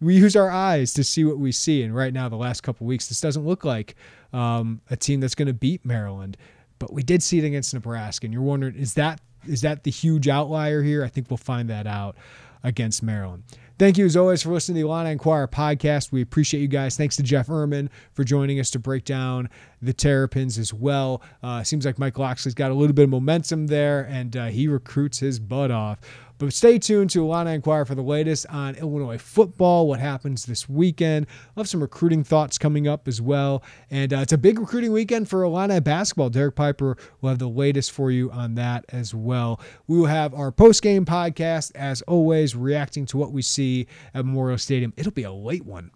we 0.00 0.16
use 0.16 0.36
our 0.36 0.50
eyes 0.50 0.92
to 0.94 1.04
see 1.04 1.24
what 1.24 1.38
we 1.38 1.52
see, 1.52 1.82
and 1.82 1.94
right 1.94 2.12
now, 2.12 2.28
the 2.28 2.36
last 2.36 2.62
couple 2.62 2.86
weeks, 2.86 3.08
this 3.08 3.20
doesn't 3.20 3.46
look 3.46 3.64
like 3.64 3.94
um, 4.32 4.80
a 4.90 4.96
team 4.96 5.20
that's 5.20 5.34
going 5.34 5.46
to 5.46 5.54
beat 5.54 5.84
Maryland. 5.84 6.36
But 6.78 6.92
we 6.92 7.02
did 7.02 7.22
see 7.22 7.38
it 7.38 7.44
against 7.44 7.72
Nebraska, 7.72 8.26
and 8.26 8.34
you're 8.34 8.42
wondering, 8.42 8.74
is 8.74 8.94
that 8.94 9.20
is 9.46 9.60
that 9.60 9.84
the 9.84 9.90
huge 9.90 10.28
outlier 10.28 10.82
here? 10.82 11.04
I 11.04 11.08
think 11.08 11.30
we'll 11.30 11.36
find 11.36 11.70
that 11.70 11.86
out 11.86 12.16
against 12.62 13.02
Maryland. 13.02 13.44
Thank 13.76 13.98
you 13.98 14.04
as 14.04 14.16
always 14.16 14.40
for 14.40 14.50
listening 14.52 14.76
to 14.76 14.82
the 14.82 14.88
Illini 14.88 15.10
Inquirer 15.10 15.48
podcast. 15.48 16.12
We 16.12 16.22
appreciate 16.22 16.60
you 16.60 16.68
guys. 16.68 16.96
Thanks 16.96 17.16
to 17.16 17.24
Jeff 17.24 17.48
Ermann 17.48 17.88
for 18.12 18.22
joining 18.22 18.60
us 18.60 18.70
to 18.70 18.78
break 18.78 19.04
down 19.04 19.48
the 19.82 19.92
Terrapins 19.92 20.58
as 20.58 20.72
well. 20.72 21.20
Uh, 21.42 21.64
seems 21.64 21.84
like 21.84 21.98
Mike 21.98 22.16
Locksley's 22.16 22.54
got 22.54 22.70
a 22.70 22.74
little 22.74 22.94
bit 22.94 23.02
of 23.02 23.10
momentum 23.10 23.66
there, 23.66 24.06
and 24.08 24.36
uh, 24.36 24.46
he 24.46 24.68
recruits 24.68 25.18
his 25.18 25.40
butt 25.40 25.72
off. 25.72 25.98
But 26.38 26.52
stay 26.52 26.78
tuned 26.78 27.10
to 27.10 27.22
Illini 27.22 27.54
Inquirer 27.54 27.84
for 27.84 27.94
the 27.94 28.02
latest 28.02 28.46
on 28.48 28.74
Illinois 28.74 29.18
football, 29.18 29.86
what 29.86 30.00
happens 30.00 30.44
this 30.44 30.68
weekend. 30.68 31.26
I'll 31.56 31.62
have 31.62 31.68
some 31.68 31.80
recruiting 31.80 32.24
thoughts 32.24 32.58
coming 32.58 32.88
up 32.88 33.06
as 33.06 33.20
well. 33.20 33.62
And 33.90 34.12
uh, 34.12 34.18
it's 34.18 34.32
a 34.32 34.38
big 34.38 34.58
recruiting 34.58 34.92
weekend 34.92 35.28
for 35.28 35.44
Illini 35.44 35.78
basketball. 35.80 36.30
Derek 36.30 36.56
Piper 36.56 36.96
will 37.20 37.28
have 37.28 37.38
the 37.38 37.48
latest 37.48 37.92
for 37.92 38.10
you 38.10 38.30
on 38.32 38.56
that 38.56 38.84
as 38.88 39.14
well. 39.14 39.60
We 39.86 39.96
will 39.96 40.06
have 40.06 40.34
our 40.34 40.50
post 40.50 40.82
game 40.82 41.04
podcast, 41.04 41.70
as 41.76 42.02
always, 42.02 42.56
reacting 42.56 43.06
to 43.06 43.16
what 43.16 43.32
we 43.32 43.42
see 43.42 43.86
at 44.12 44.24
Memorial 44.24 44.58
Stadium. 44.58 44.92
It'll 44.96 45.12
be 45.12 45.22
a 45.22 45.32
late 45.32 45.64
one. 45.64 45.92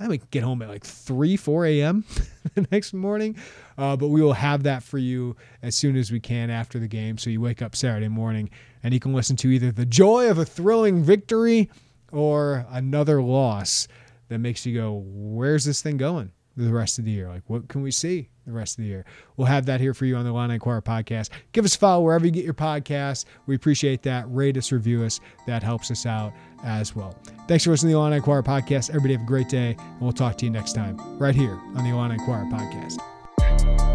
I 0.00 0.08
may 0.08 0.20
get 0.30 0.42
home 0.42 0.60
at 0.62 0.68
like 0.68 0.84
3, 0.84 1.36
4 1.36 1.66
a.m. 1.66 2.04
the 2.54 2.66
next 2.72 2.94
morning. 2.94 3.36
Uh, 3.78 3.96
but 3.96 4.08
we 4.08 4.22
will 4.22 4.32
have 4.32 4.64
that 4.64 4.82
for 4.82 4.98
you 4.98 5.36
as 5.62 5.76
soon 5.76 5.96
as 5.96 6.10
we 6.10 6.18
can 6.18 6.50
after 6.50 6.78
the 6.78 6.88
game. 6.88 7.18
So 7.18 7.30
you 7.30 7.40
wake 7.40 7.62
up 7.62 7.76
Saturday 7.76 8.08
morning 8.08 8.50
and 8.84 8.94
you 8.94 9.00
can 9.00 9.12
listen 9.12 9.34
to 9.34 9.48
either 9.48 9.72
the 9.72 9.86
joy 9.86 10.30
of 10.30 10.38
a 10.38 10.44
thrilling 10.44 11.02
victory 11.02 11.70
or 12.12 12.64
another 12.70 13.20
loss 13.20 13.88
that 14.28 14.38
makes 14.38 14.64
you 14.64 14.78
go, 14.78 15.02
where's 15.06 15.64
this 15.64 15.82
thing 15.82 15.96
going 15.96 16.30
the 16.56 16.72
rest 16.72 16.98
of 16.98 17.04
the 17.04 17.10
year? 17.10 17.28
Like, 17.28 17.42
what 17.46 17.66
can 17.68 17.82
we 17.82 17.90
see 17.90 18.28
the 18.46 18.52
rest 18.52 18.78
of 18.78 18.84
the 18.84 18.88
year? 18.88 19.04
We'll 19.36 19.46
have 19.46 19.66
that 19.66 19.80
here 19.80 19.94
for 19.94 20.04
you 20.04 20.16
on 20.16 20.24
the 20.24 20.30
Illini 20.30 20.54
Inquirer 20.54 20.82
podcast. 20.82 21.30
Give 21.52 21.64
us 21.64 21.74
a 21.74 21.78
follow 21.78 22.04
wherever 22.04 22.24
you 22.24 22.30
get 22.30 22.44
your 22.44 22.54
podcast. 22.54 23.24
We 23.46 23.56
appreciate 23.56 24.02
that. 24.02 24.26
Rate 24.28 24.56
us, 24.56 24.70
review 24.70 25.02
us. 25.02 25.18
That 25.46 25.62
helps 25.62 25.90
us 25.90 26.06
out 26.06 26.32
as 26.62 26.94
well. 26.94 27.18
Thanks 27.48 27.64
for 27.64 27.70
listening 27.70 27.92
to 27.92 27.94
the 27.96 28.00
Illini 28.00 28.16
Inquirer 28.16 28.42
podcast. 28.42 28.90
Everybody 28.90 29.14
have 29.14 29.22
a 29.22 29.26
great 29.26 29.48
day, 29.48 29.76
and 29.78 30.00
we'll 30.00 30.12
talk 30.12 30.36
to 30.38 30.44
you 30.44 30.50
next 30.50 30.74
time 30.74 30.96
right 31.18 31.34
here 31.34 31.58
on 31.74 31.84
the 31.84 31.90
Illini 31.90 32.14
Inquirer 32.14 32.44
podcast. 32.52 33.93